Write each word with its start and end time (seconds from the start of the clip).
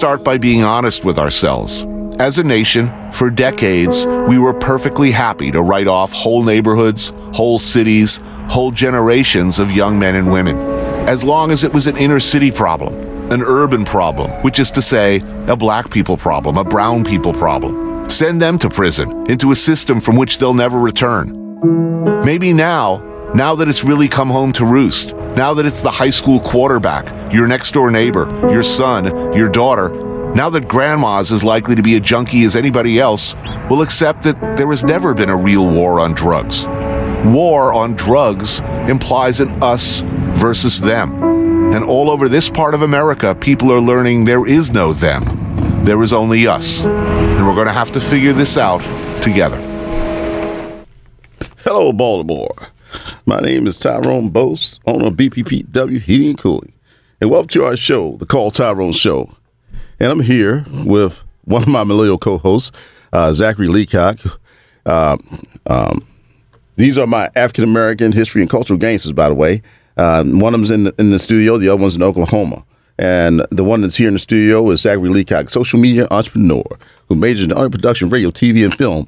Start 0.00 0.24
by 0.24 0.38
being 0.38 0.62
honest 0.62 1.04
with 1.04 1.18
ourselves. 1.18 1.82
As 2.18 2.38
a 2.38 2.42
nation, 2.42 2.90
for 3.12 3.28
decades, 3.28 4.06
we 4.26 4.38
were 4.38 4.54
perfectly 4.54 5.10
happy 5.10 5.50
to 5.50 5.60
write 5.60 5.88
off 5.88 6.10
whole 6.10 6.42
neighborhoods, 6.42 7.12
whole 7.34 7.58
cities, 7.58 8.18
whole 8.48 8.70
generations 8.70 9.58
of 9.58 9.70
young 9.70 9.98
men 9.98 10.14
and 10.14 10.32
women, 10.32 10.56
as 11.06 11.22
long 11.22 11.50
as 11.50 11.64
it 11.64 11.74
was 11.74 11.86
an 11.86 11.98
inner 11.98 12.18
city 12.18 12.50
problem, 12.50 12.94
an 13.30 13.42
urban 13.42 13.84
problem, 13.84 14.30
which 14.42 14.58
is 14.58 14.70
to 14.70 14.80
say, 14.80 15.20
a 15.48 15.54
black 15.54 15.90
people 15.90 16.16
problem, 16.16 16.56
a 16.56 16.64
brown 16.64 17.04
people 17.04 17.34
problem. 17.34 18.08
Send 18.08 18.40
them 18.40 18.56
to 18.60 18.70
prison, 18.70 19.30
into 19.30 19.52
a 19.52 19.54
system 19.54 20.00
from 20.00 20.16
which 20.16 20.38
they'll 20.38 20.54
never 20.54 20.78
return. 20.78 21.36
Maybe 22.24 22.54
now, 22.54 23.04
now 23.34 23.54
that 23.54 23.68
it's 23.68 23.84
really 23.84 24.08
come 24.08 24.30
home 24.30 24.52
to 24.52 24.64
roost, 24.64 25.10
now 25.36 25.54
that 25.54 25.66
it's 25.66 25.80
the 25.80 25.90
high 25.90 26.10
school 26.10 26.40
quarterback, 26.40 27.32
your 27.32 27.46
next 27.46 27.72
door 27.72 27.90
neighbor, 27.90 28.28
your 28.50 28.62
son, 28.62 29.32
your 29.34 29.48
daughter, 29.48 29.90
now 30.34 30.48
that 30.50 30.68
grandma's 30.68 31.32
as 31.32 31.42
likely 31.42 31.74
to 31.74 31.82
be 31.82 31.96
a 31.96 32.00
junkie 32.00 32.44
as 32.44 32.54
anybody 32.54 32.98
else, 32.98 33.34
will 33.68 33.82
accept 33.82 34.22
that 34.24 34.40
there 34.56 34.68
has 34.68 34.84
never 34.84 35.14
been 35.14 35.30
a 35.30 35.36
real 35.36 35.70
war 35.70 36.00
on 36.00 36.14
drugs. 36.14 36.66
War 37.26 37.72
on 37.72 37.94
drugs 37.94 38.60
implies 38.88 39.40
an 39.40 39.50
us 39.62 40.02
versus 40.38 40.80
them. 40.80 41.22
And 41.72 41.84
all 41.84 42.10
over 42.10 42.28
this 42.28 42.48
part 42.48 42.74
of 42.74 42.82
America, 42.82 43.34
people 43.34 43.72
are 43.72 43.80
learning 43.80 44.24
there 44.24 44.46
is 44.46 44.72
no 44.72 44.92
them. 44.92 45.22
There 45.84 46.02
is 46.02 46.12
only 46.12 46.46
us. 46.46 46.84
And 46.84 47.46
we're 47.46 47.54
going 47.54 47.66
to 47.66 47.72
have 47.72 47.92
to 47.92 48.00
figure 48.00 48.32
this 48.32 48.58
out 48.58 48.80
together. 49.22 49.58
Hello, 51.58 51.92
Baltimore. 51.92 52.68
My 53.30 53.38
name 53.38 53.68
is 53.68 53.78
Tyrone 53.78 54.30
Bose, 54.30 54.80
owner 54.86 55.06
of 55.06 55.12
BPPW 55.12 56.00
Heating 56.00 56.30
and 56.30 56.38
Cooling. 56.38 56.72
And 57.20 57.30
welcome 57.30 57.46
to 57.50 57.64
our 57.64 57.76
show, 57.76 58.16
the 58.16 58.26
Call 58.26 58.50
Tyrone 58.50 58.90
Show. 58.90 59.30
And 60.00 60.10
I'm 60.10 60.18
here 60.18 60.66
with 60.84 61.22
one 61.44 61.62
of 61.62 61.68
my 61.68 61.84
millennial 61.84 62.18
co 62.18 62.38
hosts, 62.38 62.76
uh, 63.12 63.30
Zachary 63.30 63.68
Leacock. 63.68 64.18
Uh, 64.84 65.16
um, 65.68 66.04
these 66.74 66.98
are 66.98 67.06
my 67.06 67.30
African 67.36 67.62
American 67.62 68.10
history 68.10 68.42
and 68.42 68.50
cultural 68.50 68.80
gangsters, 68.80 69.12
by 69.12 69.28
the 69.28 69.34
way. 69.36 69.62
Uh, 69.96 70.24
one 70.24 70.52
of 70.52 70.58
them's 70.58 70.72
in 70.72 70.82
the, 70.82 70.94
in 70.98 71.10
the 71.10 71.20
studio, 71.20 71.56
the 71.56 71.68
other 71.68 71.80
one's 71.80 71.94
in 71.94 72.02
Oklahoma. 72.02 72.64
And 72.98 73.46
the 73.52 73.62
one 73.62 73.82
that's 73.82 73.94
here 73.94 74.08
in 74.08 74.14
the 74.14 74.18
studio 74.20 74.68
is 74.70 74.80
Zachary 74.80 75.08
Leacock, 75.08 75.50
social 75.50 75.78
media 75.78 76.08
entrepreneur 76.10 76.64
who 77.06 77.14
majored 77.14 77.52
in 77.52 77.56
audio 77.56 77.70
production, 77.70 78.08
radio, 78.08 78.30
TV, 78.32 78.64
and 78.64 78.74
film 78.74 79.06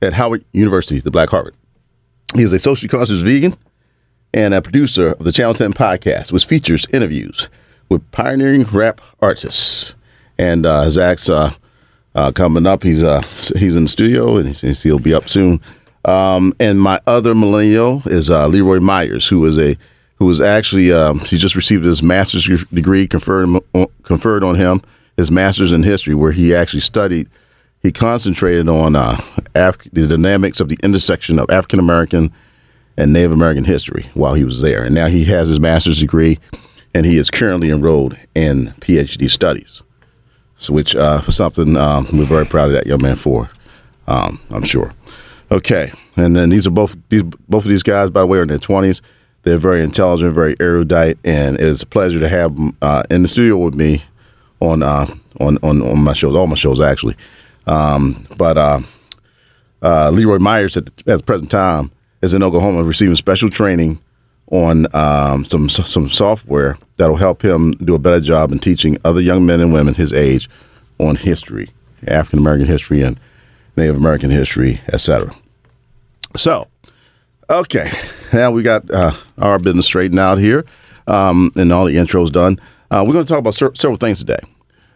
at 0.00 0.12
Howard 0.12 0.44
University, 0.52 1.00
the 1.00 1.10
Black 1.10 1.30
Harvard. 1.30 1.56
He 2.34 2.42
is 2.42 2.52
a 2.52 2.58
socially 2.58 2.88
conscious 2.88 3.20
vegan 3.20 3.56
and 4.34 4.52
a 4.52 4.60
producer 4.60 5.08
of 5.08 5.24
the 5.24 5.32
Channel 5.32 5.54
10 5.54 5.72
podcast, 5.72 6.32
which 6.32 6.44
features 6.44 6.86
interviews 6.92 7.48
with 7.88 8.10
pioneering 8.10 8.64
rap 8.64 9.00
artists. 9.20 9.96
And 10.38 10.66
uh, 10.66 10.90
Zach's 10.90 11.30
uh, 11.30 11.52
uh, 12.14 12.32
coming 12.32 12.66
up. 12.66 12.82
He's 12.82 13.02
uh, 13.02 13.22
he's 13.56 13.76
in 13.76 13.84
the 13.84 13.88
studio 13.88 14.36
and 14.36 14.54
he'll 14.54 14.98
be 14.98 15.14
up 15.14 15.28
soon. 15.28 15.60
Um, 16.04 16.54
and 16.60 16.80
my 16.80 17.00
other 17.06 17.34
millennial 17.34 18.02
is 18.06 18.30
uh, 18.30 18.46
Leroy 18.48 18.80
Myers, 18.80 19.26
who 19.26 19.44
is 19.46 19.58
a 19.58 19.76
who 20.16 20.26
was 20.26 20.40
actually 20.40 20.92
um, 20.92 21.20
he 21.20 21.36
just 21.36 21.56
received 21.56 21.84
his 21.84 22.02
master's 22.02 22.64
degree 22.66 23.06
conferred 23.06 23.48
conferred 24.02 24.44
on 24.44 24.56
him 24.56 24.82
his 25.16 25.30
master's 25.30 25.72
in 25.72 25.82
history, 25.82 26.14
where 26.14 26.32
he 26.32 26.54
actually 26.54 26.80
studied. 26.80 27.28
He 27.82 27.92
concentrated 27.92 28.68
on 28.68 28.96
uh, 28.96 29.20
Af- 29.56 29.78
the 29.92 30.06
dynamics 30.06 30.60
of 30.60 30.68
the 30.68 30.78
intersection 30.82 31.38
of 31.38 31.50
African 31.50 31.78
American 31.78 32.32
and 32.96 33.12
Native 33.12 33.32
American 33.32 33.64
history 33.64 34.06
while 34.14 34.34
he 34.34 34.44
was 34.44 34.60
there, 34.60 34.84
and 34.84 34.94
now 34.94 35.06
he 35.06 35.24
has 35.24 35.48
his 35.48 35.60
master's 35.60 36.00
degree, 36.00 36.38
and 36.94 37.04
he 37.04 37.18
is 37.18 37.30
currently 37.30 37.70
enrolled 37.70 38.16
in 38.34 38.74
PhD 38.80 39.30
studies 39.30 39.82
so 40.56 40.72
which 40.72 40.96
uh, 40.96 41.20
for 41.20 41.32
something 41.32 41.76
um, 41.76 42.08
we're 42.12 42.24
very 42.24 42.46
proud 42.46 42.68
of 42.68 42.72
that 42.72 42.86
young 42.86 43.02
man 43.02 43.16
for. 43.16 43.50
Um, 44.06 44.40
I'm 44.50 44.64
sure. 44.64 44.92
Okay, 45.50 45.92
and 46.16 46.34
then 46.34 46.48
these 46.48 46.66
are 46.66 46.70
both 46.70 46.96
these 47.08 47.22
both 47.22 47.64
of 47.64 47.70
these 47.70 47.82
guys, 47.82 48.10
by 48.10 48.20
the 48.20 48.26
way, 48.26 48.38
are 48.38 48.42
in 48.42 48.48
their 48.48 48.58
20s. 48.58 49.00
They're 49.42 49.58
very 49.58 49.82
intelligent, 49.82 50.34
very 50.34 50.56
erudite, 50.58 51.18
and 51.24 51.60
it's 51.60 51.82
a 51.82 51.86
pleasure 51.86 52.18
to 52.18 52.28
have 52.28 52.56
them 52.56 52.76
uh, 52.82 53.04
in 53.10 53.22
the 53.22 53.28
studio 53.28 53.56
with 53.58 53.74
me 53.74 54.02
on 54.60 54.82
uh, 54.82 55.06
on, 55.38 55.58
on 55.62 55.82
on 55.82 56.02
my 56.02 56.14
shows, 56.14 56.34
all 56.34 56.46
my 56.46 56.56
shows 56.56 56.80
actually. 56.80 57.16
Um, 57.66 58.26
but 58.36 58.58
uh, 59.86 60.10
Leroy 60.10 60.38
Myers 60.38 60.76
at 60.76 60.86
the, 60.86 61.12
at 61.12 61.18
the 61.18 61.24
present 61.24 61.50
time 61.50 61.92
is 62.20 62.34
in 62.34 62.42
Oklahoma 62.42 62.82
receiving 62.82 63.14
special 63.14 63.48
training 63.48 64.00
on 64.50 64.86
um, 64.94 65.44
some 65.44 65.68
some 65.68 66.08
software 66.08 66.76
that'll 66.96 67.16
help 67.16 67.42
him 67.42 67.70
do 67.72 67.94
a 67.94 67.98
better 67.98 68.20
job 68.20 68.50
in 68.50 68.58
teaching 68.58 68.98
other 69.04 69.20
young 69.20 69.46
men 69.46 69.60
and 69.60 69.72
women 69.72 69.94
his 69.94 70.12
age 70.12 70.48
on 70.98 71.14
history, 71.14 71.70
African 72.08 72.40
American 72.40 72.66
history 72.66 73.02
and 73.02 73.18
Native 73.76 73.96
American 73.96 74.30
history, 74.30 74.80
etc. 74.92 75.34
So, 76.34 76.66
okay, 77.48 77.90
now 78.32 78.50
we 78.50 78.62
got 78.62 78.90
uh, 78.90 79.12
our 79.38 79.58
business 79.58 79.86
straightened 79.86 80.18
out 80.18 80.38
here 80.38 80.64
um, 81.06 81.52
and 81.54 81.72
all 81.72 81.84
the 81.84 81.96
intros 81.96 82.30
done. 82.30 82.58
Uh, 82.90 83.04
we're 83.06 83.12
going 83.12 83.24
to 83.24 83.28
talk 83.28 83.40
about 83.40 83.54
ser- 83.54 83.74
several 83.74 83.96
things 83.96 84.18
today. 84.18 84.40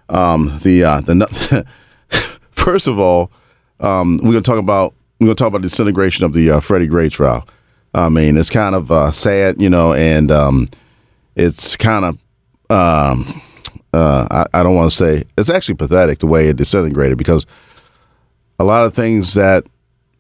Um, 0.09 0.59
the 0.63 0.83
uh, 0.83 1.01
the 1.01 1.67
first 2.51 2.89
of 2.89 2.99
all, 2.99 3.31
um, 3.81 4.21
we're 4.23 4.35
to 4.35 4.41
talk 4.41 4.59
about 4.59 4.95
we're 5.19 5.29
to 5.29 5.35
talk 5.35 5.49
about 5.49 5.63
the 5.63 5.69
disintegration 5.69 6.25
of 6.25 6.33
the 6.33 6.51
uh, 6.51 6.61
Freddie 6.61 6.87
Gray 6.87 7.09
trial. 7.09 7.47
I 7.93 8.09
mean, 8.09 8.37
it's 8.37 8.51
kind 8.51 8.75
of 8.75 8.91
uh, 8.91 9.11
sad, 9.11 9.61
you 9.61 9.69
know, 9.69 9.93
and 9.93 10.31
um, 10.31 10.69
it's 11.35 11.77
kind 11.77 12.05
of 12.05 12.15
um, 12.71 13.43
uh, 13.93 14.27
I, 14.31 14.61
I, 14.61 14.63
don't 14.63 14.77
want 14.77 14.91
to 14.91 14.97
say 14.97 15.25
it's 15.37 15.51
actually 15.51 15.75
pathetic 15.75 16.21
the 16.21 16.27
way 16.27 16.47
it 16.47 16.57
disintegrated 16.57 17.19
because 17.19 17.47
a 18.61 18.65
lot 18.65 18.87
of 18.87 18.95
things 18.95 19.35
that 19.35 19.65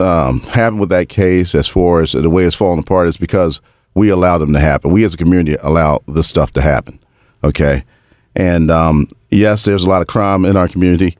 um, 0.00 0.40
happened 0.40 0.80
with 0.80 0.88
that 0.88 1.08
case, 1.08 1.54
as 1.54 1.68
far 1.68 2.00
as 2.00 2.12
the 2.12 2.28
way 2.28 2.44
it's 2.44 2.56
falling 2.56 2.80
apart, 2.80 3.06
is 3.06 3.16
because 3.16 3.60
we 3.94 4.08
allow 4.08 4.38
them 4.38 4.52
to 4.52 4.58
happen. 4.58 4.90
We 4.90 5.04
as 5.04 5.14
a 5.14 5.16
community 5.16 5.56
allow 5.62 6.00
this 6.08 6.26
stuff 6.26 6.52
to 6.52 6.60
happen. 6.60 6.98
Okay, 7.44 7.84
and 8.34 8.70
um, 8.70 9.06
yes, 9.30 9.64
there's 9.64 9.84
a 9.84 9.88
lot 9.88 10.02
of 10.02 10.08
crime 10.08 10.44
in 10.44 10.56
our 10.56 10.68
community. 10.68 11.16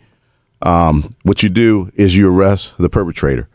Um, 0.63 1.15
what 1.23 1.43
you 1.43 1.49
do 1.49 1.91
is 1.95 2.17
you 2.17 2.33
arrest 2.33 2.77
the 2.79 2.91
perpetrator, 2.91 3.49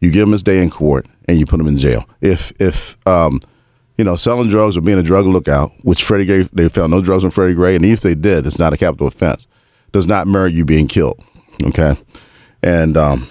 you 0.00 0.10
give 0.10 0.26
him 0.26 0.32
his 0.32 0.42
day 0.42 0.62
in 0.62 0.70
court, 0.70 1.06
and 1.28 1.38
you 1.38 1.46
put 1.46 1.60
him 1.60 1.66
in 1.66 1.76
jail. 1.76 2.08
If 2.20 2.52
if 2.60 2.96
um, 3.06 3.40
you 3.96 4.04
know 4.04 4.16
selling 4.16 4.48
drugs 4.48 4.76
or 4.76 4.82
being 4.82 4.98
a 4.98 5.02
drug 5.02 5.26
lookout, 5.26 5.72
which 5.82 6.04
Freddie 6.04 6.26
Gray 6.26 6.42
they 6.52 6.68
found 6.68 6.90
no 6.90 7.00
drugs 7.00 7.24
on 7.24 7.30
Freddie 7.30 7.54
Gray, 7.54 7.74
and 7.74 7.84
if 7.84 8.00
they 8.00 8.14
did, 8.14 8.46
it's 8.46 8.58
not 8.58 8.72
a 8.72 8.76
capital 8.76 9.06
offense. 9.06 9.46
Does 9.92 10.06
not 10.06 10.26
merit 10.26 10.52
you 10.52 10.64
being 10.64 10.88
killed. 10.88 11.22
Okay, 11.64 11.96
and 12.62 12.98
um, 12.98 13.26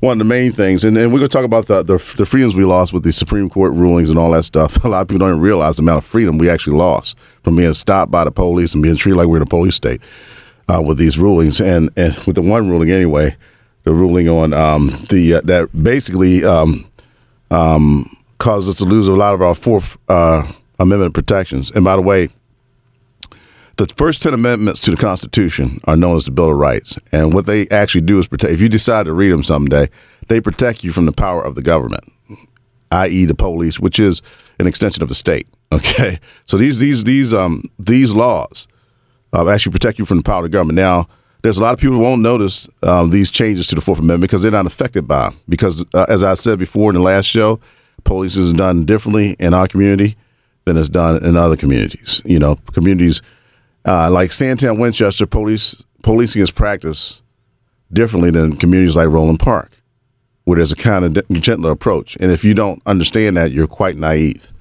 one 0.00 0.12
of 0.12 0.18
the 0.18 0.24
main 0.24 0.50
things, 0.50 0.82
and, 0.84 0.98
and 0.98 1.12
we're 1.12 1.20
going 1.20 1.28
to 1.28 1.36
talk 1.36 1.44
about 1.44 1.66
the, 1.66 1.82
the, 1.82 2.14
the 2.18 2.26
freedoms 2.26 2.54
we 2.54 2.64
lost 2.64 2.92
with 2.92 3.02
the 3.02 3.12
Supreme 3.12 3.48
Court 3.48 3.72
rulings 3.72 4.10
and 4.10 4.18
all 4.18 4.30
that 4.32 4.44
stuff. 4.44 4.84
A 4.84 4.88
lot 4.88 5.02
of 5.02 5.08
people 5.08 5.20
don't 5.20 5.30
even 5.30 5.40
realize 5.40 5.76
the 5.76 5.82
amount 5.82 5.98
of 5.98 6.04
freedom 6.04 6.38
we 6.38 6.50
actually 6.50 6.76
lost 6.76 7.18
from 7.44 7.56
being 7.56 7.72
stopped 7.72 8.10
by 8.10 8.24
the 8.24 8.30
police 8.30 8.74
and 8.74 8.82
being 8.82 8.96
treated 8.96 9.16
like 9.16 9.28
we're 9.28 9.36
in 9.36 9.42
a 9.42 9.46
police 9.46 9.76
state 9.76 10.00
uh, 10.68 10.82
with 10.84 10.98
these 10.98 11.18
rulings, 11.18 11.60
and 11.60 11.90
and 11.96 12.16
with 12.26 12.36
the 12.36 12.42
one 12.42 12.68
ruling 12.68 12.90
anyway, 12.90 13.36
the 13.84 13.92
ruling 13.92 14.28
on 14.28 14.52
um, 14.52 14.88
the 15.10 15.34
uh, 15.34 15.40
that 15.44 15.70
basically 15.82 16.44
um, 16.44 16.90
um, 17.50 18.16
caused 18.38 18.68
us 18.68 18.78
to 18.78 18.84
lose 18.84 19.08
a 19.08 19.12
lot 19.12 19.34
of 19.34 19.42
our 19.42 19.54
Fourth 19.54 19.96
uh, 20.08 20.50
Amendment 20.78 21.14
protections. 21.14 21.70
And 21.70 21.84
by 21.84 21.96
the 21.96 22.02
way, 22.02 22.28
the 23.76 23.86
first 23.96 24.22
10 24.22 24.34
amendments 24.34 24.80
to 24.82 24.90
the 24.90 24.96
Constitution 24.96 25.80
are 25.84 25.96
known 25.96 26.16
as 26.16 26.24
the 26.24 26.30
Bill 26.30 26.50
of 26.50 26.56
Rights. 26.56 26.98
And 27.12 27.34
what 27.34 27.46
they 27.46 27.68
actually 27.68 28.02
do 28.02 28.18
is 28.18 28.26
protect, 28.26 28.52
if 28.52 28.60
you 28.60 28.68
decide 28.68 29.06
to 29.06 29.12
read 29.12 29.30
them 29.30 29.42
someday, 29.42 29.88
they 30.28 30.40
protect 30.40 30.82
you 30.82 30.92
from 30.92 31.06
the 31.06 31.12
power 31.12 31.42
of 31.44 31.54
the 31.54 31.62
government, 31.62 32.04
i.e., 32.90 33.24
the 33.24 33.34
police, 33.34 33.78
which 33.78 33.98
is 34.00 34.22
an 34.58 34.66
extension 34.66 35.02
of 35.02 35.08
the 35.08 35.14
state. 35.14 35.46
Okay. 35.72 36.20
So 36.46 36.56
these, 36.56 36.78
these, 36.78 37.02
these, 37.02 37.34
um, 37.34 37.64
these 37.76 38.14
laws 38.14 38.68
uh, 39.36 39.50
actually 39.50 39.72
protect 39.72 39.98
you 39.98 40.04
from 40.04 40.18
the 40.18 40.22
power 40.22 40.38
of 40.38 40.44
the 40.44 40.48
government. 40.48 40.76
Now, 40.76 41.08
there's 41.42 41.58
a 41.58 41.62
lot 41.62 41.74
of 41.74 41.80
people 41.80 41.96
who 41.96 42.02
won't 42.02 42.22
notice 42.22 42.68
um, 42.82 43.10
these 43.10 43.30
changes 43.30 43.66
to 43.68 43.74
the 43.74 43.80
Fourth 43.80 43.98
Amendment 43.98 44.22
because 44.22 44.42
they're 44.42 44.50
not 44.50 44.66
affected 44.66 45.06
by 45.06 45.28
them. 45.30 45.40
Because, 45.48 45.84
uh, 45.94 46.06
as 46.08 46.24
I 46.24 46.34
said 46.34 46.58
before 46.58 46.90
in 46.90 46.94
the 46.94 47.02
last 47.02 47.26
show, 47.26 47.60
police 48.04 48.36
is 48.36 48.52
done 48.52 48.84
differently 48.84 49.36
in 49.38 49.54
our 49.54 49.68
community 49.68 50.16
than 50.64 50.76
it's 50.76 50.88
done 50.88 51.24
in 51.24 51.36
other 51.36 51.56
communities. 51.56 52.22
You 52.24 52.38
know, 52.38 52.56
communities 52.72 53.22
uh, 53.84 54.10
like 54.10 54.32
Sandtown, 54.32 54.78
Winchester, 54.78 55.26
police 55.26 55.84
policing 56.02 56.42
is 56.42 56.50
practiced 56.50 57.22
differently 57.92 58.30
than 58.30 58.56
communities 58.56 58.96
like 58.96 59.08
Roland 59.08 59.38
Park, 59.38 59.70
where 60.44 60.56
there's 60.56 60.72
a 60.72 60.76
kind 60.76 61.04
of 61.04 61.28
gentler 61.40 61.70
approach. 61.70 62.16
And 62.20 62.32
if 62.32 62.44
you 62.44 62.54
don't 62.54 62.82
understand 62.86 63.36
that, 63.36 63.52
you're 63.52 63.68
quite 63.68 63.96
naive 63.96 64.52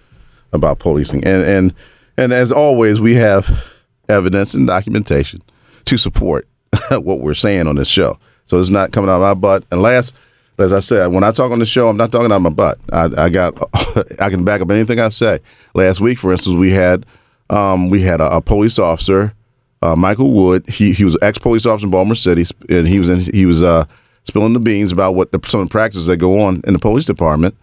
about 0.54 0.80
policing. 0.80 1.24
And 1.24 1.44
and 1.44 1.74
and 2.18 2.34
as 2.34 2.52
always, 2.52 3.02
we 3.02 3.16
have 3.16 3.75
evidence 4.10 4.54
and 4.54 4.68
documentation 4.68 5.42
to 5.86 5.98
support 5.98 6.48
what 6.92 7.20
we're 7.20 7.34
saying 7.34 7.68
on 7.68 7.76
this 7.76 7.88
show. 7.88 8.18
So 8.46 8.60
it's 8.60 8.70
not 8.70 8.92
coming 8.92 9.10
out 9.10 9.16
of 9.16 9.22
my 9.22 9.34
butt. 9.34 9.66
And 9.72 9.82
last, 9.82 10.16
as 10.58 10.72
I 10.72 10.80
said, 10.80 11.08
when 11.08 11.24
I 11.24 11.32
talk 11.32 11.52
on 11.52 11.60
the 11.60 11.66
show, 11.66 11.90
I'm 11.90 11.98
not 11.98 12.12
talking 12.12 12.32
out 12.32 12.38
of 12.38 12.42
my 12.42 12.50
butt. 12.50 12.80
I, 12.92 13.26
I 13.26 13.30
got, 13.30 13.56
I 14.20 14.30
can 14.30 14.46
back 14.46 14.62
up 14.62 14.70
anything 14.72 15.00
I 15.00 15.10
say. 15.10 15.40
Last 15.74 16.00
week, 16.02 16.18
for 16.18 16.32
instance, 16.32 16.56
we 16.56 16.72
had, 16.72 17.06
um, 17.50 17.90
we 17.90 18.02
had 18.02 18.22
a, 18.22 18.38
a 18.38 18.42
police 18.42 18.80
officer 18.80 19.34
uh, 19.86 19.96
Michael 19.96 20.32
Wood. 20.32 20.68
He 20.68 20.94
he 20.94 21.04
was 21.04 21.18
ex 21.22 21.38
police 21.38 21.66
officer 21.66 21.86
in 21.86 21.92
Baltimore 21.92 22.16
City, 22.16 22.44
and 22.70 22.88
he 22.88 23.00
was 23.00 23.10
in 23.10 23.20
he 23.34 23.46
was 23.46 23.64
uh, 23.64 23.86
spilling 24.24 24.54
the 24.54 24.60
beans 24.60 24.92
about 24.92 25.16
what 25.16 25.32
the, 25.32 25.40
some 25.46 25.62
of 25.62 25.68
the 25.68 25.72
practices 25.72 26.08
that 26.08 26.18
go 26.18 26.42
on 26.42 26.62
in 26.66 26.74
the 26.74 26.80
police 26.80 27.06
department 27.06 27.56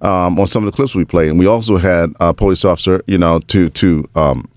um, 0.00 0.38
on 0.38 0.46
some 0.46 0.64
of 0.64 0.70
the 0.70 0.76
clips 0.76 0.94
we 0.94 1.04
played. 1.04 1.30
And 1.30 1.38
we 1.38 1.46
also 1.46 1.76
had 1.76 2.12
a 2.20 2.32
police 2.32 2.64
officer, 2.64 3.02
you 3.06 3.18
know, 3.18 3.40
to 3.40 3.68
to 3.70 4.08
um, 4.14 4.48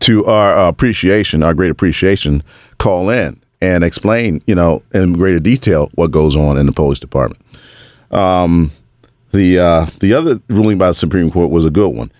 to 0.00 0.24
our 0.26 0.68
appreciation, 0.68 1.42
our 1.42 1.54
great 1.54 1.70
appreciation, 1.70 2.42
call 2.78 3.10
in 3.10 3.40
and 3.60 3.84
explain, 3.84 4.40
you 4.46 4.54
know, 4.54 4.82
in 4.92 5.12
greater 5.12 5.40
detail 5.40 5.90
what 5.94 6.10
goes 6.10 6.34
on 6.34 6.56
in 6.56 6.66
the 6.66 6.72
police 6.72 6.98
department. 6.98 7.42
Um, 8.10 8.72
the 9.32 9.58
uh, 9.58 9.86
the 10.00 10.14
other 10.14 10.40
ruling 10.48 10.78
by 10.78 10.88
the 10.88 10.94
Supreme 10.94 11.30
Court 11.30 11.50
was 11.50 11.64
a 11.64 11.70
good 11.70 11.94
one. 11.94 12.10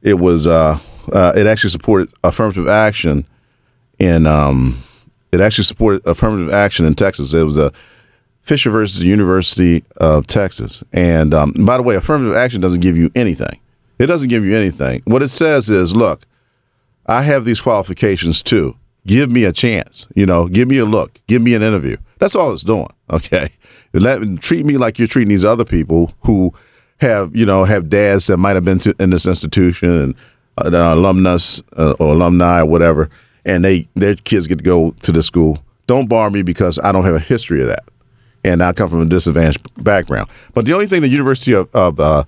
It 0.00 0.14
was 0.14 0.46
uh, 0.46 0.78
uh, 1.12 1.32
it 1.36 1.46
actually 1.46 1.70
supported 1.70 2.10
affirmative 2.24 2.68
action 2.68 3.26
in 3.98 4.26
um, 4.26 4.78
it 5.32 5.40
actually 5.40 5.64
supported 5.64 6.06
affirmative 6.06 6.52
action 6.52 6.86
in 6.86 6.94
Texas. 6.94 7.34
It 7.34 7.42
was 7.42 7.58
a 7.58 7.72
Fisher 8.40 8.70
versus 8.70 9.04
University 9.04 9.84
of 9.98 10.26
Texas. 10.26 10.82
And 10.92 11.34
um, 11.34 11.52
by 11.66 11.76
the 11.76 11.82
way, 11.82 11.96
affirmative 11.96 12.34
action 12.34 12.62
doesn't 12.62 12.80
give 12.80 12.96
you 12.96 13.10
anything. 13.14 13.60
It 13.98 14.06
doesn't 14.06 14.28
give 14.28 14.44
you 14.44 14.56
anything. 14.56 15.02
What 15.04 15.22
it 15.22 15.28
says 15.28 15.68
is, 15.68 15.94
look, 15.94 16.22
I 17.08 17.22
have 17.22 17.44
these 17.44 17.60
qualifications 17.60 18.42
too. 18.42 18.76
Give 19.06 19.30
me 19.30 19.44
a 19.44 19.52
chance. 19.52 20.06
You 20.14 20.26
know, 20.26 20.46
give 20.46 20.68
me 20.68 20.76
a 20.78 20.84
look. 20.84 21.18
Give 21.26 21.40
me 21.40 21.54
an 21.54 21.62
interview. 21.62 21.96
That's 22.18 22.36
all 22.36 22.52
it's 22.52 22.62
doing. 22.62 22.88
Okay, 23.10 23.48
let 23.94 24.20
treat 24.42 24.66
me 24.66 24.76
like 24.76 24.98
you're 24.98 25.08
treating 25.08 25.30
these 25.30 25.42
other 25.42 25.64
people 25.64 26.12
who 26.26 26.52
have 27.00 27.34
you 27.34 27.46
know 27.46 27.64
have 27.64 27.88
dads 27.88 28.26
that 28.26 28.36
might 28.36 28.54
have 28.54 28.66
been 28.66 28.78
to, 28.80 28.94
in 29.00 29.08
this 29.08 29.24
institution 29.24 29.90
and 29.90 30.14
uh, 30.58 30.94
alumnus 30.94 31.62
uh, 31.78 31.94
or 31.98 32.08
alumni 32.12 32.60
or 32.60 32.66
whatever, 32.66 33.08
and 33.46 33.64
they 33.64 33.88
their 33.94 34.12
kids 34.12 34.46
get 34.46 34.58
to 34.58 34.62
go 34.62 34.90
to 34.90 35.10
the 35.10 35.22
school. 35.22 35.64
Don't 35.86 36.06
bar 36.06 36.28
me 36.28 36.42
because 36.42 36.78
I 36.80 36.92
don't 36.92 37.04
have 37.04 37.14
a 37.14 37.18
history 37.18 37.62
of 37.62 37.68
that, 37.68 37.84
and 38.44 38.62
I 38.62 38.74
come 38.74 38.90
from 38.90 39.00
a 39.00 39.06
disadvantaged 39.06 39.66
background. 39.82 40.28
But 40.52 40.66
the 40.66 40.74
only 40.74 40.86
thing 40.86 41.00
the 41.00 41.08
University 41.08 41.54
of, 41.54 41.74
of 41.74 41.98
uh, 41.98 42.24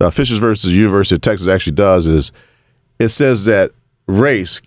uh, 0.00 0.10
Fishers 0.10 0.38
versus 0.38 0.76
University 0.76 1.14
of 1.14 1.20
Texas 1.20 1.46
actually 1.46 1.76
does 1.76 2.08
is 2.08 2.32
it 2.98 3.10
says 3.10 3.44
that 3.44 3.70
race 4.06 4.62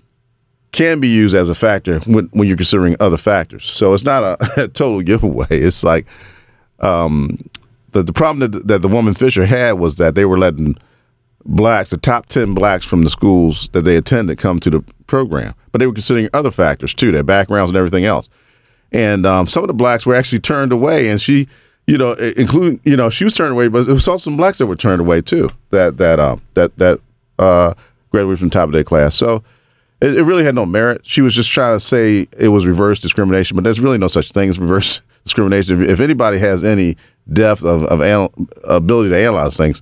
can 0.72 1.00
be 1.00 1.08
used 1.08 1.36
as 1.36 1.50
a 1.50 1.56
factor 1.56 2.00
when, 2.02 2.26
when 2.32 2.48
you're 2.48 2.58
considering 2.58 2.96
other 3.00 3.18
factors. 3.18 3.66
So 3.66 3.94
it's 3.94 4.04
not 4.04 4.24
a, 4.24 4.64
a 4.64 4.68
total 4.74 5.02
giveaway. 5.02 5.48
It's 5.50 5.84
like 5.84 6.08
um, 6.80 7.40
the 7.92 8.04
the 8.04 8.14
problem 8.14 8.52
that, 8.52 8.68
that 8.68 8.82
the 8.82 8.88
woman 8.88 9.14
Fisher 9.14 9.46
had 9.46 9.74
was 9.74 9.96
that 9.96 10.16
they 10.16 10.26
were 10.26 10.38
letting 10.38 10.78
blacks, 11.46 11.90
the 11.90 11.98
top 11.98 12.28
ten 12.28 12.54
blacks 12.54 12.86
from 12.86 13.02
the 13.02 13.10
schools 13.10 13.70
that 13.74 13.82
they 13.82 13.98
attended, 13.98 14.38
come 14.38 14.60
to 14.60 14.70
the 14.70 14.82
program, 15.08 15.56
but 15.72 15.80
they 15.80 15.88
were 15.88 15.94
considering 15.94 16.30
other 16.34 16.52
factors 16.52 16.94
too, 16.94 17.12
their 17.12 17.24
backgrounds 17.24 17.72
and 17.72 17.78
everything 17.78 18.06
else. 18.06 18.30
And 18.92 19.26
um, 19.26 19.48
some 19.48 19.64
of 19.64 19.68
the 19.68 19.74
blacks 19.74 20.06
were 20.06 20.16
actually 20.16 20.40
turned 20.40 20.72
away, 20.72 21.10
and 21.10 21.22
she, 21.22 21.48
you 21.88 21.98
know, 21.98 22.14
including 22.14 22.80
you 22.84 22.96
know, 22.96 23.10
she 23.10 23.24
was 23.24 23.36
turned 23.36 23.52
away, 23.52 23.68
but 23.68 23.88
it 23.88 23.94
was 23.94 24.08
also 24.08 24.30
some 24.30 24.38
blacks 24.38 24.60
that 24.60 24.68
were 24.68 24.76
turned 24.76 25.02
away 25.02 25.22
too. 25.22 25.50
That 25.72 25.98
that 25.98 26.20
um 26.20 26.42
that 26.54 26.78
that 26.78 27.00
uh, 27.40 27.74
graduated 28.12 28.40
from 28.40 28.50
top 28.50 28.68
of 28.68 28.74
their 28.74 28.84
class. 28.84 29.16
So 29.16 29.44
it, 30.02 30.18
it, 30.18 30.24
really 30.24 30.44
had 30.44 30.56
no 30.56 30.66
merit. 30.66 31.06
She 31.06 31.22
was 31.22 31.34
just 31.34 31.52
trying 31.52 31.76
to 31.76 31.80
say 31.80 32.28
it 32.38 32.50
was 32.50 32.66
reverse 32.66 33.00
discrimination, 33.00 33.56
but 33.56 33.64
there's 33.64 33.80
really 33.80 33.98
no 33.98 34.08
such 34.08 34.32
thing 34.32 34.50
as 34.50 34.60
reverse 34.60 35.02
discrimination. 35.24 35.82
If, 35.82 35.90
if 35.90 36.00
anybody 36.00 36.40
has 36.40 36.64
any 36.64 36.98
depth 37.32 37.64
of, 37.64 37.84
of 37.84 38.02
anal- 38.02 38.34
ability 38.64 39.10
to 39.10 39.18
analyze 39.18 39.58
things, 39.58 39.82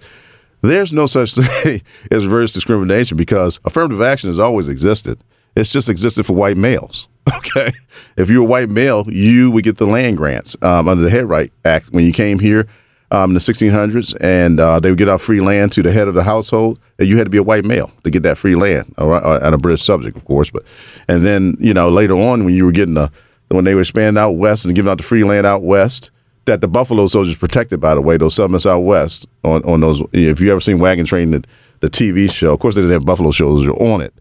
there's 0.62 0.92
no 0.92 1.06
such 1.06 1.36
thing 1.36 1.82
as 2.12 2.26
reverse 2.26 2.54
discrimination 2.54 3.18
because 3.18 3.60
affirmative 3.66 4.02
action 4.02 4.30
has 4.30 4.40
always 4.40 4.70
existed. 4.70 5.20
It's 5.56 5.72
just 5.72 5.90
existed 5.90 6.26
for 6.26 6.34
white 6.34 6.58
males. 6.58 7.10
Okay, 7.28 7.72
if 8.16 8.30
you're 8.30 8.44
a 8.44 8.46
white 8.46 8.70
male, 8.70 9.04
you 9.08 9.52
would 9.52 9.66
get 9.66 9.78
the 9.78 9.86
land 9.86 10.16
grants 10.16 10.56
um, 10.62 10.88
under 10.88 11.04
the 11.04 11.10
Head 11.10 11.26
Right 11.26 11.52
Act 11.66 11.92
when 11.92 12.06
you 12.06 12.14
came 12.14 12.40
here 12.40 12.68
um, 13.12 13.32
in 13.32 13.34
the 13.36 13.40
1600s, 13.40 14.16
and 14.20 14.60
uh, 14.60 14.80
they 14.80 14.90
would 14.90 14.98
get 14.98 15.10
out 15.10 15.22
free 15.22 15.40
land 15.40 15.72
to 15.74 15.82
the 15.82 15.92
head 15.92 16.08
of 16.08 16.14
the 16.14 16.24
household. 16.24 16.80
And 17.00 17.08
you 17.08 17.18
had 17.18 17.26
to 17.26 17.30
be 17.30 17.38
a 17.38 17.44
white 17.44 17.66
male 17.66 17.92
to 18.04 18.10
get 18.10 18.24
that 18.24 18.38
free 18.38 18.56
land, 18.56 18.94
all 18.98 19.08
right, 19.08 19.24
uh, 19.24 19.40
and 19.44 19.56
a 19.56 19.58
British 19.58 19.84
subject, 19.84 20.18
of 20.18 20.26
course. 20.26 20.50
But 20.50 20.64
and 21.08 21.26
then 21.26 21.56
you 21.60 21.74
know 21.74 21.90
later 21.90 22.16
on 22.16 22.44
when 22.44 22.54
you 22.54 22.66
were 22.66 22.72
getting 22.72 22.96
the 22.96 23.12
when 23.50 23.64
they 23.64 23.76
were 23.76 23.82
expanding 23.82 24.22
out 24.22 24.32
west 24.32 24.66
and 24.66 24.76
giving 24.76 24.92
out 24.92 24.98
the 24.98 25.04
free 25.04 25.24
land 25.24 25.46
out 25.46 25.64
west, 25.64 26.12
that 26.46 26.62
the 26.62 26.68
Buffalo 26.68 27.08
Soldiers 27.08 27.36
protected, 27.36 27.80
by 27.80 27.94
the 27.96 28.02
way, 28.02 28.18
those 28.18 28.36
summits 28.36 28.66
out 28.66 28.80
west 28.80 29.28
on, 29.44 29.64
on 29.64 29.80
those. 29.80 30.02
If 30.12 30.42
you 30.42 30.52
ever 30.52 30.60
seen 30.60 30.80
Wagon 30.80 31.06
Train, 31.06 31.32
the, 31.32 31.44
the 31.80 31.90
TV 31.90 32.30
show, 32.30 32.54
of 32.54 32.60
course 32.60 32.76
they 32.76 32.82
didn't 32.82 32.94
have 32.94 33.06
Buffalo 33.06 33.32
Soldiers 33.32 33.70
on 33.80 34.02
it, 34.02 34.14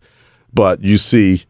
but 0.54 0.80
you 0.82 0.98
see 0.98 1.44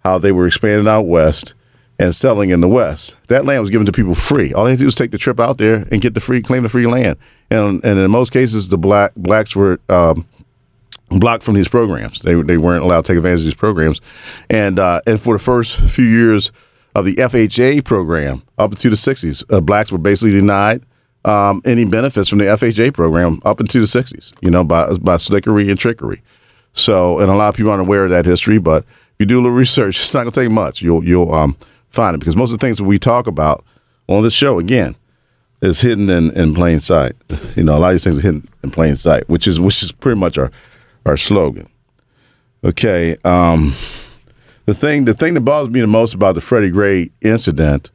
how 0.00 0.18
they 0.18 0.32
were 0.32 0.46
expanding 0.46 0.88
out 0.88 1.02
west 1.02 1.54
and 2.02 2.12
selling 2.12 2.50
in 2.50 2.60
the 2.60 2.68
west. 2.68 3.16
That 3.28 3.44
land 3.44 3.60
was 3.60 3.70
given 3.70 3.86
to 3.86 3.92
people 3.92 4.16
free. 4.16 4.52
All 4.52 4.64
they 4.64 4.72
had 4.72 4.78
to 4.78 4.82
do 4.82 4.86
was 4.86 4.96
take 4.96 5.12
the 5.12 5.18
trip 5.18 5.38
out 5.38 5.58
there 5.58 5.86
and 5.92 6.00
get 6.00 6.14
the 6.14 6.20
free, 6.20 6.42
claim 6.42 6.64
the 6.64 6.68
free 6.68 6.86
land. 6.86 7.16
And 7.50 7.84
and 7.84 7.98
in 7.98 8.10
most 8.10 8.32
cases, 8.32 8.68
the 8.68 8.78
black 8.78 9.14
blacks 9.14 9.56
were. 9.56 9.80
Um, 9.88 10.26
blocked 11.18 11.42
from 11.42 11.56
these 11.56 11.68
programs. 11.68 12.20
They, 12.20 12.32
they 12.40 12.56
weren't 12.56 12.82
allowed 12.82 13.04
to 13.04 13.12
take 13.12 13.18
advantage 13.18 13.40
of 13.40 13.44
these 13.44 13.54
programs, 13.54 14.00
and 14.48 14.78
uh, 14.78 15.02
and 15.06 15.20
for 15.20 15.34
the 15.34 15.44
first 15.44 15.78
few 15.78 16.06
years 16.06 16.50
of 16.94 17.04
the 17.04 17.16
FHA 17.16 17.84
program 17.84 18.42
up 18.56 18.72
into 18.72 18.88
the 18.88 18.96
60s. 18.96 19.44
Uh, 19.52 19.60
blacks 19.60 19.92
were 19.92 19.98
basically 19.98 20.32
denied 20.32 20.82
um, 21.26 21.60
any 21.66 21.84
benefits 21.84 22.30
from 22.30 22.38
the 22.38 22.46
FHA 22.46 22.94
program 22.94 23.40
up 23.44 23.60
into 23.60 23.78
the 23.78 23.86
60s, 23.86 24.32
you 24.40 24.50
know, 24.50 24.64
by, 24.64 24.88
by 25.00 25.16
slickery 25.16 25.68
and 25.70 25.78
trickery. 25.78 26.22
So, 26.72 27.20
and 27.20 27.30
a 27.30 27.34
lot 27.34 27.50
of 27.50 27.56
people 27.56 27.70
aren't 27.70 27.82
aware 27.82 28.04
of 28.04 28.10
that 28.10 28.24
history, 28.24 28.58
but 28.58 28.84
if 28.84 29.14
you 29.18 29.26
do 29.26 29.36
a 29.36 29.42
little 29.42 29.50
research, 29.52 29.98
it's 30.00 30.14
not 30.14 30.22
going 30.22 30.32
to 30.32 30.40
take 30.40 30.50
much. 30.50 30.82
You'll, 30.82 31.04
you'll 31.04 31.32
um, 31.34 31.56
find 31.92 32.14
it 32.14 32.18
because 32.18 32.36
most 32.36 32.52
of 32.52 32.58
the 32.58 32.66
things 32.66 32.78
that 32.78 32.84
we 32.84 32.98
talk 32.98 33.26
about 33.26 33.64
on 34.08 34.22
this 34.22 34.34
show, 34.34 34.58
again, 34.58 34.96
is 35.60 35.80
hidden 35.80 36.10
in, 36.10 36.30
in 36.32 36.54
plain 36.54 36.80
sight. 36.80 37.14
You 37.54 37.62
know, 37.62 37.76
a 37.76 37.78
lot 37.78 37.88
of 37.88 37.94
these 37.94 38.04
things 38.04 38.18
are 38.18 38.22
hidden 38.22 38.48
in 38.62 38.70
plain 38.70 38.96
sight, 38.96 39.28
which 39.28 39.46
is 39.46 39.60
which 39.60 39.82
is 39.82 39.92
pretty 39.92 40.18
much 40.18 40.38
our 40.38 40.50
our 41.06 41.16
slogan. 41.16 41.68
Okay. 42.64 43.16
Um, 43.24 43.74
the 44.66 44.74
thing 44.74 45.04
the 45.04 45.14
thing 45.14 45.34
that 45.34 45.40
bothers 45.42 45.70
me 45.70 45.80
the 45.80 45.86
most 45.86 46.14
about 46.14 46.34
the 46.34 46.40
Freddie 46.40 46.70
Gray 46.70 47.10
incident 47.20 47.90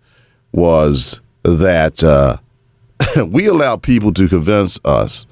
was 0.51 1.21
that 1.43 2.03
uh, 2.03 2.37
we 3.25 3.47
allowed 3.47 3.83
people 3.83 4.13
to 4.13 4.27
convince 4.27 4.79
us 4.83 5.25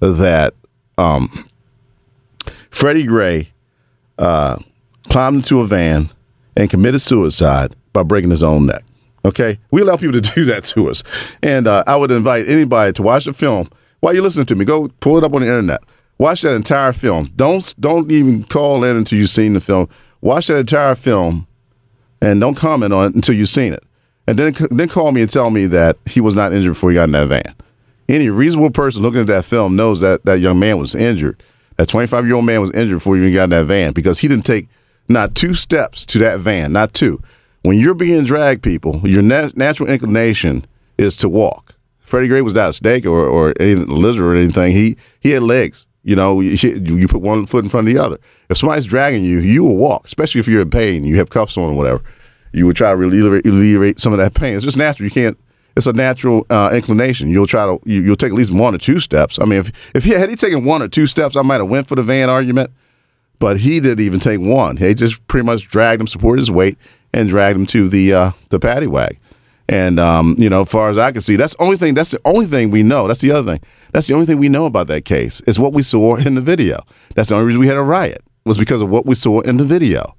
that 0.00 0.54
um, 0.98 1.48
Freddie 2.70 3.06
Gray 3.06 3.52
uh, 4.18 4.58
climbed 5.08 5.36
into 5.36 5.60
a 5.60 5.66
van 5.66 6.10
and 6.56 6.70
committed 6.70 7.02
suicide 7.02 7.74
by 7.92 8.02
breaking 8.02 8.30
his 8.30 8.42
own 8.42 8.66
neck. 8.66 8.84
Okay, 9.24 9.58
we 9.70 9.82
allow 9.82 9.96
people 9.96 10.20
to 10.20 10.20
do 10.34 10.44
that 10.46 10.64
to 10.64 10.88
us, 10.88 11.02
and 11.42 11.66
uh, 11.66 11.84
I 11.86 11.96
would 11.96 12.10
invite 12.10 12.48
anybody 12.48 12.92
to 12.94 13.02
watch 13.02 13.26
the 13.26 13.32
film 13.32 13.70
while 14.00 14.14
you're 14.14 14.22
listening 14.22 14.46
to 14.46 14.56
me. 14.56 14.64
Go 14.64 14.88
pull 15.00 15.18
it 15.18 15.24
up 15.24 15.34
on 15.34 15.42
the 15.42 15.46
internet. 15.46 15.82
Watch 16.18 16.42
that 16.42 16.54
entire 16.54 16.92
film. 16.92 17.30
Don't 17.36 17.74
don't 17.80 18.10
even 18.10 18.44
call 18.44 18.84
in 18.84 18.96
until 18.96 19.18
you've 19.18 19.30
seen 19.30 19.54
the 19.54 19.60
film 19.60 19.88
watch 20.20 20.48
that 20.48 20.58
entire 20.58 20.94
film 20.94 21.46
and 22.20 22.40
don't 22.40 22.56
comment 22.56 22.92
on 22.92 23.10
it 23.10 23.14
until 23.14 23.34
you've 23.34 23.48
seen 23.48 23.72
it. 23.72 23.82
And 24.26 24.38
then, 24.38 24.54
then 24.70 24.88
call 24.88 25.12
me 25.12 25.22
and 25.22 25.30
tell 25.30 25.50
me 25.50 25.66
that 25.66 25.96
he 26.06 26.20
was 26.20 26.34
not 26.34 26.52
injured 26.52 26.72
before 26.72 26.90
he 26.90 26.94
got 26.94 27.04
in 27.04 27.12
that 27.12 27.28
van. 27.28 27.54
Any 28.08 28.28
reasonable 28.28 28.70
person 28.70 29.02
looking 29.02 29.20
at 29.20 29.26
that 29.28 29.44
film 29.44 29.76
knows 29.76 30.00
that 30.00 30.24
that 30.24 30.40
young 30.40 30.58
man 30.58 30.78
was 30.78 30.94
injured. 30.94 31.42
That 31.76 31.88
25 31.88 32.26
year 32.26 32.36
old 32.36 32.44
man 32.44 32.60
was 32.60 32.70
injured 32.72 32.96
before 32.96 33.16
he 33.16 33.22
even 33.22 33.34
got 33.34 33.44
in 33.44 33.50
that 33.50 33.64
van 33.64 33.92
because 33.92 34.20
he 34.20 34.28
didn't 34.28 34.46
take 34.46 34.68
not 35.08 35.34
two 35.34 35.54
steps 35.54 36.04
to 36.06 36.18
that 36.18 36.40
van, 36.40 36.72
not 36.72 36.92
two. 36.92 37.20
When 37.62 37.78
you're 37.78 37.94
being 37.94 38.24
dragged, 38.24 38.62
people, 38.62 39.00
your 39.04 39.22
nat- 39.22 39.56
natural 39.56 39.88
inclination 39.88 40.64
is 40.96 41.16
to 41.16 41.28
walk. 41.28 41.74
Freddie 42.00 42.28
Gray 42.28 42.42
was 42.42 42.54
not 42.54 42.70
a 42.70 42.72
snake 42.72 43.06
or, 43.06 43.26
or 43.26 43.54
any 43.60 43.74
lizard 43.74 44.24
or 44.24 44.34
anything. 44.34 44.72
He 44.72 44.96
he 45.20 45.30
had 45.30 45.42
legs. 45.42 45.86
You 46.02 46.16
know, 46.16 46.40
you, 46.40 46.56
you 46.80 47.06
put 47.06 47.20
one 47.20 47.44
foot 47.46 47.62
in 47.62 47.70
front 47.70 47.86
of 47.86 47.94
the 47.94 48.00
other. 48.00 48.18
If 48.48 48.56
somebody's 48.56 48.86
dragging 48.86 49.22
you, 49.22 49.38
you 49.38 49.62
will 49.62 49.76
walk, 49.76 50.06
especially 50.06 50.40
if 50.40 50.48
you're 50.48 50.62
in 50.62 50.70
pain, 50.70 51.04
you 51.04 51.16
have 51.16 51.28
cuffs 51.28 51.58
on 51.58 51.64
or 51.64 51.74
whatever. 51.74 52.02
You 52.52 52.66
would 52.66 52.76
try 52.76 52.90
to 52.90 52.96
alleviate, 52.96 54.00
some 54.00 54.12
of 54.12 54.18
that 54.18 54.34
pain. 54.34 54.56
It's 54.56 54.64
just 54.64 54.78
natural. 54.78 55.04
You 55.04 55.10
can't. 55.10 55.38
It's 55.76 55.86
a 55.86 55.92
natural 55.92 56.46
uh, 56.50 56.70
inclination. 56.72 57.30
You'll 57.30 57.46
try 57.46 57.64
to. 57.64 57.78
You, 57.84 58.02
will 58.02 58.16
take 58.16 58.32
at 58.32 58.36
least 58.36 58.52
one 58.52 58.74
or 58.74 58.78
two 58.78 58.98
steps. 58.98 59.38
I 59.38 59.44
mean, 59.44 59.60
if 59.60 59.94
if 59.94 60.04
he 60.04 60.10
had 60.10 60.30
he 60.30 60.36
taken 60.36 60.64
one 60.64 60.82
or 60.82 60.88
two 60.88 61.06
steps, 61.06 61.36
I 61.36 61.42
might 61.42 61.60
have 61.60 61.68
went 61.68 61.86
for 61.86 61.94
the 61.94 62.02
van 62.02 62.28
argument. 62.28 62.70
But 63.38 63.58
he 63.58 63.80
didn't 63.80 64.04
even 64.04 64.20
take 64.20 64.40
one. 64.40 64.78
He 64.78 64.92
just 64.94 65.26
pretty 65.26 65.46
much 65.46 65.68
dragged 65.68 66.00
him, 66.00 66.06
supported 66.06 66.40
his 66.40 66.50
weight, 66.50 66.76
and 67.12 67.28
dragged 67.28 67.58
him 67.58 67.66
to 67.66 67.88
the 67.88 68.12
uh, 68.12 68.30
the 68.48 68.58
paddy 68.58 68.86
wag. 68.86 69.18
And 69.68 70.00
um, 70.00 70.34
you 70.38 70.50
know, 70.50 70.62
as 70.62 70.70
far 70.70 70.90
as 70.90 70.98
I 70.98 71.12
can 71.12 71.20
see, 71.20 71.36
that's 71.36 71.54
the 71.54 71.62
only 71.62 71.76
thing. 71.76 71.94
That's 71.94 72.10
the 72.10 72.20
only 72.24 72.46
thing 72.46 72.70
we 72.70 72.82
know. 72.82 73.06
That's 73.06 73.20
the 73.20 73.30
other 73.30 73.52
thing. 73.52 73.62
That's 73.92 74.08
the 74.08 74.14
only 74.14 74.26
thing 74.26 74.38
we 74.38 74.48
know 74.48 74.66
about 74.66 74.88
that 74.88 75.04
case 75.04 75.40
is 75.42 75.60
what 75.60 75.72
we 75.72 75.82
saw 75.82 76.16
in 76.16 76.34
the 76.34 76.40
video. 76.40 76.80
That's 77.14 77.28
the 77.28 77.36
only 77.36 77.46
reason 77.46 77.60
we 77.60 77.68
had 77.68 77.76
a 77.76 77.82
riot 77.82 78.22
was 78.44 78.58
because 78.58 78.80
of 78.80 78.90
what 78.90 79.06
we 79.06 79.14
saw 79.14 79.40
in 79.40 79.58
the 79.58 79.64
video. 79.64 80.16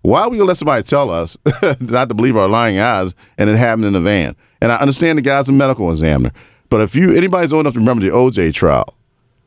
Why 0.00 0.22
are 0.22 0.30
we 0.30 0.38
gonna 0.38 0.48
let 0.48 0.56
somebody 0.56 0.82
tell 0.82 1.10
us 1.10 1.36
not 1.80 2.08
to 2.08 2.14
believe 2.14 2.36
our 2.36 2.48
lying 2.48 2.78
eyes 2.78 3.14
and 3.36 3.48
it 3.50 3.56
happened 3.56 3.84
in 3.86 3.92
the 3.92 4.00
van? 4.00 4.36
And 4.60 4.72
I 4.72 4.76
understand 4.76 5.18
the 5.18 5.22
guy's 5.22 5.48
a 5.48 5.52
medical 5.52 5.90
examiner, 5.90 6.32
but 6.70 6.80
if 6.80 6.94
you 6.96 7.14
anybody's 7.14 7.52
old 7.52 7.60
enough 7.60 7.74
to 7.74 7.80
remember 7.80 8.04
the 8.04 8.10
OJ 8.10 8.54
trial, 8.54 8.86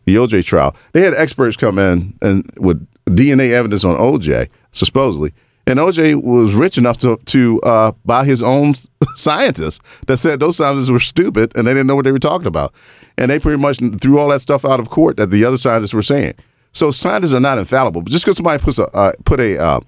the 0.06 0.16
OJ 0.16 0.46
trial, 0.46 0.76
they 0.94 1.02
had 1.02 1.16
experts 1.16 1.58
come 1.58 1.80
in 1.80 2.16
and 2.22 2.48
with 2.60 2.88
DNA 3.06 3.52
evidence 3.52 3.84
on 3.84 3.98
OJ 3.98 4.50
supposedly 4.72 5.34
And 5.68 5.80
OJ 5.80 6.24
was 6.24 6.56
rich 6.56 6.78
enough 6.78 6.98
to 7.00 7.18
to 7.26 7.60
uh, 7.62 7.92
buy 8.06 8.24
his 8.24 8.42
own 8.42 8.74
scientists 9.16 9.80
that 10.08 10.18
said 10.18 10.40
those 10.40 10.56
scientists 10.56 10.90
were 10.90 11.00
stupid 11.00 11.56
and 11.58 11.68
they 11.68 11.72
didn't 11.74 11.88
know 11.88 11.96
what 11.96 12.06
they 12.06 12.14
were 12.14 12.20
talking 12.20 12.48
about. 12.48 12.74
And 13.18 13.30
they 13.30 13.38
pretty 13.38 13.62
much 13.62 13.80
threw 14.02 14.18
all 14.18 14.30
that 14.30 14.40
stuff 14.40 14.64
out 14.64 14.80
of 14.80 14.90
court 14.90 15.18
that 15.18 15.30
the 15.30 15.44
other 15.44 15.58
scientists 15.58 15.94
were 15.94 16.02
saying. 16.02 16.36
So 16.72 16.90
scientists 16.92 17.34
are 17.34 17.42
not 17.42 17.58
infallible. 17.58 18.02
But 18.02 18.12
just 18.12 18.24
because 18.24 18.38
somebody 18.38 18.64
puts 18.64 18.80
a 18.80 18.86
uh, 18.96 19.12
put 19.26 19.42
a 19.42 19.62
uh, 19.62 19.82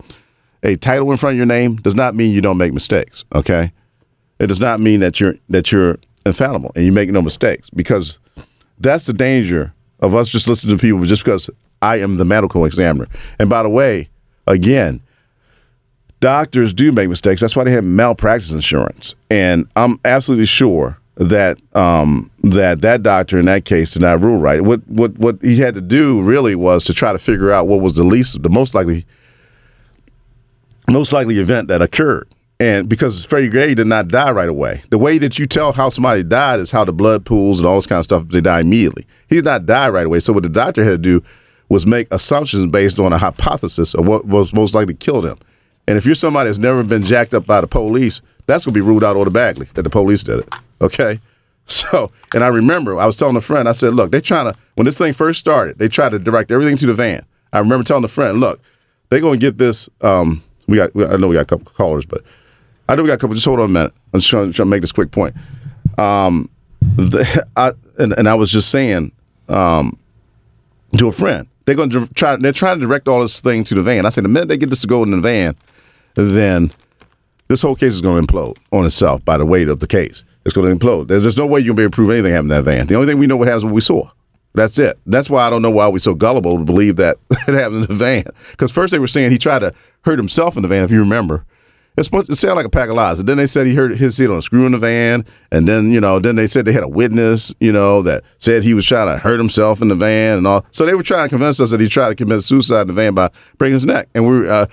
a 0.63 0.75
title 0.75 1.11
in 1.11 1.17
front 1.17 1.35
of 1.35 1.37
your 1.37 1.45
name 1.45 1.77
does 1.77 1.95
not 1.95 2.13
mean 2.13 2.33
you 2.33 2.41
don't 2.41 2.57
make 2.57 2.73
mistakes. 2.73 3.23
Okay, 3.33 3.71
it 4.37 4.47
does 4.47 4.59
not 4.59 4.81
mean 4.81 4.99
that 4.99 5.21
you're 5.21 5.35
that 5.47 5.71
you're 5.71 5.97
infallible 6.25 6.73
and 6.75 6.85
you 6.85 6.91
make 6.91 7.09
no 7.09 7.21
mistakes 7.21 7.69
because 7.69 8.19
that's 8.79 9.05
the 9.05 9.13
danger 9.13 9.73
of 10.01 10.13
us 10.13 10.27
just 10.27 10.47
listening 10.47 10.77
to 10.77 10.81
people 10.81 11.01
just 11.05 11.23
because 11.23 11.49
I 11.81 11.97
am 11.97 12.17
the 12.17 12.25
medical 12.25 12.65
examiner. 12.65 13.07
And 13.39 13.49
by 13.49 13.63
the 13.63 13.69
way, 13.69 14.09
again, 14.47 15.01
doctors 16.19 16.73
do 16.73 16.91
make 16.91 17.09
mistakes. 17.09 17.41
That's 17.41 17.55
why 17.55 17.63
they 17.63 17.71
have 17.71 17.83
malpractice 17.83 18.51
insurance. 18.51 19.15
And 19.29 19.67
I'm 19.75 19.99
absolutely 20.05 20.45
sure 20.45 20.97
that 21.15 21.59
um, 21.75 22.31
that 22.43 22.81
that 22.81 23.03
doctor 23.03 23.37
in 23.39 23.45
that 23.45 23.65
case 23.65 23.93
did 23.93 24.01
not 24.01 24.21
rule 24.21 24.37
right. 24.37 24.61
What 24.61 24.87
what 24.87 25.17
what 25.17 25.37
he 25.41 25.59
had 25.59 25.75
to 25.75 25.81
do 25.81 26.21
really 26.21 26.55
was 26.55 26.85
to 26.85 26.93
try 26.93 27.11
to 27.11 27.19
figure 27.19 27.51
out 27.51 27.67
what 27.67 27.81
was 27.81 27.95
the 27.95 28.03
least, 28.03 28.41
the 28.41 28.49
most 28.49 28.73
likely, 28.73 29.05
most 30.89 31.11
likely 31.11 31.35
event 31.39 31.67
that 31.67 31.81
occurred. 31.81 32.27
And 32.61 32.89
because 32.89 33.23
Freddie 33.23 33.49
Gray 33.49 33.73
did 33.73 33.87
not 33.87 34.09
die 34.09 34.31
right 34.31 34.49
away, 34.49 34.81
the 34.89 34.97
way 34.97 35.17
that 35.17 35.39
you 35.39 35.45
tell 35.45 35.71
how 35.71 35.87
somebody 35.87 36.23
died 36.23 36.59
is 36.59 36.71
how 36.71 36.83
the 36.83 36.91
blood 36.91 37.25
pools 37.25 37.59
and 37.59 37.67
all 37.67 37.75
this 37.75 37.87
kind 37.87 37.99
of 37.99 38.03
stuff. 38.03 38.27
They 38.27 38.41
die 38.41 38.61
immediately. 38.61 39.07
He 39.29 39.35
did 39.35 39.45
not 39.45 39.65
die 39.65 39.89
right 39.89 40.05
away. 40.05 40.19
So 40.19 40.33
what 40.33 40.43
the 40.43 40.49
doctor 40.49 40.83
had 40.83 40.91
to 40.91 40.97
do 40.97 41.23
was 41.69 41.85
make 41.85 42.07
assumptions 42.11 42.67
based 42.67 42.99
on 42.99 43.13
a 43.13 43.17
hypothesis 43.17 43.93
of 43.93 44.07
what 44.07 44.25
was 44.25 44.53
most 44.53 44.73
likely 44.73 44.93
to 44.93 44.97
kill 44.97 45.21
them. 45.21 45.37
And 45.89 45.97
if 45.97 46.05
you're 46.05 46.13
somebody 46.13 46.47
that's 46.47 46.59
never 46.59 46.83
been 46.83 47.01
jacked 47.01 47.33
up 47.33 47.47
by 47.47 47.61
the 47.61 47.65
police, 47.67 48.21
that's 48.45 48.63
going 48.63 48.75
to 48.75 48.77
be 48.79 48.85
ruled 48.85 49.03
out 49.03 49.17
automatically 49.17 49.65
that 49.73 49.81
the 49.81 49.89
police 49.89 50.21
did 50.23 50.39
it. 50.39 50.55
Okay. 50.79 51.19
So, 51.69 52.11
and 52.33 52.43
I 52.43 52.47
remember 52.47 52.99
I 52.99 53.05
was 53.05 53.15
telling 53.15 53.35
a 53.35 53.41
friend, 53.41 53.69
I 53.69 53.73
said, 53.73 53.93
look, 53.93 54.09
they're 54.09 54.21
trying 54.21 54.51
to, 54.51 54.57
when 54.73 54.85
this 54.85 54.97
thing 54.97 55.13
first 55.13 55.39
started, 55.39 55.77
they 55.77 55.87
tried 55.87 56.09
to 56.13 56.17
direct 56.17 56.51
everything 56.51 56.77
to 56.77 56.87
the 56.87 56.95
van. 56.95 57.23
I 57.53 57.59
remember 57.59 57.83
telling 57.83 58.03
a 58.03 58.07
friend, 58.07 58.39
look, 58.39 58.59
they're 59.09 59.19
going 59.19 59.39
to 59.39 59.45
get 59.45 59.59
this. 59.59 59.87
Um, 60.01 60.43
we 60.65 60.77
got, 60.77 60.89
I 60.95 61.17
know 61.17 61.27
we 61.27 61.35
got 61.35 61.41
a 61.41 61.45
couple 61.45 61.71
callers, 61.71 62.07
but 62.07 62.23
I 62.87 62.95
know 62.95 63.03
we 63.03 63.07
got 63.07 63.15
a 63.15 63.17
couple. 63.19 63.35
Just 63.35 63.45
hold 63.45 63.59
on 63.59 63.65
a 63.65 63.67
minute. 63.67 63.93
I'm 64.11 64.19
just 64.19 64.31
trying, 64.31 64.51
trying 64.51 64.65
to 64.65 64.71
make 64.71 64.81
this 64.81 64.91
quick 64.91 65.11
point. 65.11 65.35
Um, 65.99 66.49
the, 66.81 67.45
I, 67.55 67.73
and, 67.99 68.13
and 68.17 68.27
I 68.27 68.33
was 68.33 68.51
just 68.51 68.71
saying 68.71 69.11
um, 69.47 69.95
to 70.97 71.07
a 71.07 71.11
friend, 71.11 71.47
they're 71.65 71.75
going 71.75 71.91
to 71.91 72.07
try. 72.15 72.35
They're 72.35 72.51
trying 72.51 72.79
to 72.79 72.87
direct 72.87 73.07
all 73.07 73.21
this 73.21 73.41
thing 73.41 73.63
to 73.65 73.75
the 73.75 73.83
van. 73.83 74.07
I 74.07 74.09
said, 74.09 74.23
the 74.23 74.29
minute 74.29 74.49
they 74.49 74.57
get 74.57 74.71
this 74.71 74.81
to 74.81 74.87
go 74.87 75.03
in 75.03 75.11
the 75.11 75.21
van, 75.21 75.55
then 76.15 76.71
this 77.47 77.61
whole 77.61 77.75
case 77.75 77.93
is 77.93 78.01
going 78.01 78.25
to 78.25 78.33
implode 78.33 78.57
on 78.71 78.85
itself 78.85 79.23
by 79.25 79.37
the 79.37 79.45
weight 79.45 79.67
of 79.67 79.79
the 79.79 79.87
case. 79.87 80.23
It's 80.45 80.53
going 80.53 80.67
to 80.67 80.85
implode. 80.85 81.07
There's, 81.07 81.37
no 81.37 81.45
way 81.45 81.59
you're 81.59 81.75
going 81.75 81.75
to 81.75 81.81
be 81.81 81.83
able 81.83 81.91
to 81.91 81.95
prove 81.95 82.09
anything 82.11 82.31
happened 82.31 82.51
in 82.51 82.57
that 82.57 82.63
van. 82.63 82.87
The 82.87 82.95
only 82.95 83.07
thing 83.07 83.17
we 83.17 83.27
know 83.27 83.37
what 83.37 83.47
happens 83.47 83.65
when 83.65 83.73
we 83.73 83.81
saw. 83.81 84.09
That's 84.53 84.77
it. 84.79 84.99
That's 85.05 85.29
why 85.29 85.45
I 85.45 85.49
don't 85.49 85.61
know 85.61 85.69
why 85.69 85.87
we're 85.87 85.99
so 85.99 86.15
gullible 86.15 86.57
to 86.57 86.63
believe 86.63 86.95
that 86.95 87.17
it 87.47 87.53
happened 87.53 87.83
in 87.83 87.87
the 87.87 87.93
van. 87.93 88.25
Because 88.51 88.71
first 88.71 88.91
they 88.91 88.99
were 88.99 89.07
saying 89.07 89.31
he 89.31 89.37
tried 89.37 89.59
to 89.59 89.73
hurt 90.05 90.17
himself 90.17 90.55
in 90.55 90.63
the 90.63 90.67
van, 90.67 90.83
if 90.83 90.91
you 90.91 90.99
remember. 90.99 91.45
It's 91.97 92.07
supposed 92.07 92.27
to 92.27 92.35
sound 92.35 92.55
like 92.55 92.65
a 92.65 92.69
pack 92.69 92.89
of 92.89 92.95
lies. 92.95 93.19
And 93.19 93.27
then 93.27 93.37
they 93.37 93.47
said 93.47 93.67
he 93.67 93.75
hurt 93.75 93.97
his 93.97 94.17
head 94.17 94.29
on 94.29 94.37
a 94.37 94.41
screw 94.41 94.65
in 94.65 94.71
the 94.71 94.77
van. 94.77 95.25
And 95.51 95.67
then, 95.67 95.91
you 95.91 95.99
know, 95.99 96.19
then 96.19 96.35
they 96.35 96.47
said 96.47 96.65
they 96.65 96.71
had 96.71 96.83
a 96.83 96.87
witness, 96.87 97.53
you 97.59 97.73
know, 97.73 98.01
that 98.03 98.23
said 98.37 98.63
he 98.63 98.73
was 98.73 98.85
trying 98.85 99.07
to 99.07 99.17
hurt 99.17 99.37
himself 99.37 99.81
in 99.81 99.89
the 99.89 99.95
van 99.95 100.37
and 100.37 100.47
all. 100.47 100.65
So 100.71 100.85
they 100.85 100.93
were 100.93 101.03
trying 101.03 101.25
to 101.25 101.29
convince 101.29 101.59
us 101.59 101.71
that 101.71 101.81
he 101.81 101.89
tried 101.89 102.09
to 102.09 102.15
commit 102.15 102.43
suicide 102.43 102.81
in 102.81 102.87
the 102.87 102.93
van 102.93 103.15
by 103.15 103.31
breaking 103.57 103.73
his 103.73 103.85
neck. 103.85 104.07
And 104.15 104.25
we 104.25 104.47
uh, 104.47 104.67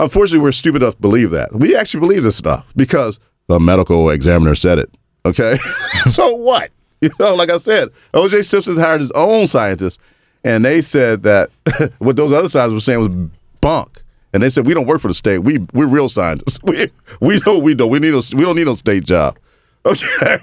unfortunately, 0.00 0.40
we're 0.42 0.52
stupid 0.52 0.82
enough 0.82 0.96
to 0.96 1.00
believe 1.00 1.30
that. 1.30 1.54
We 1.54 1.76
actually 1.76 2.00
believe 2.00 2.22
this 2.22 2.36
stuff 2.36 2.72
because 2.76 3.20
the 3.48 3.60
medical 3.60 4.10
examiner 4.10 4.54
said 4.54 4.78
it. 4.78 4.90
Okay. 5.24 5.56
so 6.06 6.34
what? 6.36 6.70
You 7.02 7.08
know, 7.18 7.34
like 7.34 7.48
I 7.48 7.56
said, 7.56 7.88
OJ 8.12 8.44
Simpson 8.44 8.76
hired 8.76 9.00
his 9.00 9.10
own 9.12 9.46
scientists, 9.46 9.98
and 10.44 10.62
they 10.62 10.82
said 10.82 11.22
that 11.22 11.48
what 11.98 12.16
those 12.16 12.30
other 12.30 12.50
scientists 12.50 12.74
were 12.74 12.80
saying 12.80 13.00
was 13.00 13.30
bunk. 13.62 14.02
And 14.34 14.42
they 14.42 14.50
said 14.50 14.66
we 14.66 14.74
don't 14.74 14.84
work 14.86 15.00
for 15.00 15.08
the 15.08 15.14
state. 15.14 15.38
We 15.38 15.60
we're 15.72 15.86
real 15.86 16.10
scientists. 16.10 16.58
We 16.62 16.88
we 17.22 17.40
know 17.46 17.58
we 17.58 17.74
don't. 17.74 17.88
We 17.88 18.00
need 18.00 18.12
a, 18.12 18.20
we 18.36 18.42
don't 18.42 18.54
need 18.54 18.66
no 18.66 18.74
state 18.74 19.04
job. 19.04 19.38
Okay. 19.86 20.36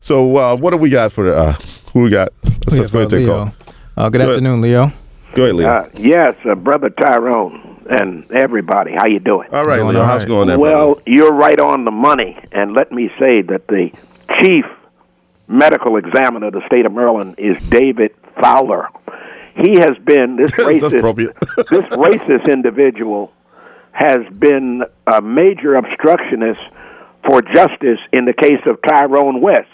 So 0.00 0.36
uh, 0.36 0.54
what 0.56 0.72
do 0.72 0.76
we 0.76 0.90
got 0.90 1.12
for 1.14 1.32
uh, 1.34 1.52
who 1.94 2.02
we 2.02 2.10
got? 2.10 2.28
Let's, 2.44 2.66
We 2.70 2.78
let's 2.80 2.90
go 2.90 2.98
uh, 2.98 3.02
ahead 3.02 3.02
and 3.04 3.10
take 3.10 3.20
a 3.28 3.32
Leo. 3.32 3.44
call. 3.44 3.54
Uh, 3.96 4.08
good 4.10 4.18
Go 4.18 4.24
ahead. 4.24 4.30
afternoon, 4.34 4.60
Leo. 4.60 4.92
Go 5.34 5.42
ahead, 5.44 5.54
Leo. 5.56 5.68
Uh, 5.68 5.88
yes, 5.94 6.34
uh, 6.44 6.54
brother 6.54 6.90
Tyrone 6.90 7.71
and 7.88 8.30
everybody. 8.30 8.92
How 8.92 9.06
you 9.06 9.20
doing? 9.20 9.48
all 9.52 9.66
right, 9.66 9.82
Leo. 9.84 10.02
How's 10.02 10.22
it 10.22 10.24
right. 10.24 10.28
going 10.28 10.48
there? 10.48 10.58
well, 10.58 10.94
brother? 10.94 11.02
you're 11.06 11.32
right 11.32 11.58
on 11.60 11.84
the 11.84 11.90
money, 11.90 12.38
and 12.52 12.74
let 12.74 12.92
me 12.92 13.08
say 13.18 13.42
that 13.42 13.66
the 13.68 13.90
chief 14.40 14.64
medical 15.48 15.96
examiner 15.96 16.48
of 16.48 16.52
the 16.54 16.66
state 16.66 16.86
of 16.86 16.92
Maryland 16.92 17.36
is 17.38 17.62
David 17.68 18.14
Fowler. 18.40 18.88
He 19.56 19.78
has 19.80 19.98
been 20.04 20.36
this 20.36 20.50
racist. 20.52 21.34
this 21.68 21.88
racist 21.88 22.50
individual 22.50 23.32
has 23.92 24.26
been 24.38 24.82
a 25.06 25.20
major 25.20 25.74
obstructionist 25.74 26.60
for 27.26 27.42
justice 27.42 27.98
in 28.12 28.24
the 28.24 28.32
case 28.32 28.60
of 28.66 28.78
Tyrone 28.88 29.40
West. 29.40 29.68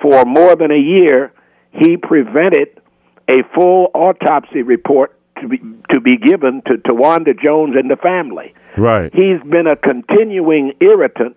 For 0.00 0.24
more 0.24 0.54
than 0.54 0.70
a 0.70 0.78
year, 0.78 1.32
he 1.72 1.96
prevented 1.96 2.80
a 3.28 3.42
full 3.54 3.90
autopsy 3.94 4.62
report 4.62 5.17
to 5.40 5.48
be 5.48 5.58
to 5.92 6.00
be 6.00 6.16
given 6.16 6.62
to 6.66 6.74
Tawanda 6.78 7.38
Jones 7.40 7.74
and 7.76 7.90
the 7.90 7.96
family. 7.96 8.54
Right. 8.76 9.12
He's 9.12 9.40
been 9.42 9.66
a 9.66 9.76
continuing 9.76 10.74
irritant, 10.80 11.36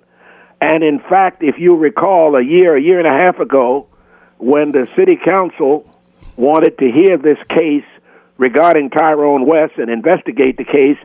and 0.59 0.83
in 0.83 0.99
fact, 0.99 1.43
if 1.43 1.55
you 1.57 1.75
recall, 1.75 2.35
a 2.35 2.43
year, 2.43 2.75
a 2.75 2.81
year 2.81 2.99
and 2.99 3.07
a 3.07 3.11
half 3.11 3.39
ago, 3.39 3.87
when 4.37 4.71
the 4.71 4.87
city 4.95 5.17
council 5.23 5.85
wanted 6.35 6.77
to 6.79 6.91
hear 6.91 7.17
this 7.17 7.37
case 7.49 7.85
regarding 8.37 8.89
Tyrone 8.89 9.45
West 9.45 9.73
and 9.77 9.89
investigate 9.89 10.57
the 10.57 10.65
case, 10.65 10.97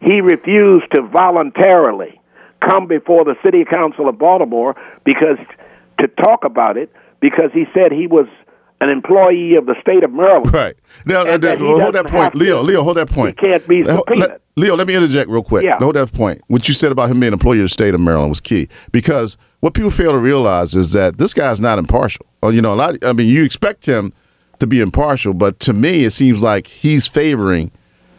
he 0.00 0.20
refused 0.20 0.86
to 0.94 1.02
voluntarily 1.02 2.20
come 2.60 2.86
before 2.86 3.24
the 3.24 3.36
city 3.42 3.64
council 3.64 4.08
of 4.08 4.18
Baltimore 4.18 4.76
because 5.04 5.38
to 6.00 6.08
talk 6.08 6.44
about 6.44 6.76
it 6.76 6.92
because 7.20 7.50
he 7.52 7.64
said 7.72 7.92
he 7.92 8.06
was 8.06 8.26
an 8.80 8.88
employee 8.90 9.54
of 9.54 9.66
the 9.66 9.74
state 9.80 10.04
of 10.04 10.12
Maryland. 10.12 10.52
Right. 10.52 10.74
Now, 11.06 11.22
uh, 11.22 11.36
that 11.38 11.58
well, 11.60 11.80
hold 11.80 11.94
that 11.94 12.06
point. 12.06 12.34
Leo, 12.34 12.62
Leo, 12.62 12.82
hold 12.82 12.96
that 12.96 13.10
point. 13.10 13.38
He 13.40 13.46
can't 13.48 13.66
be 13.68 13.84
subpoenaed. 13.84 14.18
let- 14.30 14.40
Leo, 14.56 14.76
let 14.76 14.86
me 14.86 14.94
interject 14.94 15.28
real 15.28 15.42
quick. 15.42 15.64
Yeah. 15.64 15.78
Hold 15.78 15.96
that 15.96 16.12
point. 16.12 16.40
What 16.46 16.68
you 16.68 16.74
said 16.74 16.92
about 16.92 17.10
him 17.10 17.18
being 17.18 17.28
an 17.28 17.32
employee 17.34 17.58
of 17.58 17.64
the 17.64 17.68
state 17.70 17.92
of 17.92 18.00
Maryland 18.00 18.28
was 18.30 18.40
key 18.40 18.68
because 18.92 19.36
what 19.60 19.74
people 19.74 19.90
fail 19.90 20.12
to 20.12 20.18
realize 20.18 20.76
is 20.76 20.92
that 20.92 21.18
this 21.18 21.34
guy's 21.34 21.58
not 21.60 21.76
impartial. 21.78 22.24
Or, 22.40 22.52
you 22.52 22.62
know, 22.62 22.72
a 22.72 22.76
lot. 22.76 23.04
I 23.04 23.12
mean, 23.14 23.28
you 23.28 23.42
expect 23.42 23.86
him 23.86 24.12
to 24.60 24.66
be 24.68 24.80
impartial, 24.80 25.34
but 25.34 25.58
to 25.60 25.72
me, 25.72 26.04
it 26.04 26.10
seems 26.10 26.40
like 26.42 26.68
he's 26.68 27.08
favoring 27.08 27.72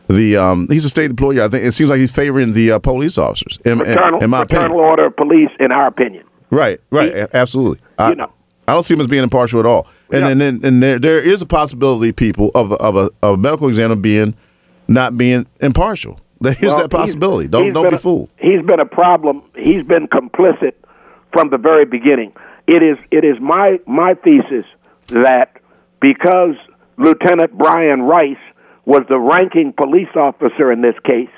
the. 0.09 0.35
Um, 0.35 0.67
he's 0.69 0.83
a 0.83 0.89
state 0.89 1.09
employee. 1.09 1.39
I 1.41 1.47
think 1.47 1.63
it 1.63 1.71
seems 1.71 1.89
like 1.89 1.99
he's 1.99 2.11
favoring 2.13 2.51
the 2.51 2.73
uh, 2.73 2.79
police 2.79 3.17
officers. 3.17 3.57
In, 3.63 3.77
Fraternal, 3.79 4.21
in 4.21 4.29
my 4.29 4.39
fraternal 4.39 4.65
opinion. 4.65 4.85
order 4.89 5.05
of 5.05 5.15
police, 5.15 5.49
in 5.61 5.71
our 5.71 5.87
opinion. 5.87 6.25
Right, 6.49 6.79
right, 6.91 7.13
a- 7.15 7.35
absolutely. 7.35 7.79
I, 7.97 8.09
you 8.09 8.15
know. 8.15 8.31
I 8.67 8.73
don't 8.73 8.83
see 8.83 8.93
him 8.95 8.99
as 9.01 9.07
being 9.07 9.23
impartial 9.23 9.59
at 9.61 9.65
all. 9.65 9.87
And 10.11 10.41
and 10.41 10.63
and 10.63 10.83
there 10.83 10.99
there 10.99 11.19
is 11.19 11.41
a 11.41 11.45
possibility, 11.45 12.11
people, 12.11 12.51
of 12.55 12.71
a, 12.71 12.75
of 12.75 12.95
a 12.95 13.09
of 13.23 13.33
a 13.35 13.37
medical 13.37 13.67
examiner 13.67 13.99
being 13.99 14.35
not 14.87 15.17
being 15.17 15.47
impartial. 15.61 16.19
There 16.41 16.51
is 16.51 16.61
Well, 16.63 16.79
that 16.81 16.89
possibility. 16.91 17.43
he's- 17.45 17.51
Don't 17.51 17.63
he's 17.65 17.73
don't 17.73 17.89
be 17.89 17.95
a- 17.95 17.97
fooled. 17.97 18.29
He's 18.37 18.61
been 18.61 18.79
a 18.81 18.85
problem. 18.85 19.41
He's 19.55 19.83
been 19.83 20.07
complicit 20.07 20.73
from 21.33 21.49
the 21.49 21.57
very 21.57 21.85
beginning. 21.85 22.33
It 22.67 22.83
is 22.83 22.97
it 23.09 23.23
is 23.23 23.39
my 23.39 23.79
my 23.87 24.13
thesis 24.15 24.65
that 25.07 25.53
because 26.01 26.55
Lieutenant 26.97 27.57
Brian 27.57 28.01
Rice 28.03 28.37
was 28.85 29.01
the 29.09 29.17
ranking 29.17 29.73
police 29.73 30.13
officer 30.15 30.71
in 30.71 30.81
this 30.81 30.95
case, 31.05 31.33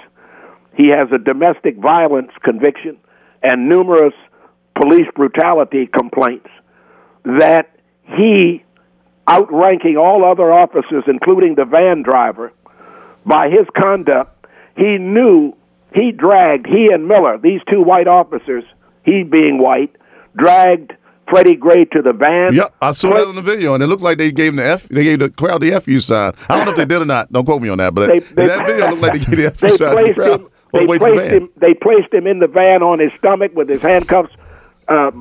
he 0.75 0.89
has 0.89 1.07
a 1.13 1.17
domestic 1.19 1.77
violence 1.77 2.31
conviction 2.43 2.97
and 3.43 3.69
numerous 3.69 4.13
police 4.81 5.07
brutality 5.15 5.87
complaints 5.87 6.49
that 7.23 7.69
he 8.15 8.63
outranking 9.29 9.97
all 9.97 10.23
other 10.23 10.51
officers 10.53 11.03
including 11.07 11.55
the 11.55 11.65
van 11.65 12.01
driver 12.01 12.51
by 13.25 13.49
his 13.49 13.67
conduct, 13.77 14.45
he 14.77 14.97
knew 14.97 15.53
he 15.93 16.11
dragged 16.11 16.65
he 16.65 16.89
and 16.93 17.07
Miller, 17.07 17.37
these 17.37 17.59
two 17.69 17.81
white 17.81 18.07
officers, 18.07 18.63
he 19.03 19.23
being 19.23 19.57
white, 19.61 19.93
dragged 20.37 20.93
Freddie 21.29 21.55
Gray 21.57 21.83
to 21.85 22.01
the 22.01 22.13
van. 22.13 22.53
Yep, 22.53 22.73
I 22.81 22.91
saw 22.91 23.13
that 23.13 23.27
on 23.27 23.35
the 23.35 23.41
video, 23.41 23.73
and 23.73 23.83
it 23.83 23.87
looked 23.87 24.01
like 24.01 24.17
they 24.17 24.31
gave 24.31 24.51
him 24.51 24.57
the 24.57 24.65
F. 24.65 24.87
They 24.87 25.03
gave 25.03 25.19
the 25.19 25.29
crowd 25.29 25.59
the 25.61 25.71
FU 25.81 25.99
sign. 25.99 26.31
I 26.49 26.55
don't 26.55 26.65
know 26.65 26.71
if 26.71 26.77
they 26.77 26.85
did 26.85 27.01
or 27.01 27.05
not. 27.05 27.29
Don't 27.33 27.43
quote 27.43 27.61
me 27.61 27.67
on 27.67 27.79
that, 27.79 27.93
but 27.93 28.07
They- 28.07 28.19
they- 28.19 28.47
that 28.47 28.65
video 28.65 28.89
looked 28.91 29.01
like 29.01 29.13
they 29.13 29.19
gave 29.19 29.35
the 29.37 29.47
FU 29.51 29.67
They 29.67 29.75
sign 29.75 29.97
to 29.97 30.03
the 30.03 30.13
crowd. 30.13 30.39
him. 30.41 30.47
They 30.73 30.85
the 30.85 30.93
the 30.93 30.99
placed 30.99 31.31
him. 31.33 31.49
They 31.57 31.73
placed 31.73 32.13
him 32.13 32.27
in 32.27 32.39
the 32.39 32.47
van 32.47 32.81
on 32.81 32.99
his 32.99 33.11
stomach 33.17 33.51
with 33.55 33.67
his 33.67 33.81
handcuffs, 33.81 34.33
uh, 34.89 35.11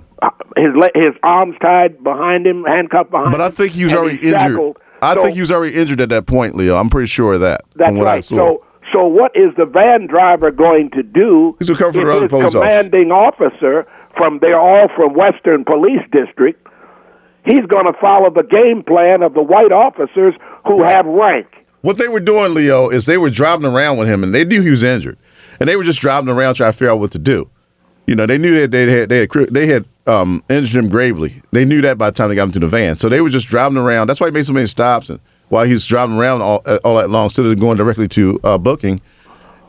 his 0.56 0.74
le- 0.74 0.90
his 0.94 1.14
arms 1.22 1.56
tied 1.60 2.02
behind 2.02 2.46
him, 2.46 2.64
handcuffed 2.64 3.10
behind. 3.10 3.32
But 3.32 3.40
I 3.40 3.46
him, 3.46 3.52
think 3.52 3.72
he 3.72 3.84
was 3.84 3.92
already 3.94 4.16
injured. 4.16 4.32
shackled. 4.32 4.78
I 5.02 5.14
So- 5.14 5.22
think 5.24 5.34
he 5.34 5.40
was 5.40 5.50
already 5.52 5.74
injured 5.74 6.00
at 6.00 6.08
that 6.10 6.26
point, 6.26 6.54
Leo. 6.54 6.76
I'm 6.76 6.88
pretty 6.90 7.08
sure 7.08 7.34
of 7.34 7.40
that. 7.40 7.62
That's 7.74 7.88
from 7.88 7.98
what 7.98 8.06
I 8.08 8.14
right. 8.14 8.24
saw. 8.24 8.36
So 8.36 8.62
So 8.92 9.04
what 9.06 9.32
is 9.34 9.52
the 9.56 9.64
van 9.66 10.06
driver 10.06 10.50
going 10.52 10.90
to 10.90 11.02
do 11.02 11.56
He's 11.58 11.68
gonna 11.68 11.78
cover 11.78 11.92
for 12.00 12.04
the 12.06 12.10
other 12.12 12.22
his 12.22 12.30
police 12.30 12.44
officer. 12.54 12.58
commanding 12.60 13.10
officer 13.10 13.86
from 14.16 14.38
they're 14.40 14.58
all 14.60 14.88
from 14.94 15.12
Western 15.14 15.64
Police 15.64 16.02
District? 16.12 16.64
He's 17.44 17.66
going 17.66 17.86
to 17.86 17.92
follow 18.00 18.30
the 18.30 18.42
game 18.42 18.82
plan 18.84 19.22
of 19.22 19.34
the 19.34 19.42
white 19.42 19.70
officers 19.72 20.34
who 20.66 20.82
have 20.82 21.04
rank. 21.06 21.46
What 21.82 21.98
they 21.98 22.08
were 22.08 22.20
doing, 22.20 22.54
Leo, 22.54 22.88
is 22.88 23.06
they 23.06 23.18
were 23.18 23.30
driving 23.30 23.66
around 23.66 23.98
with 23.98 24.08
him, 24.08 24.24
and 24.24 24.34
they 24.34 24.44
knew 24.44 24.62
he 24.62 24.70
was 24.70 24.82
injured, 24.82 25.16
and 25.60 25.68
they 25.68 25.76
were 25.76 25.84
just 25.84 26.00
driving 26.00 26.28
around 26.28 26.54
trying 26.54 26.72
to 26.72 26.76
figure 26.78 26.90
out 26.90 26.98
what 26.98 27.12
to 27.12 27.18
do. 27.20 27.48
You 28.06 28.14
know, 28.14 28.26
they 28.26 28.38
knew 28.38 28.58
that 28.60 28.70
they 28.70 28.90
had 28.90 29.08
they 29.08 29.18
had 29.20 29.30
they 29.50 29.66
had 29.66 29.84
um, 30.06 30.44
injured 30.48 30.84
him 30.84 30.88
gravely. 30.88 31.42
They 31.52 31.64
knew 31.64 31.80
that 31.82 31.98
by 31.98 32.10
the 32.10 32.14
time 32.14 32.28
they 32.28 32.36
got 32.36 32.44
him 32.44 32.52
to 32.52 32.60
the 32.60 32.68
van, 32.68 32.96
so 32.96 33.08
they 33.08 33.20
were 33.20 33.30
just 33.30 33.48
driving 33.48 33.78
around. 33.78 34.06
That's 34.06 34.20
why 34.20 34.28
he 34.28 34.32
made 34.32 34.46
so 34.46 34.52
many 34.52 34.66
stops, 34.66 35.10
and 35.10 35.18
while 35.48 35.64
he 35.64 35.72
was 35.72 35.86
driving 35.86 36.16
around 36.16 36.42
all, 36.42 36.62
uh, 36.66 36.78
all 36.84 36.96
that 36.96 37.10
long, 37.10 37.24
instead 37.24 37.46
of 37.46 37.58
going 37.58 37.76
directly 37.76 38.08
to 38.08 38.40
uh, 38.44 38.58
booking, 38.58 39.00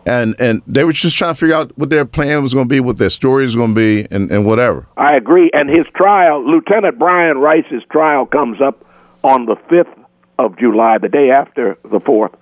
and 0.06 0.36
and 0.40 0.62
they 0.68 0.84
were 0.84 0.94
just 0.94 1.18
trying 1.18 1.34
to 1.34 1.40
figure 1.40 1.56
out 1.56 1.76
what 1.78 1.90
their 1.90 2.06
plan 2.06 2.44
was 2.44 2.54
going 2.54 2.68
to 2.68 2.70
be, 2.70 2.80
what 2.80 2.98
their 2.98 3.10
story 3.10 3.44
was 3.44 3.56
going 3.56 3.74
to 3.74 3.76
be, 3.76 4.08
and, 4.12 4.32
and 4.32 4.46
whatever. 4.46 4.88
I 4.98 5.16
agree. 5.16 5.50
And 5.54 5.70
his 5.70 5.86
trial, 5.96 6.46
Lieutenant 6.46 6.98
Brian 6.98 7.40
Rice's 7.40 7.84
trial, 7.92 8.26
comes 8.26 8.62
up 8.62 8.86
on 9.24 9.46
the 9.46 9.56
5th 9.56 9.94
of 10.40 10.58
July, 10.58 10.98
the 10.98 11.10
day 11.10 11.32
after 11.32 11.78
the 11.84 12.00
4th, 12.00 12.34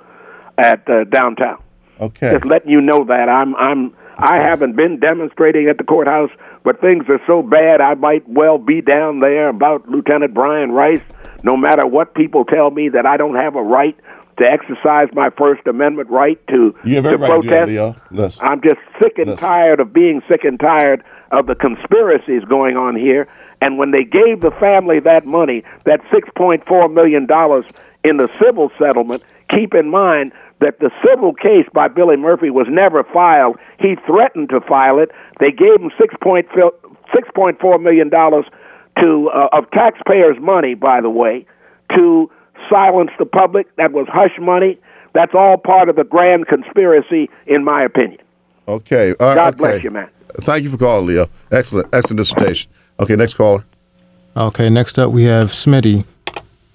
at 0.57 0.87
uh, 0.89 1.05
downtown. 1.05 1.61
Okay. 1.99 2.33
Just 2.33 2.45
letting 2.45 2.69
you 2.69 2.81
know 2.81 3.05
that 3.05 3.29
I'm 3.29 3.55
I'm 3.55 3.95
I 4.17 4.39
haven't 4.39 4.75
been 4.75 4.99
demonstrating 4.99 5.67
at 5.69 5.77
the 5.77 5.83
courthouse, 5.83 6.31
but 6.63 6.79
things 6.79 7.05
are 7.09 7.19
so 7.27 7.41
bad 7.41 7.81
I 7.81 7.95
might 7.95 8.27
well 8.27 8.57
be 8.57 8.81
down 8.81 9.19
there 9.19 9.49
about 9.49 9.87
Lieutenant 9.89 10.33
Brian 10.33 10.71
Rice. 10.71 11.01
No 11.43 11.55
matter 11.57 11.85
what 11.85 12.15
people 12.15 12.45
tell 12.45 12.71
me 12.71 12.89
that 12.89 13.05
I 13.05 13.17
don't 13.17 13.35
have 13.35 13.55
a 13.55 13.61
right 13.61 13.95
to 14.37 14.43
exercise 14.43 15.07
my 15.13 15.29
First 15.37 15.65
Amendment 15.67 16.09
right 16.09 16.39
to 16.47 16.75
You 16.83 16.95
have 16.95 17.03
to 17.05 17.17
right 17.17 17.41
to 17.41 17.49
that, 17.49 17.67
protest. 18.11 18.41
I'm 18.41 18.61
just 18.61 18.79
sick 19.01 19.17
and 19.17 19.31
Listen. 19.31 19.47
tired 19.47 19.79
of 19.79 19.93
being 19.93 20.21
sick 20.29 20.43
and 20.43 20.59
tired 20.59 21.03
of 21.31 21.47
the 21.47 21.55
conspiracies 21.55 22.43
going 22.45 22.75
on 22.75 22.95
here. 22.95 23.27
And 23.61 23.77
when 23.77 23.91
they 23.91 24.03
gave 24.03 24.41
the 24.41 24.51
family 24.59 24.99
that 24.99 25.25
money, 25.25 25.63
that 25.85 26.01
$6.4 26.13 26.93
million 26.93 27.23
in 28.03 28.17
the 28.17 28.27
civil 28.43 28.71
settlement, 28.77 29.23
keep 29.49 29.73
in 29.73 29.89
mind 29.89 30.33
that 30.61 30.79
the 30.79 30.89
civil 31.05 31.33
case 31.33 31.67
by 31.73 31.87
Billy 31.87 32.17
Murphy 32.17 32.49
was 32.49 32.67
never 32.69 33.03
filed. 33.03 33.57
He 33.79 33.95
threatened 34.05 34.49
to 34.49 34.61
file 34.61 34.99
it. 34.99 35.11
They 35.39 35.51
gave 35.51 35.81
him 35.81 35.91
$6.4 35.99 37.81
million 37.81 38.09
to, 38.09 39.29
uh, 39.29 39.57
of 39.57 39.69
taxpayers' 39.71 40.37
money, 40.39 40.73
by 40.73 41.01
the 41.01 41.09
way, 41.09 41.45
to 41.95 42.31
silence 42.69 43.11
the 43.19 43.25
public. 43.25 43.73
That 43.75 43.91
was 43.91 44.07
hush 44.09 44.37
money. 44.39 44.79
That's 45.13 45.33
all 45.33 45.57
part 45.57 45.89
of 45.89 45.95
the 45.95 46.03
grand 46.03 46.47
conspiracy, 46.47 47.29
in 47.47 47.63
my 47.63 47.83
opinion. 47.83 48.19
Okay. 48.67 49.13
All 49.19 49.27
right, 49.27 49.35
God 49.35 49.57
bless 49.57 49.83
you, 49.83 49.91
man. 49.91 50.09
Thank 50.39 50.63
you 50.63 50.69
for 50.69 50.77
calling, 50.77 51.07
Leo. 51.07 51.29
Excellent, 51.51 51.87
excellent 51.93 52.17
dissertation. 52.17 52.71
Okay, 52.99 53.15
next 53.15 53.35
caller. 53.35 53.63
Okay, 54.35 54.69
next 54.69 54.99
up 54.99 55.11
we 55.11 55.23
have 55.23 55.51
Smitty. 55.51 56.05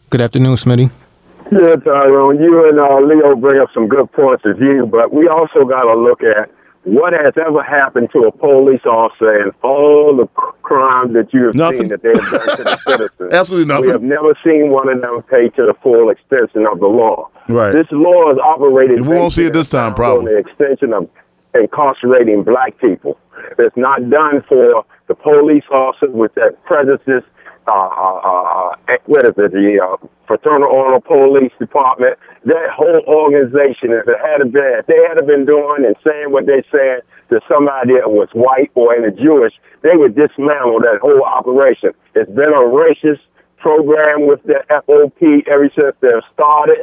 Good 0.08 0.20
afternoon, 0.20 0.56
Smitty. 0.56 0.90
Yeah, 1.52 1.76
Tyrone, 1.76 2.40
you 2.40 2.68
and 2.68 2.78
uh, 2.78 3.00
Leo 3.00 3.34
bring 3.36 3.60
up 3.60 3.68
some 3.74 3.88
good 3.88 4.10
points 4.12 4.44
of 4.46 4.56
view, 4.58 4.86
but 4.90 5.12
we 5.12 5.26
also 5.28 5.64
got 5.64 5.82
to 5.82 5.98
look 5.98 6.22
at 6.22 6.50
what 6.84 7.12
has 7.12 7.34
ever 7.36 7.62
happened 7.62 8.08
to 8.12 8.20
a 8.20 8.32
police 8.32 8.84
officer 8.86 9.42
and 9.42 9.52
all 9.62 10.16
the 10.16 10.26
crime 10.62 11.12
that 11.12 11.32
you 11.34 11.46
have 11.46 11.54
Nothing. 11.54 11.80
seen 11.80 11.88
that 11.88 12.02
they 12.02 12.08
have 12.14 12.30
done 12.30 12.56
to 12.56 12.62
the 12.64 12.76
citizens. 12.88 13.32
Absolutely 13.34 13.66
nothing. 13.66 13.86
We 13.86 13.90
have 13.92 14.02
never 14.02 14.34
seen 14.44 14.70
one 14.70 14.88
of 14.88 15.00
them 15.00 15.22
pay 15.24 15.48
to 15.50 15.66
the 15.66 15.74
full 15.82 16.08
extension 16.08 16.66
of 16.70 16.78
the 16.80 16.86
law. 16.86 17.28
Right. 17.48 17.72
This 17.72 17.86
law 17.90 18.30
is 18.32 18.38
operated. 18.38 19.00
We 19.02 19.08
won't 19.16 19.32
see 19.32 19.44
it 19.46 19.52
this 19.52 19.68
time, 19.70 19.94
probably. 19.94 20.32
On 20.32 20.42
the 20.42 20.48
extension 20.48 20.92
of 20.94 21.08
incarcerating 21.54 22.44
black 22.44 22.78
people. 22.78 23.18
It's 23.58 23.76
not 23.76 24.08
done 24.08 24.42
for 24.48 24.84
the 25.08 25.14
police 25.14 25.64
officers 25.70 26.10
with 26.14 26.32
that 26.34 26.62
prejudice. 26.64 27.24
Uh, 27.70 27.86
uh, 27.86 28.74
uh, 28.90 28.98
what 29.06 29.22
is 29.24 29.30
it? 29.38 29.52
The 29.54 29.78
uh, 29.78 29.94
Fraternal 30.26 30.66
Honor 30.66 30.98
Police 30.98 31.52
Department. 31.60 32.18
That 32.44 32.66
whole 32.74 32.98
organization, 33.06 33.94
if 33.94 34.10
it 34.10 34.18
had 34.18 34.42
been, 34.50 34.82
if 34.82 34.86
they 34.90 34.98
had 35.06 35.22
been 35.24 35.46
doing 35.46 35.86
and 35.86 35.94
saying 36.02 36.34
what 36.34 36.46
they 36.46 36.66
said 36.72 37.06
to 37.30 37.38
somebody 37.46 37.94
that 37.94 38.10
was 38.10 38.26
white 38.34 38.74
or 38.74 38.90
in 38.96 39.04
a 39.06 39.14
Jewish, 39.14 39.54
they 39.82 39.94
would 39.94 40.16
dismantle 40.16 40.82
that 40.82 40.98
whole 40.98 41.22
operation. 41.22 41.94
It's 42.18 42.30
been 42.32 42.50
a 42.50 42.66
racist 42.66 43.22
program 43.62 44.26
with 44.26 44.42
the 44.42 44.58
FOP 44.66 45.46
ever 45.46 45.70
since 45.70 45.94
they 46.00 46.10
started. 46.34 46.82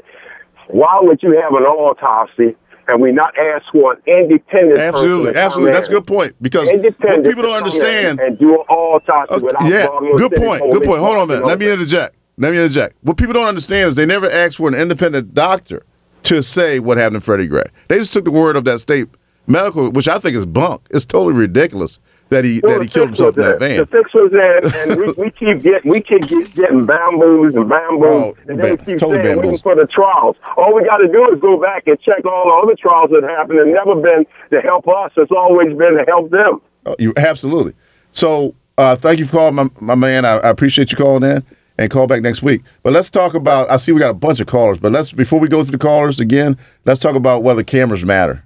Why 0.70 1.00
would 1.02 1.20
you 1.22 1.36
have 1.36 1.52
an 1.52 1.68
autopsy 1.68 2.56
and 2.88 3.02
we 3.02 3.12
not 3.12 3.38
ask 3.38 3.66
for 3.72 3.94
an 3.94 4.02
independent 4.08 4.80
Absolutely, 4.80 5.36
absolutely. 5.36 5.72
That's 5.72 5.88
a 5.88 5.92
good 5.92 6.08
point 6.08 6.36
because 6.42 6.72
what 6.72 7.24
people 7.24 7.44
don't 7.44 7.58
understand. 7.58 8.20
and 8.20 8.38
do 8.38 8.58
all 8.70 8.96
Okay, 8.96 9.44
without 9.44 9.70
yeah, 9.70 9.88
good 10.18 10.34
point. 10.34 10.72
Good 10.72 10.84
point. 10.84 11.00
Hold 11.02 11.18
on 11.18 11.24
a 11.24 11.28
minute. 11.28 11.46
Let 11.46 11.60
me 11.60 11.72
interject. 11.72 12.16
Let 12.38 12.52
me 12.52 12.58
interject. 12.58 12.96
What 13.02 13.18
people 13.18 13.34
don't 13.34 13.48
understand 13.48 13.90
is 13.90 13.96
they 13.96 14.06
never 14.06 14.30
asked 14.30 14.58
for 14.58 14.70
an 14.70 14.76
independent 14.76 15.34
doctor 15.34 15.84
to 16.24 16.44
say 16.44 16.80
what 16.80 16.98
happened 16.98 17.16
to 17.16 17.22
Freddie 17.22 17.48
Gray. 17.48 17.64
They 17.88 17.98
just 17.98 18.14
took 18.14 18.26
the 18.26 18.32
word 18.32 18.56
of 18.56 18.64
that 18.66 18.80
state 18.80 19.08
medical, 19.48 19.90
which 19.90 20.08
I 20.08 20.20
think 20.20 20.36
is 20.36 20.46
bunk. 20.46 20.88
It's 20.92 21.06
totally 21.06 21.34
ridiculous 21.34 22.00
that 22.30 22.44
he 22.44 22.62
No, 22.64 22.74
that 22.74 22.82
he 22.82 22.88
killed 22.88 23.10
himself 23.10 23.38
in 23.38 23.44
that 23.44 23.60
van. 23.60 23.78
The 23.78 23.86
fix 23.86 24.14
was 24.14 24.32
there, 24.32 24.60
and 24.84 25.00
we, 25.00 25.12
we 25.24 25.32
keep 25.32 25.62
getting 25.62 25.90
we 25.90 26.02
keep 26.02 26.28
get, 26.28 26.54
getting 26.56 26.86
bamboos 26.86 27.56
and 27.56 27.70
bamboos, 27.70 28.08
Oh, 28.08 28.38
and 28.48 28.60
they 28.62 28.78
keep 28.78 29.00
totally 29.00 29.24
saying 29.24 29.38
waiting 29.38 29.58
for 29.60 29.76
the 29.76 29.88
trials. 29.88 30.36
All 30.56 30.74
we 30.76 30.84
got 30.84 30.98
to 30.98 31.08
do 31.08 31.34
is 31.34 31.40
go 31.40 31.60
back 31.60 31.88
and 31.88 32.00
check 32.02 32.26
all 32.26 32.46
the 32.46 32.68
other 32.68 32.76
trials 32.76 33.10
that 33.12 33.24
happened, 33.24 33.60
and 33.60 33.74
never 33.74 33.96
been 33.96 34.26
to 34.52 34.62
help 34.62 34.88
us. 34.88 35.12
It's 35.18 35.32
always 35.32 35.70
been 35.78 35.98
to 35.98 36.04
help 36.08 36.30
them. 36.32 36.62
Oh, 36.86 36.96
you 37.00 37.14
absolutely. 37.18 37.74
So 38.12 38.56
uh, 38.78 38.96
thank 38.96 39.20
you 39.20 39.26
for 39.26 39.32
calling, 39.32 39.56
my, 39.56 39.70
my 39.80 39.96
man. 39.96 40.26
I, 40.26 40.38
I 40.38 40.50
appreciate 40.50 40.92
you 40.92 40.98
calling 40.98 41.24
in 41.24 41.44
and 41.78 41.92
call 41.92 42.08
back 42.08 42.22
next 42.22 42.42
week. 42.42 42.64
But 42.84 42.94
let's 42.94 43.10
talk 43.10 43.34
about. 43.34 43.70
I 43.70 43.78
see 43.78 43.92
we 43.92 44.00
got 44.00 44.12
a 44.12 44.16
bunch 44.16 44.40
of 44.40 44.48
callers, 44.48 44.78
but 44.78 44.92
let's 44.92 45.12
before 45.12 45.40
we 45.40 45.48
go 45.48 45.64
to 45.64 45.72
the 45.72 45.78
callers 45.78 46.20
again, 46.20 46.58
let's 46.86 47.00
talk 47.00 47.16
about 47.16 47.44
whether 47.44 47.64
cameras 47.64 48.06
matter, 48.06 48.44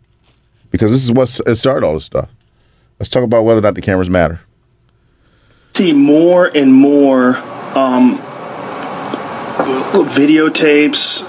because 0.70 0.92
this 0.92 1.04
is 1.04 1.12
what 1.12 1.28
started 1.28 1.86
all 1.86 1.94
this 1.94 2.06
stuff. 2.06 2.30
Let's 3.02 3.10
talk 3.10 3.24
about 3.24 3.46
whether 3.46 3.58
or 3.58 3.64
not 3.64 3.74
the 3.74 3.82
cameras 3.82 4.12
matter. 4.12 4.42
see 5.74 5.92
more 5.92 6.46
and 6.46 6.72
more 6.72 7.36
um, 7.76 8.20
videotapes, 10.14 11.24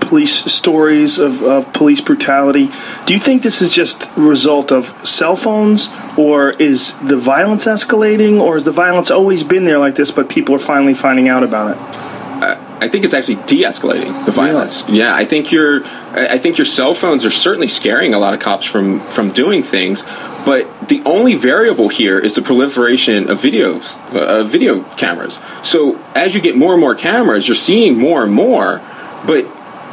police 0.00 0.34
stories 0.52 1.20
of, 1.20 1.40
of 1.44 1.72
police 1.72 2.00
brutality. 2.00 2.68
Do 3.06 3.14
you 3.14 3.20
think 3.20 3.44
this 3.44 3.62
is 3.62 3.70
just 3.70 4.10
a 4.16 4.20
result 4.20 4.72
of 4.72 4.92
cell 5.06 5.36
phones, 5.36 5.88
or 6.16 6.50
is 6.50 6.98
the 6.98 7.16
violence 7.16 7.66
escalating, 7.66 8.40
or 8.40 8.54
has 8.54 8.64
the 8.64 8.72
violence 8.72 9.08
always 9.08 9.44
been 9.44 9.66
there 9.66 9.78
like 9.78 9.94
this, 9.94 10.10
but 10.10 10.28
people 10.28 10.56
are 10.56 10.58
finally 10.58 10.94
finding 10.94 11.28
out 11.28 11.44
about 11.44 11.76
it? 11.76 12.67
I 12.80 12.88
think 12.88 13.04
it's 13.04 13.14
actually 13.14 13.36
de-escalating 13.46 14.24
the 14.24 14.30
violence. 14.30 14.88
Yeah, 14.88 15.14
I 15.14 15.24
think 15.24 15.50
your 15.50 15.84
I 16.12 16.38
think 16.38 16.58
your 16.58 16.64
cell 16.64 16.94
phones 16.94 17.24
are 17.24 17.30
certainly 17.30 17.68
scaring 17.68 18.14
a 18.14 18.18
lot 18.18 18.34
of 18.34 18.40
cops 18.40 18.64
from 18.64 19.00
from 19.00 19.30
doing 19.30 19.62
things, 19.62 20.04
but 20.44 20.88
the 20.88 21.02
only 21.04 21.34
variable 21.34 21.88
here 21.88 22.18
is 22.18 22.34
the 22.34 22.42
proliferation 22.42 23.30
of 23.30 23.40
videos, 23.40 23.96
uh, 24.14 24.40
of 24.40 24.50
video 24.50 24.84
cameras. 24.96 25.38
So 25.62 25.98
as 26.14 26.34
you 26.34 26.40
get 26.40 26.56
more 26.56 26.72
and 26.72 26.80
more 26.80 26.94
cameras, 26.94 27.48
you're 27.48 27.56
seeing 27.56 27.98
more 27.98 28.22
and 28.22 28.32
more. 28.32 28.80
But 29.26 29.46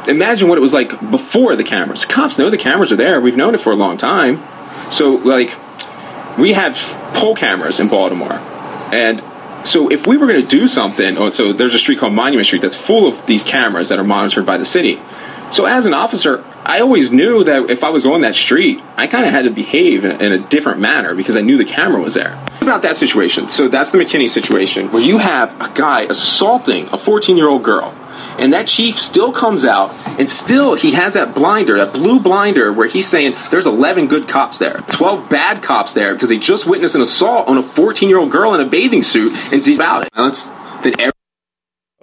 imagine 0.08 0.48
what 0.48 0.56
it 0.56 0.60
was 0.60 0.72
like 0.72 0.90
before 1.10 1.56
the 1.56 1.64
cameras. 1.64 2.04
Cops 2.04 2.38
know 2.38 2.50
the 2.50 2.56
cameras 2.58 2.92
are 2.92 2.96
there. 2.96 3.20
We've 3.20 3.36
known 3.36 3.54
it 3.54 3.60
for 3.60 3.72
a 3.72 3.76
long 3.76 3.98
time. 3.98 4.42
So 4.90 5.16
like 5.16 5.54
we 6.38 6.52
have 6.52 6.76
pole 7.14 7.34
cameras 7.34 7.80
in 7.80 7.88
Baltimore, 7.88 8.38
and 8.92 9.20
so 9.66 9.90
if 9.90 10.06
we 10.06 10.16
were 10.16 10.26
going 10.26 10.40
to 10.40 10.46
do 10.46 10.68
something, 10.68 11.18
oh, 11.18 11.30
so 11.30 11.52
there's 11.52 11.74
a 11.74 11.78
street 11.78 11.98
called 11.98 12.12
Monument 12.12 12.46
Street 12.46 12.62
that's 12.62 12.76
full 12.76 13.06
of 13.06 13.26
these 13.26 13.42
cameras 13.42 13.88
that 13.88 13.98
are 13.98 14.04
monitored 14.04 14.46
by 14.46 14.56
the 14.56 14.64
city. 14.64 15.00
So 15.50 15.64
as 15.64 15.86
an 15.86 15.94
officer, 15.94 16.44
I 16.64 16.80
always 16.80 17.12
knew 17.12 17.44
that 17.44 17.70
if 17.70 17.84
I 17.84 17.90
was 17.90 18.04
on 18.04 18.22
that 18.22 18.34
street, 18.34 18.82
I 18.96 19.06
kind 19.06 19.24
of 19.24 19.30
had 19.30 19.42
to 19.42 19.50
behave 19.50 20.04
in, 20.04 20.20
in 20.20 20.32
a 20.32 20.38
different 20.38 20.80
manner 20.80 21.14
because 21.14 21.36
I 21.36 21.40
knew 21.40 21.56
the 21.56 21.64
camera 21.64 22.00
was 22.00 22.14
there. 22.14 22.38
About 22.60 22.82
that 22.82 22.96
situation, 22.96 23.48
so 23.48 23.68
that's 23.68 23.92
the 23.92 23.98
McKinney 23.98 24.28
situation 24.28 24.90
where 24.90 25.02
you 25.02 25.18
have 25.18 25.54
a 25.60 25.72
guy 25.72 26.02
assaulting 26.02 26.88
a 26.92 26.98
14 26.98 27.36
year 27.36 27.48
old 27.48 27.62
girl. 27.62 27.94
And 28.38 28.52
that 28.52 28.66
chief 28.66 28.98
still 28.98 29.32
comes 29.32 29.64
out, 29.64 29.90
and 30.18 30.28
still 30.28 30.74
he 30.74 30.92
has 30.92 31.14
that 31.14 31.34
blinder, 31.34 31.78
that 31.78 31.92
blue 31.92 32.20
blinder, 32.20 32.72
where 32.72 32.88
he's 32.88 33.08
saying 33.08 33.34
there's 33.50 33.66
11 33.66 34.08
good 34.08 34.28
cops 34.28 34.58
there, 34.58 34.78
12 34.92 35.28
bad 35.30 35.62
cops 35.62 35.94
there, 35.94 36.14
because 36.14 36.28
they 36.28 36.38
just 36.38 36.66
witnessed 36.66 36.94
an 36.94 37.00
assault 37.00 37.48
on 37.48 37.56
a 37.56 37.62
14 37.62 38.08
year 38.08 38.18
old 38.18 38.30
girl 38.30 38.54
in 38.54 38.60
a 38.60 38.66
bathing 38.66 39.02
suit 39.02 39.32
and 39.52 39.64
did 39.64 39.76
about 39.76 40.06
it. 40.06 40.14
Violence 40.14 40.48
every 40.98 41.12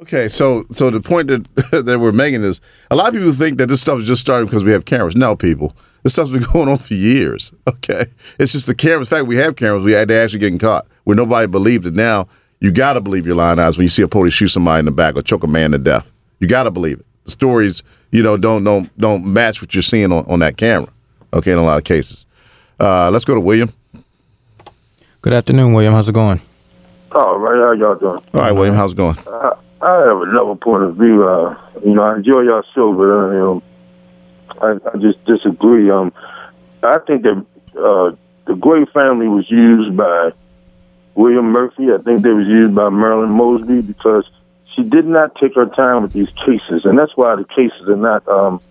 Okay, 0.01 0.27
so 0.27 0.65
so 0.71 0.89
the 0.89 0.99
point 0.99 1.29
that 1.29 1.47
that 1.85 1.99
we're 1.99 2.11
making 2.11 2.43
is 2.43 2.59
a 2.91 2.95
lot 2.95 3.09
of 3.09 3.13
people 3.13 3.31
think 3.31 3.57
that 3.59 3.67
this 3.67 3.79
stuff 3.79 3.99
is 3.99 4.07
just 4.07 4.21
starting 4.21 4.47
because 4.47 4.63
we 4.63 4.71
have 4.71 4.83
cameras. 4.83 5.15
No, 5.15 5.35
people, 5.35 5.75
this 6.03 6.13
stuff's 6.13 6.31
been 6.31 6.43
going 6.53 6.67
on 6.67 6.77
for 6.77 6.93
years. 6.93 7.53
Okay, 7.67 8.05
it's 8.37 8.51
just 8.51 8.67
the 8.67 8.75
cameras. 8.75 9.09
In 9.09 9.17
fact, 9.17 9.27
we 9.27 9.37
have 9.37 9.55
cameras. 9.55 9.83
We 9.83 9.93
had 9.93 10.09
they 10.09 10.21
actually 10.21 10.39
getting 10.39 10.59
caught 10.59 10.87
where 11.05 11.15
nobody 11.15 11.47
believed 11.47 11.85
it. 11.85 11.93
Now 11.93 12.27
you 12.59 12.71
got 12.71 12.93
to 12.93 13.01
believe 13.01 13.25
your 13.25 13.35
lying 13.35 13.59
eyes 13.59 13.77
when 13.77 13.83
you 13.83 13.89
see 13.89 14.01
a 14.01 14.07
police 14.07 14.33
shoot 14.33 14.49
somebody 14.49 14.79
in 14.79 14.85
the 14.85 14.91
back 14.91 15.15
or 15.15 15.21
choke 15.21 15.43
a 15.43 15.47
man 15.47 15.71
to 15.71 15.77
death. 15.77 16.11
You 16.43 16.49
got 16.49 16.63
to 16.63 16.71
believe 16.71 16.99
it. 16.99 17.05
The 17.23 17.31
stories 17.31 17.83
you 18.11 18.21
know, 18.21 18.35
don't 18.35 18.65
don't 18.65 18.95
don't 18.99 19.23
match 19.31 19.61
what 19.61 19.73
you're 19.73 19.81
seeing 19.81 20.11
on, 20.11 20.25
on 20.25 20.39
that 20.39 20.57
camera. 20.57 20.89
Okay, 21.31 21.53
in 21.53 21.57
a 21.57 21.63
lot 21.63 21.77
of 21.77 21.85
cases. 21.85 22.25
Uh, 22.77 23.09
let's 23.09 23.23
go 23.23 23.33
to 23.33 23.39
William. 23.39 23.71
Good 25.21 25.31
afternoon, 25.31 25.71
William. 25.71 25.93
How's 25.93 26.09
it 26.09 26.11
going? 26.11 26.41
All 27.13 27.39
right, 27.39 27.55
how 27.55 27.71
y'all 27.71 27.95
doing? 27.95 28.21
All 28.33 28.41
right, 28.41 28.51
William, 28.51 28.75
how's 28.75 28.91
it 28.91 28.97
going? 28.97 29.15
I, 29.25 29.53
I 29.81 29.99
have 30.05 30.21
another 30.21 30.55
point 30.55 30.83
of 30.83 30.97
view. 30.97 31.25
Uh, 31.25 31.55
you 31.81 31.93
know, 31.93 32.03
I 32.03 32.17
enjoy 32.17 32.41
y'all 32.41 32.63
show, 32.75 32.91
but 32.91 33.03
uh, 33.03 33.31
you 33.31 33.39
know, 33.39 33.63
I, 34.61 34.89
I 34.89 34.97
just 34.97 35.23
disagree. 35.23 35.89
Um, 35.89 36.11
I 36.83 36.97
think 37.07 37.21
that 37.23 37.45
uh, 37.77 38.17
the 38.47 38.55
Gray 38.59 38.83
family 38.93 39.29
was 39.29 39.49
used 39.49 39.95
by 39.95 40.31
William 41.15 41.45
Murphy. 41.53 41.87
I 41.97 42.01
think 42.03 42.21
they 42.21 42.31
was 42.31 42.47
used 42.47 42.75
by 42.75 42.89
Marilyn 42.89 43.29
Mosby 43.29 43.79
because 43.79 44.29
she 44.75 44.83
did 44.83 45.05
not 45.05 45.35
take 45.35 45.55
her 45.55 45.65
time 45.67 46.03
with 46.03 46.13
these 46.13 46.29
cases, 46.45 46.85
and 46.85 46.97
that's 46.97 47.15
why 47.15 47.35
the 47.35 47.45
cases 47.45 47.87
are 47.87 47.95
not 47.95 48.27
um, 48.27 48.61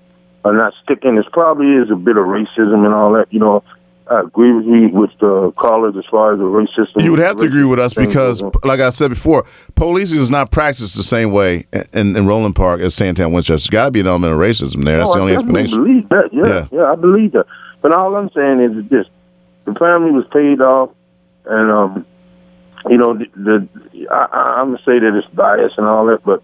are 0.45 0.53
not 0.55 0.73
sticking. 0.83 1.17
It 1.17 1.27
probably 1.33 1.73
is 1.83 1.91
a 1.91 1.97
bit 1.97 2.17
of 2.17 2.25
racism 2.27 2.85
and 2.85 2.93
all 2.95 3.13
that. 3.13 3.27
You 3.33 3.39
know, 3.41 3.63
I 4.11 4.21
agree 4.21 4.53
with 4.53 4.67
you 4.67 4.89
with 4.89 5.11
the 5.21 5.53
callers 5.53 5.95
as 5.97 6.05
far 6.11 6.33
as 6.33 6.39
the 6.39 6.45
racism. 6.45 7.03
You 7.03 7.11
would 7.13 7.21
have 7.21 7.37
to 7.37 7.45
agree 7.45 7.65
with 7.65 7.79
us 7.79 7.95
because, 7.95 8.43
like 8.65 8.81
I 8.81 8.91
said 8.91 9.11
before, 9.11 9.45
policing 9.77 10.19
is 10.19 10.31
not 10.31 10.51
practiced 10.51 10.97
the 10.97 11.03
same 11.03 11.31
way 11.31 11.67
in, 11.93 12.17
in 12.17 12.27
Roland 12.27 12.57
Park 12.57 12.81
as 12.81 12.95
Sandtown, 12.95 13.33
Winchester. 13.33 13.53
There's 13.55 13.69
got 13.71 13.85
to 13.87 13.91
be 13.93 14.01
an 14.01 14.07
element 14.09 14.33
of 14.33 14.39
racism 14.41 14.85
there. 14.85 14.99
That's 14.99 15.11
Oh, 15.11 15.15
the 15.15 15.21
only 15.21 15.33
I 15.33 15.37
explanation. 15.37 15.83
Believe 15.85 16.09
that, 16.09 16.29
yeah, 16.33 16.47
Yeah. 16.47 16.67
yeah, 16.73 16.93
I 16.93 16.97
believe 16.97 17.33
that. 17.33 17.47
But 17.81 17.93
all 17.93 18.15
I'm 18.17 18.31
saying 18.31 18.61
is 18.61 18.89
this: 18.91 19.07
the 19.65 19.75
family 19.75 20.11
was 20.11 20.25
paid 20.33 20.61
off, 20.61 20.91
and 21.47 21.71
um, 21.71 22.07
you 22.89 22.97
know, 22.99 23.15
the, 23.17 23.27
the 23.37 24.09
I, 24.11 24.27
I- 24.33 24.61
I'm 24.61 24.69
gonna 24.73 24.79
say 24.85 24.99
that 24.99 25.15
it's 25.17 25.27
bias 25.35 25.73
and 25.77 25.87
all 25.87 26.07
that, 26.07 26.25
but 26.25 26.43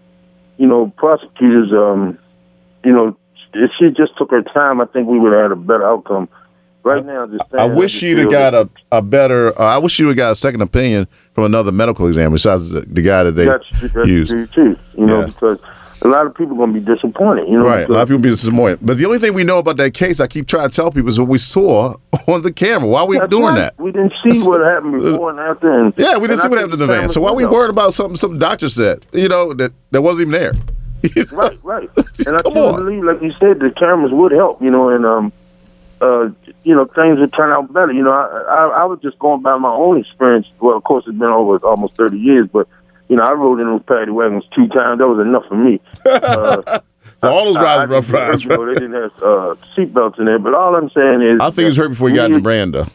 you 0.57 0.67
know, 0.67 0.91
prosecutors, 0.97 1.71
um, 1.71 2.17
you 2.83 2.91
know, 2.91 3.17
if 3.53 3.71
she 3.79 3.89
just 3.89 4.17
took 4.17 4.31
her 4.31 4.41
time, 4.41 4.79
I 4.81 4.85
think 4.85 5.07
we 5.07 5.19
would 5.19 5.33
have 5.33 5.43
had 5.43 5.51
a 5.51 5.55
better 5.55 5.85
outcome. 5.87 6.29
Right 6.81 7.05
now, 7.05 7.27
just 7.27 7.43
I 7.53 7.65
wish 7.65 8.01
you'd 8.01 8.19
have 8.19 8.31
got 8.31 8.53
a, 8.53 8.69
a 8.91 9.01
better. 9.01 9.49
Uh, 9.59 9.65
I 9.65 9.77
wish 9.79 9.99
you 9.99 10.05
would 10.05 10.11
have 10.11 10.17
got 10.17 10.31
a 10.31 10.35
second 10.35 10.61
opinion 10.61 11.07
from 11.33 11.43
another 11.43 11.73
medical 11.73 12.07
examiner 12.07 12.33
besides 12.35 12.69
the, 12.69 12.81
the 12.81 13.01
guy 13.01 13.23
that 13.23 13.33
they 13.33 13.45
That's, 13.45 13.65
that's 13.93 14.07
used. 14.07 14.31
true 14.31 14.47
too. 14.47 14.77
You 14.97 15.05
know, 15.05 15.19
Yeah. 15.21 15.25
because 15.25 15.59
a 16.01 16.07
lot 16.07 16.25
of 16.25 16.33
people 16.33 16.53
are 16.53 16.57
going 16.57 16.73
to 16.73 16.79
be 16.79 16.85
disappointed. 16.95 17.47
You 17.49 17.59
know, 17.59 17.65
Right, 17.65 17.87
a 17.87 17.91
lot 17.91 18.03
of 18.03 18.07
people 18.07 18.21
be 18.21 18.29
disappointed. 18.29 18.79
But 18.81 18.97
the 18.97 19.05
only 19.05 19.19
thing 19.19 19.33
we 19.33 19.43
know 19.43 19.59
about 19.59 19.77
that 19.77 19.93
case, 19.93 20.19
I 20.21 20.27
keep 20.27 20.47
trying 20.47 20.69
to 20.69 20.75
tell 20.75 20.91
people, 20.91 21.09
is 21.09 21.19
what 21.19 21.27
we 21.27 21.37
saw 21.37 21.95
on 22.27 22.41
the 22.41 22.53
camera. 22.53 22.87
Why 22.87 23.01
are 23.01 23.07
we 23.07 23.17
That's 23.17 23.29
doing 23.29 23.47
right. 23.47 23.55
that? 23.55 23.79
We 23.79 23.91
didn't 23.91 24.13
see 24.23 24.47
what 24.47 24.61
happened 24.61 24.93
before 25.03 25.31
and 25.31 25.39
after. 25.39 25.71
And, 25.71 25.93
Yeah, 25.97 26.17
we 26.17 26.27
didn't 26.27 26.39
see 26.39 26.45
I 26.45 26.49
what 26.49 26.57
happened 26.59 26.73
in 26.75 26.79
the 26.79 26.87
van. 26.87 27.09
So 27.09 27.21
why 27.21 27.29
are 27.31 27.35
we 27.35 27.45
worried 27.45 27.69
about 27.69 27.93
something 27.93 28.15
some 28.15 28.37
doctor 28.39 28.69
said? 28.69 29.05
You 29.11 29.27
know 29.27 29.53
that 29.53 29.73
that 29.91 30.01
wasn't 30.01 30.29
even 30.29 30.31
there. 30.33 30.53
You 31.03 31.25
know? 31.31 31.37
Right, 31.37 31.57
right. 31.63 31.89
And 32.27 32.35
I 32.35 32.39
truly 32.41 32.59
on. 32.61 32.75
believe, 32.83 33.03
like 33.03 33.21
you 33.21 33.31
said, 33.39 33.59
the 33.59 33.71
cameras 33.77 34.11
would 34.13 34.31
help. 34.31 34.61
You 34.61 34.69
know, 34.71 34.89
and 34.89 35.05
um, 35.05 35.33
uh, 36.01 36.29
you 36.63 36.75
know, 36.75 36.85
things 36.85 37.19
would 37.19 37.33
turn 37.33 37.51
out 37.51 37.71
better. 37.73 37.91
You 37.91 38.03
know, 38.03 38.11
I, 38.11 38.25
I 38.49 38.81
I 38.81 38.85
was 38.85 38.99
just 39.01 39.19
going 39.19 39.41
by 39.41 39.57
my 39.57 39.71
own 39.71 39.99
experience. 39.99 40.47
Well, 40.59 40.77
of 40.77 40.83
course, 40.83 41.03
it's 41.07 41.17
been 41.17 41.27
over 41.27 41.57
almost 41.65 41.95
thirty 41.95 42.17
years, 42.17 42.47
but 42.51 42.67
you 43.09 43.15
know, 43.17 43.23
I 43.23 43.33
rode 43.33 43.59
in 43.59 43.67
those 43.67 43.81
paddy 43.87 44.11
wagons 44.11 44.45
two 44.55 44.67
times. 44.69 44.99
That 44.99 45.07
was 45.07 45.19
enough 45.25 45.43
for 45.47 45.55
me. 45.55 45.79
Uh, 46.05 46.79
So 47.21 47.27
all 47.27 47.45
those 47.45 47.57
I- 47.57 47.61
I 47.63 47.77
rides, 47.79 47.91
rough 47.91 48.13
rides. 48.13 48.43
You 48.45 48.49
know, 48.51 48.65
they 48.65 48.73
didn't 48.75 48.93
have 48.93 49.11
uh, 49.17 49.55
seatbelts 49.75 50.19
in 50.19 50.25
there, 50.25 50.39
but 50.39 50.53
all 50.53 50.73
I'm 50.77 50.89
saying 50.91 51.21
is, 51.21 51.39
I 51.41 51.47
think 51.51 51.57
he 51.57 51.65
was 51.65 51.75
hurt 51.77 51.89
before 51.89 52.07
he 52.09 52.15
got 52.15 52.27
in 52.31 52.33
the 52.33 52.39
van, 52.39 52.71
though. 52.71 52.85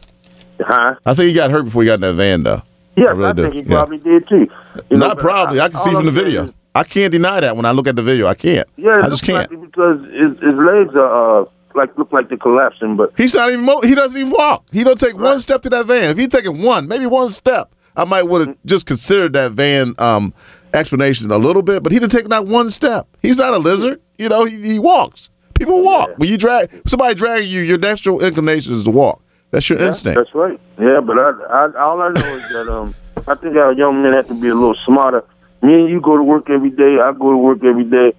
Huh? 0.61 0.95
I 1.05 1.13
think 1.15 1.29
he 1.29 1.33
got 1.35 1.51
hurt 1.51 1.65
before 1.65 1.83
he 1.83 1.87
got 1.87 1.95
in 1.97 2.01
that 2.03 2.15
van, 2.15 2.43
though. 2.43 2.63
Yeah, 2.97 3.07
I 3.07 3.09
I, 3.09 3.13
really 3.13 3.33
do. 3.35 3.43
think 3.43 3.55
he 3.55 3.61
Yeah. 3.61 3.67
probably 3.77 3.99
did 3.99 4.27
too. 4.29 4.47
You 4.89 4.97
Not 4.97 5.17
but 5.17 5.19
probably. 5.19 5.61
I 5.61 5.69
can 5.69 5.79
see 5.79 5.91
from 5.93 6.07
the 6.07 6.11
video. 6.13 6.45
is- 6.47 6.53
I 6.75 6.85
can't 6.85 7.13
deny 7.13 7.39
that 7.41 7.55
when 7.55 7.67
I 7.67 7.73
look 7.73 7.87
at 7.87 7.97
the 7.97 8.03
video. 8.03 8.27
I 8.27 8.35
can't. 8.35 8.67
Yeah, 8.77 9.01
I 9.03 9.09
just 9.11 9.25
can't. 9.25 9.51
like 9.51 9.61
because 9.61 10.01
his, 10.07 10.31
his 10.41 10.55
legs 10.57 10.95
are 10.97 11.43
uh, 11.43 11.45
like 11.75 11.97
look 11.99 12.11
like 12.13 12.29
they're 12.31 12.39
collapsing, 12.39 12.97
but 12.97 13.13
He's 13.19 13.35
not 13.35 13.51
even. 13.51 13.65
Mo- 13.65 13.83
he 13.83 13.95
doesn't 13.95 14.19
even 14.19 14.33
walk. 14.33 14.65
He 14.73 14.85
don't 14.85 14.99
take 14.99 15.19
one 15.19 15.39
step 15.41 15.61
to 15.63 15.71
that 15.71 15.85
van. 15.87 16.17
If 16.19 16.19
he'd 16.19 16.49
one, 16.65 16.89
maybe 16.89 17.07
one 17.07 17.29
step, 17.29 17.73
I 17.97 18.05
might 18.05 18.25
would 18.25 18.49
have 18.49 18.57
just 18.65 18.87
considered 18.87 19.33
that 19.35 19.53
van 19.53 19.95
um, 19.99 20.35
explanation 20.73 21.31
a 21.31 21.39
little 21.39 21.63
bit. 21.63 21.83
But 21.83 21.93
he 21.93 21.99
didn't 21.99 22.13
take 22.13 22.29
not 22.29 22.47
one 22.47 22.71
step. 22.71 23.07
He's 23.23 23.39
not 23.39 23.55
a 23.55 23.59
lizard. 23.59 24.01
You 24.19 24.29
know, 24.29 24.45
he, 24.45 24.61
he 24.61 24.79
walks. 24.79 25.31
People 25.55 25.85
walk. 25.85 26.11
When 26.17 26.29
you 26.29 26.37
drag 26.37 26.71
somebody 26.87 27.15
dragging 27.15 27.49
you, 27.49 27.61
your 27.61 27.79
natural 27.79 28.23
inclination 28.23 28.73
is 28.73 28.85
to 28.85 28.91
walk. 28.91 29.23
That's 29.51 29.69
your 29.71 29.79
instinct. 29.81 30.17
That's 30.17 30.35
right. 30.35 30.61
Yeah, 30.81 31.01
but 31.01 31.17
I, 31.23 31.31
I, 31.31 31.81
all 31.81 32.01
I 32.01 32.09
know 32.09 32.21
is 32.21 32.49
that 32.49 32.69
um, 32.69 32.95
I 33.29 33.37
think 33.37 33.57
our 33.57 33.73
young 33.73 34.03
men 34.03 34.13
have 34.13 34.27
to 34.29 34.35
be 34.35 34.49
a 34.49 34.55
little 34.55 34.77
smarter. 34.85 35.25
Me 35.63 35.75
and 35.75 35.89
you 35.89 36.01
go 36.01 36.17
to 36.17 36.23
work 36.25 36.51
every 36.51 36.71
day. 36.71 36.99
I 37.01 37.13
go 37.13 37.31
to 37.31 37.37
work 37.37 37.63
every 37.65 37.85
day. 37.85 38.15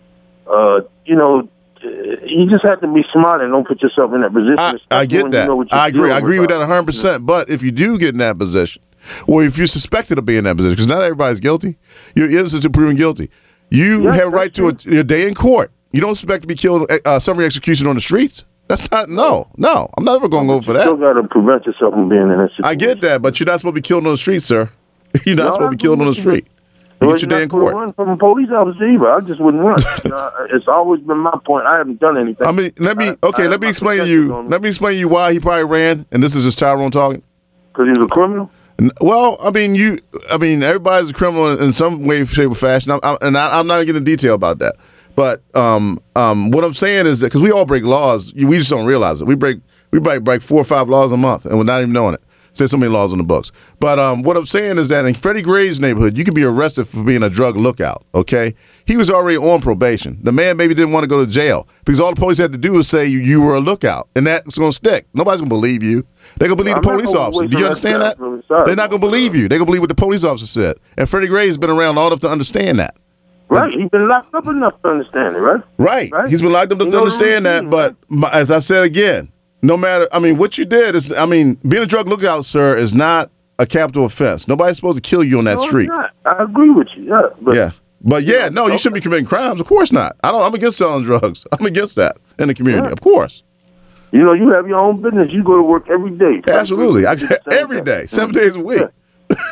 Uh, 0.47 0.81
you 1.05 1.15
know, 1.15 1.49
you 1.81 2.49
just 2.49 2.65
have 2.65 2.79
to 2.81 2.87
be 2.87 3.03
smart 3.11 3.41
and 3.41 3.51
don't 3.51 3.67
put 3.67 3.81
yourself 3.81 4.13
in 4.13 4.21
that 4.21 4.33
position. 4.33 4.57
I, 4.89 5.01
I 5.01 5.05
get 5.05 5.23
when 5.23 5.31
you 5.33 5.37
that. 5.39 5.47
know 5.47 5.65
I 5.71 5.89
agree. 5.89 6.11
I 6.11 6.19
agree 6.19 6.39
with 6.39 6.49
that 6.49 6.61
uh, 6.61 6.67
100%. 6.67 7.25
But 7.25 7.49
if 7.49 7.61
you 7.61 7.71
do 7.71 7.97
get 7.97 8.09
in 8.09 8.19
that 8.19 8.37
position, 8.37 8.81
or 9.27 9.43
if 9.43 9.57
you're 9.57 9.67
suspected 9.67 10.17
of 10.17 10.25
being 10.25 10.39
in 10.39 10.43
that 10.45 10.55
position, 10.57 10.73
because 10.75 10.87
not 10.87 11.01
everybody's 11.01 11.39
guilty, 11.39 11.77
you're 12.15 12.29
innocent 12.29 12.63
until 12.65 12.71
proven 12.71 12.95
guilty. 12.95 13.29
You 13.69 14.03
Yeah, 14.05 14.13
have 14.15 14.27
a 14.27 14.29
right 14.31 14.53
to 14.55 14.67
a, 14.67 14.99
a 14.99 15.03
day 15.03 15.27
in 15.27 15.33
court. 15.33 15.71
You 15.91 16.01
don't 16.01 16.11
expect 16.11 16.41
to 16.43 16.47
be 16.47 16.55
killed, 16.55 16.89
uh, 17.05 17.19
summary 17.19 17.45
execution 17.45 17.87
on 17.87 17.95
the 17.95 18.01
streets. 18.01 18.45
That's 18.67 18.89
not, 18.91 19.09
no, 19.09 19.47
no. 19.57 19.87
I'm 19.97 20.03
never 20.03 20.27
going 20.27 20.47
to 20.47 20.53
go 20.55 20.61
for 20.61 20.73
that. 20.73 20.79
You 20.85 20.95
still 20.95 20.97
got 20.97 21.13
to 21.21 21.27
prevent 21.27 21.65
yourself 21.65 21.93
from 21.93 22.09
being 22.09 22.23
in 22.23 22.29
that 22.29 22.49
situation. 22.49 22.65
I 22.65 22.75
get 22.75 23.01
that, 23.01 23.21
but 23.21 23.39
you're 23.39 23.45
not 23.45 23.59
supposed 23.59 23.75
to 23.75 23.81
be 23.81 23.85
killed 23.87 24.05
on 24.07 24.13
the 24.13 24.17
street, 24.17 24.41
sir. 24.41 24.69
You're 25.25 25.35
not 25.35 25.45
No, 25.45 25.51
supposed 25.51 25.71
to 25.71 25.77
be 25.77 25.81
killed 25.81 25.99
on 26.01 26.05
the 26.07 26.11
agree 26.11 26.11
with 26.11 26.17
you. 26.17 26.21
street. 26.21 26.47
You 27.01 27.07
Well, 27.07 27.15
get 27.15 27.21
your 27.21 27.29
day 27.29 27.43
in 27.43 27.49
court. 27.49 27.73
Run 27.75 27.93
from 27.93 28.09
a 28.09 28.17
police 28.17 28.49
officer 28.51 28.87
either. 28.87 29.09
I 29.11 29.19
just 29.21 29.39
wouldn't 29.39 29.63
run. 29.63 29.77
you 30.03 30.09
know, 30.09 30.31
it's 30.51 30.67
always 30.67 31.01
been 31.01 31.17
my 31.19 31.37
point. 31.45 31.65
I 31.67 31.77
haven't 31.77 31.99
done 31.99 32.17
anything. 32.17 32.45
I 32.47 32.51
mean, 32.51 32.71
let 32.79 32.97
me, 32.97 33.11
okay, 33.23 33.43
I 33.43 33.47
let 33.47 33.61
me 33.61 33.69
explain 33.69 33.99
to 33.99 34.07
you, 34.07 34.35
let 34.47 34.61
me 34.61 34.69
explain 34.69 34.93
to 34.93 34.99
you 34.99 35.07
why 35.09 35.31
he 35.31 35.39
probably 35.39 35.65
ran, 35.65 36.05
and 36.11 36.21
this 36.23 36.35
is 36.35 36.43
just 36.43 36.57
Tyrone 36.59 36.89
talking. 36.91 37.21
because 37.71 37.85
he 37.85 37.91
was 37.91 38.05
a 38.05 38.09
criminal. 38.09 38.49
Well, 38.99 39.37
I 39.41 39.51
mean, 39.51 39.75
you. 39.75 39.97
I 40.29 40.37
mean, 40.37 40.61
everybody's 40.61 41.09
a 41.09 41.13
criminal 41.13 41.57
in 41.59 41.71
some 41.71 42.03
way, 42.03 42.25
shape, 42.25 42.51
or 42.51 42.55
fashion. 42.55 42.91
I'm, 42.91 42.99
I'm, 43.03 43.17
and 43.21 43.37
I, 43.37 43.57
I'm 43.59 43.67
not 43.67 43.85
getting 43.85 44.03
detail 44.03 44.33
about 44.35 44.59
that. 44.59 44.75
But 45.15 45.41
um, 45.55 45.99
um, 46.15 46.51
what 46.51 46.63
I'm 46.65 46.73
saying 46.73 47.05
is 47.05 47.21
that 47.21 47.27
because 47.27 47.41
we 47.41 47.51
all 47.51 47.65
break 47.65 47.83
laws, 47.83 48.33
we 48.33 48.57
just 48.57 48.69
don't 48.69 48.85
realize 48.85 49.21
it. 49.21 49.27
We 49.27 49.35
break 49.35 49.59
we 49.91 49.99
break 49.99 50.23
break 50.23 50.41
four 50.41 50.59
or 50.59 50.65
five 50.65 50.89
laws 50.89 51.13
a 51.13 51.17
month, 51.17 51.45
and 51.45 51.57
we're 51.57 51.63
not 51.63 51.79
even 51.79 51.93
knowing 51.93 52.15
it. 52.15 52.23
There's 52.57 52.71
so 52.71 52.77
many 52.77 52.91
laws 52.91 53.11
on 53.11 53.17
the 53.17 53.23
books. 53.23 53.51
But 53.79 53.99
um, 53.99 54.21
what 54.23 54.37
I'm 54.37 54.45
saying 54.45 54.77
is 54.77 54.89
that 54.89 55.05
in 55.05 55.13
Freddie 55.13 55.41
Gray's 55.41 55.79
neighborhood, 55.79 56.17
you 56.17 56.23
can 56.23 56.33
be 56.33 56.43
arrested 56.43 56.87
for 56.87 57.03
being 57.03 57.23
a 57.23 57.29
drug 57.29 57.55
lookout. 57.57 58.05
Okay, 58.13 58.53
he 58.85 58.97
was 58.97 59.09
already 59.09 59.37
on 59.37 59.61
probation. 59.61 60.19
The 60.21 60.31
man 60.31 60.57
maybe 60.57 60.73
didn't 60.73 60.91
want 60.93 61.03
to 61.03 61.07
go 61.07 61.23
to 61.23 61.29
jail 61.29 61.67
because 61.83 61.99
all 61.99 62.09
the 62.13 62.19
police 62.19 62.37
had 62.37 62.51
to 62.53 62.57
do 62.57 62.73
was 62.73 62.87
say 62.87 63.05
you, 63.05 63.19
you 63.19 63.41
were 63.41 63.55
a 63.55 63.59
lookout, 63.59 64.07
and 64.15 64.25
that's 64.27 64.57
going 64.57 64.71
to 64.71 64.75
stick. 64.75 65.07
Nobody's 65.13 65.41
going 65.41 65.49
to 65.49 65.55
believe 65.55 65.83
you. 65.83 66.05
They're 66.37 66.47
going 66.47 66.57
to 66.57 66.63
believe 66.63 66.75
I'm 66.75 66.81
the 66.81 66.89
police 66.89 67.13
officer. 67.15 67.47
Do 67.47 67.57
you 67.57 67.65
understand 67.65 68.01
that? 68.01 68.19
really. 68.19 68.41
They're 68.49 68.75
not 68.75 68.89
going 68.89 69.01
to 69.01 69.07
believe 69.07 69.35
you. 69.35 69.47
They're 69.47 69.57
going 69.59 69.65
to 69.67 69.71
believe 69.71 69.81
what 69.81 69.89
the 69.89 69.95
police 69.95 70.23
officer 70.23 70.47
said. 70.47 70.77
And 70.97 71.09
Freddie 71.09 71.27
Gray's 71.27 71.57
been 71.57 71.69
around 71.69 71.95
long 71.95 72.07
enough 72.07 72.19
to 72.21 72.29
understand 72.29 72.79
that. 72.79 72.95
Right. 73.47 73.73
He's 73.73 73.89
been 73.89 74.07
locked 74.07 74.33
up 74.33 74.47
enough 74.47 74.81
to 74.81 74.89
understand 74.89 75.35
it, 75.35 75.39
right? 75.39 75.61
Right. 75.77 76.11
Right. 76.11 76.29
He's 76.29 76.41
been 76.41 76.51
locked 76.51 76.71
up 76.71 76.79
to 76.79 76.85
You 76.85 76.97
understand 76.97 77.45
that. 77.45 77.63
mean, 77.63 77.69
But 77.69 77.95
my, 78.09 78.29
as 78.31 78.49
I 78.51 78.59
said 78.59 78.83
again, 78.83 79.31
no 79.65 79.77
matter, 79.77 80.07
I 80.11 80.19
mean, 80.19 80.37
what 80.37 80.57
you 80.57 80.65
did 80.65 80.95
is, 80.95 81.11
I 81.13 81.25
mean, 81.25 81.55
being 81.67 81.83
a 81.83 81.85
drug 81.87 82.07
lookout, 82.07 82.45
sir, 82.45 82.75
is 82.75 82.93
not 82.93 83.31
a 83.59 83.65
capital 83.65 84.05
offense. 84.05 84.47
Nobody's 84.47 84.75
supposed 84.77 84.97
to 84.97 85.01
kill 85.01 85.23
you 85.23 85.37
on 85.39 85.45
that 85.45 85.57
No, 85.57 85.65
street. 85.67 85.87
not. 85.87 86.11
I 86.25 86.43
agree 86.43 86.69
with 86.69 86.87
you. 86.95 87.05
Yeah. 87.05 87.21
But 87.41 87.55
Yeah. 87.55 87.71
But 88.07 88.23
yeah, 88.23 88.49
no, 88.49 88.67
you 88.67 88.77
shouldn't 88.77 88.93
be 88.95 89.01
committing 89.01 89.25
crimes. 89.25 89.59
Of 89.59 89.65
course 89.65 89.91
not. 89.91 90.15
I 90.23 90.31
don't. 90.31 90.41
I'm 90.43 90.53
against 90.53 90.77
selling 90.77 91.03
drugs. 91.03 91.47
I'm 91.59 91.65
against 91.65 91.95
that 91.95 92.17
in 92.37 92.49
the 92.49 92.53
community. 92.53 92.85
Yeah. 92.87 92.91
Of 92.91 93.01
course. 93.01 93.41
You 94.11 94.19
know, 94.23 94.33
you 94.33 94.49
have 94.51 94.67
your 94.67 94.77
own 94.77 95.01
business. 95.01 95.31
You 95.31 95.43
go 95.43 95.55
to 95.57 95.63
work 95.63 95.89
every 95.89 96.11
day. 96.11 96.41
Absolutely. 96.47 97.07
I, 97.07 97.15
every 97.51 97.81
day, 97.81 98.05
seven 98.05 98.31
days 98.33 98.55
a 98.55 98.59
week. 98.63 98.81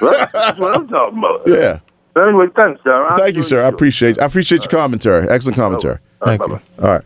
Right. 0.01 0.31
That's 0.31 0.59
what 0.59 0.75
I'm 0.75 0.87
talking 0.87 1.17
about. 1.17 1.41
Yeah. 1.47 1.79
But 2.13 2.27
anyway, 2.27 2.45
thanks, 2.55 2.79
sir. 2.83 3.07
I 3.07 3.17
Thank 3.17 3.35
you, 3.37 3.41
sir. 3.43 3.59
I 3.59 3.63
the 3.63 3.69
show. 3.71 3.75
appreciate. 3.75 4.19
I 4.21 4.25
appreciate 4.25 4.61
your 4.61 4.69
commentary. 4.69 5.27
Excellent 5.27 5.55
commentary. 5.55 5.97
Thank 6.23 6.41
bye-bye. 6.41 6.53
you. 6.77 6.83
All 6.85 6.91
right. 6.91 7.03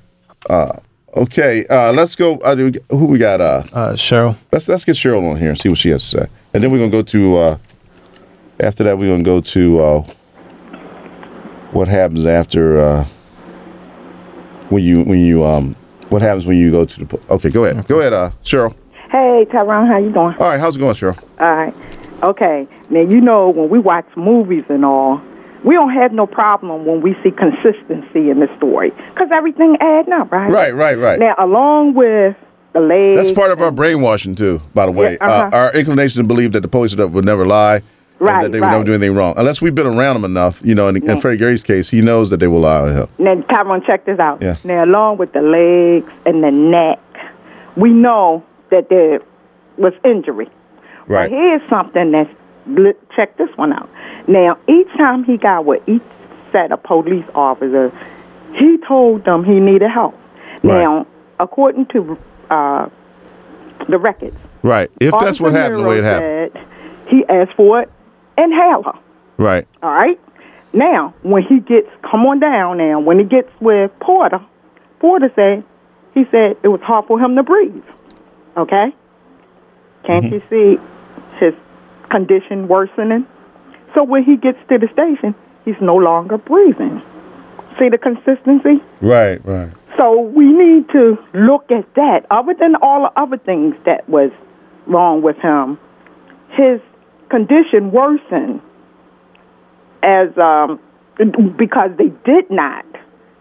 Uh, 0.50 0.80
okay. 1.17 1.65
Uh, 1.67 1.91
let's 1.93 2.15
go. 2.15 2.38
Uh, 2.38 2.56
who 2.89 3.06
we 3.06 3.17
got? 3.17 3.41
Uh, 3.41 3.63
Uh, 3.73 3.91
Cheryl. 3.93 4.36
let's 4.51 4.67
let's 4.67 4.86
get 4.86 4.95
Cheryl 4.95 5.30
on 5.32 5.38
here 5.38 5.49
and 5.49 5.58
see 5.60 5.69
what 5.69 5.77
she 5.77 5.89
has 5.89 6.03
to 6.12 6.17
say, 6.19 6.27
and 6.53 6.63
then 6.63 6.71
we're 6.71 6.77
gonna 6.80 6.91
go 6.91 7.01
to. 7.03 7.38
Uh, 7.38 7.58
after 8.60 8.84
that, 8.86 8.97
we're 8.97 9.10
gonna 9.12 9.23
go 9.23 9.39
to 9.41 9.80
uh, 9.80 10.01
what 11.71 11.88
happens 11.88 12.25
after 12.25 12.80
uh, 12.80 13.06
when 14.69 14.84
you 14.84 15.03
when 15.03 15.19
you 15.19 15.43
um 15.45 15.75
what 16.10 16.21
happens 16.21 16.45
when 16.45 16.58
you 16.58 16.71
go 16.71 16.86
to 16.86 17.06
the. 17.06 17.19
Okay, 17.30 17.49
go 17.49 17.65
ahead. 17.65 17.86
Go 17.88 17.99
ahead, 17.99 18.13
uh, 18.13 18.32
Cheryl. 18.43 18.75
Hey, 19.12 19.45
Tyrone, 19.51 19.88
how 19.88 19.97
you 19.97 20.12
doing? 20.12 20.36
All 20.39 20.49
right, 20.49 20.60
how's 20.60 20.75
it 20.75 20.80
going, 20.80 20.93
Cheryl? 20.93 21.17
All 21.39 21.56
right. 21.56 21.73
Okay. 22.23 22.67
Now, 22.89 23.01
you 23.01 23.21
know, 23.21 23.49
when 23.49 23.69
we 23.69 23.80
watch 23.80 24.06
movies 24.17 24.63
and 24.69 24.84
all, 24.84 25.21
we 25.63 25.76
don't 25.76 25.93
have 25.93 26.12
no 26.12 26.28
problem 26.28 26.86
when 26.86 27.02
we 27.02 27.15
see 27.24 27.32
consistency 27.32 28.30
in 28.30 28.39
the 28.39 28.48
story 28.58 28.91
because 29.13 29.30
everything 29.36 29.78
adding 29.82 30.13
up, 30.13 30.32
right? 30.32 30.50
Right, 30.52 30.76
right, 30.76 30.98
right. 30.98 31.20
Now, 31.20 31.36
along 31.38 31.93
with 31.93 32.36
the 32.74 32.80
legs. 32.80 33.17
That's 33.17 33.32
part 33.32 33.52
of 33.52 33.62
our 33.62 33.72
brainwashing 33.72 34.36
too. 34.36 34.62
By 34.74 34.86
the 34.86 34.91
way, 34.91 35.13
Yeah, 35.13 35.26
uh-huh. 35.28 35.50
uh, 35.52 35.58
our 35.58 35.74
inclination 35.74 36.22
to 36.22 36.28
believe 36.28 36.52
that 36.54 36.62
the 36.62 36.67
police 36.67 36.96
would 36.96 37.26
never 37.26 37.46
lie 37.46 37.76
and 37.76 37.84
Right, 38.20 38.41
that 38.43 38.52
they 38.52 38.60
would 38.60 38.67
never 38.67 38.84
do 38.84 38.93
anything 38.93 39.15
wrong. 39.15 39.36
Unless 39.38 39.62
we've 39.62 39.76
been 39.76 39.88
around 39.88 40.15
them 40.15 40.26
enough, 40.26 40.62
you 40.63 40.74
know. 40.74 40.88
In, 40.88 41.08
in 41.08 41.22
Freddie 41.22 41.38
Gary's 41.38 41.63
case, 41.63 41.89
he 41.89 42.02
knows 42.02 42.30
that 42.32 42.38
they 42.38 42.48
will 42.48 42.62
lie 42.62 42.80
allow 42.80 42.93
help. 42.93 43.20
Now, 43.20 43.36
Tyrone, 43.41 43.84
check 43.86 44.06
this 44.06 44.20
out. 44.20 44.41
Yeah. 44.41 44.58
Now, 44.63 44.84
along 44.84 45.17
with 45.17 45.34
the 45.34 45.41
legs 45.41 46.12
and 46.26 46.43
the 46.43 46.52
neck, 46.52 47.00
we 47.76 47.91
know 47.91 48.43
that 48.72 48.89
there 48.89 49.20
was 49.78 49.93
injury. 50.04 50.50
Right. 51.08 51.30
But 51.30 51.38
here's 51.38 51.70
something 51.70 52.12
that's 52.12 52.30
check 53.15 53.38
this 53.38 53.50
one 53.56 53.72
out. 53.72 53.89
Now, 54.28 54.58
each 54.68 54.88
time 54.98 55.24
he 55.24 55.38
got 55.38 55.66
with 55.66 55.82
each 55.88 56.02
set 56.52 56.72
of 56.72 56.84
police 56.84 57.26
officers, 57.34 57.92
he 58.56 58.78
told 58.88 59.24
them 59.26 59.44
he 59.44 59.60
needed 59.60 59.90
help. 59.90 60.16
Right. 60.63 60.82
Now, 60.84 61.08
according 61.40 61.86
to 61.88 62.18
uh, 62.50 62.90
the 63.90 63.98
records, 63.98 64.36
Right. 64.63 64.90
If 65.00 65.13
that's 65.20 65.40
what 65.40 65.50
Officer 65.50 65.62
happened, 65.62 65.84
the 65.84 65.88
way 65.88 65.98
it 66.00 66.04
happened. 66.04 66.52
said 66.54 67.08
He 67.10 67.24
asked 67.30 67.56
for 67.56 67.82
it, 67.82 67.92
and 68.38 68.52
inhaler. 68.52 68.98
Right. 69.38 69.68
All 69.82 69.92
right. 69.92 70.20
Now, 70.74 71.13
when 71.22 71.44
he 71.44 71.60
gets, 71.60 71.88
come 72.02 72.26
on 72.26 72.40
down 72.40 72.78
now. 72.78 73.00
When 73.00 73.18
he 73.20 73.24
gets 73.24 73.50
with 73.62 73.92
Porter, 74.02 74.40
Porter 75.00 75.32
said, 75.36 75.63
he 76.13 76.26
said 76.32 76.58
it 76.63 76.68
was 76.68 76.82
hard 76.82 77.06
for 77.08 77.20
him 77.20 77.36
to 77.36 77.44
breathe. 77.44 77.84
Okay. 78.58 78.94
Can't 80.06 80.26
Mm-hmm. 80.26 80.34
you 80.34 80.78
see 80.78 80.82
his 81.40 81.54
condition 82.10 82.68
worsening? 82.68 83.26
So 83.95 84.04
when 84.04 84.23
he 84.23 84.38
gets 84.38 84.58
to 84.69 84.78
the 84.78 84.88
station, 84.93 85.36
he's 85.65 85.80
no 85.82 85.95
longer 85.95 86.38
breathing. 86.38 87.02
See 87.80 87.89
the 87.89 87.97
consistency? 87.97 88.84
Right. 89.02 89.43
Right. 89.45 89.71
So 90.00 90.19
we 90.19 90.45
need 90.45 90.89
to 90.89 91.17
look 91.34 91.71
at 91.71 91.93
that. 91.95 92.26
Other 92.30 92.54
than 92.60 92.76
all 92.82 93.10
the 93.10 93.21
other 93.21 93.38
things 93.38 93.76
that 93.86 94.08
was 94.08 94.32
wrong 94.86 95.21
with 95.21 95.38
him, 95.38 95.80
his 96.52 96.80
condition 97.30 97.91
worsened 97.91 98.62
as 100.04 100.30
um, 100.38 100.80
because 101.58 101.91
they 101.97 102.10
did 102.26 102.50
not 102.50 102.86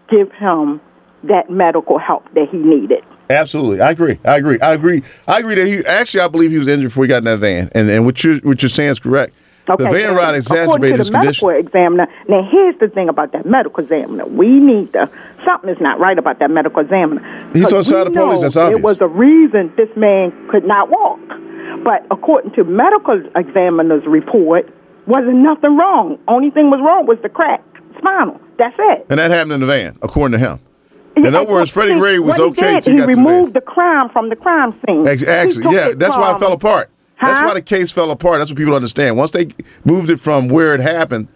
give 0.09 0.31
him 0.33 0.81
that 1.23 1.49
medical 1.49 1.99
help 1.99 2.23
that 2.33 2.47
he 2.49 2.57
needed. 2.57 3.03
Absolutely, 3.29 3.81
I 3.81 3.91
agree. 3.91 4.19
I 4.23 4.37
agree. 4.37 4.59
I 4.59 4.73
agree. 4.73 5.03
I 5.27 5.39
agree 5.39 5.55
that 5.55 5.67
he 5.67 5.85
actually. 5.85 6.21
I 6.21 6.27
believe 6.27 6.51
he 6.51 6.57
was 6.57 6.67
injured 6.67 6.89
before 6.89 7.03
he 7.03 7.09
got 7.09 7.17
in 7.17 7.23
that 7.25 7.39
van, 7.39 7.69
and 7.75 7.89
and 7.89 8.05
what 8.05 8.23
you 8.23 8.39
what 8.43 8.61
you're 8.61 8.69
saying 8.69 8.91
is 8.91 8.99
correct. 8.99 9.33
The 9.67 9.89
van 9.89 10.15
ride 10.15 10.35
exacerbated 10.35 10.97
his 10.97 11.09
condition. 11.09 11.47
medical 11.47 11.67
examiner. 11.67 12.07
Now, 12.27 12.47
here's 12.49 12.77
the 12.79 12.87
thing 12.87 13.09
about 13.09 13.33
that 13.33 13.45
medical 13.45 13.83
examiner. 13.83 14.25
We 14.25 14.59
need 14.59 14.93
to 14.93 15.09
something 15.45 15.69
is 15.69 15.79
not 15.79 15.99
right 15.99 16.17
about 16.17 16.39
that 16.39 16.51
medical 16.51 16.81
examiner. 16.81 17.21
He's 17.53 17.71
on 17.71 17.83
side 17.83 18.07
of 18.07 18.13
police, 18.13 18.41
that's 18.41 18.57
obvious. 18.57 18.79
It 18.79 18.83
was 18.83 19.01
a 19.01 19.07
reason 19.07 19.73
this 19.77 19.89
man 19.95 20.31
could 20.49 20.65
not 20.65 20.89
walk, 20.89 21.19
but 21.83 22.05
according 22.11 22.51
to 22.53 22.63
medical 22.63 23.21
examiner's 23.35 24.05
report, 24.05 24.69
wasn't 25.05 25.37
nothing 25.37 25.77
wrong. 25.77 26.19
Only 26.27 26.51
thing 26.51 26.69
was 26.69 26.81
wrong 26.81 27.05
was 27.05 27.17
the 27.21 27.29
crack 27.29 27.63
spinal. 27.97 28.39
That's 28.57 28.75
it. 28.77 29.05
And 29.09 29.19
that 29.19 29.31
happened 29.31 29.53
in 29.53 29.59
the 29.61 29.65
van, 29.65 29.97
according 30.01 30.37
to 30.37 30.45
him. 30.45 30.59
In 31.15 31.33
other 31.33 31.49
words, 31.49 31.71
Freddie 31.71 31.97
Gray 31.97 32.19
was 32.19 32.37
what 32.37 32.37
he 32.37 32.43
okay 32.43 32.75
did, 32.75 32.85
he 32.85 32.97
to 32.97 33.05
the 33.05 33.51
the 33.53 33.61
crime 33.61 34.09
from 34.09 34.29
the 34.29 34.35
crime 34.35 34.79
scene. 34.85 35.07
Actually, 35.07 35.73
yeah, 35.73 35.93
that's 35.95 36.15
why 36.15 36.35
it 36.35 36.39
fell 36.39 36.53
apart. 36.53 36.91
That's 37.21 37.43
why 37.43 37.53
the 37.53 37.61
case 37.61 37.91
fell 37.91 38.11
apart. 38.11 38.39
That's 38.39 38.49
what 38.49 38.57
people 38.57 38.75
understand. 38.75 39.17
Once 39.17 39.31
they 39.31 39.47
moved 39.85 40.09
it 40.09 40.19
from 40.19 40.49
where 40.49 40.73
it 40.75 40.79
happened 40.79 41.27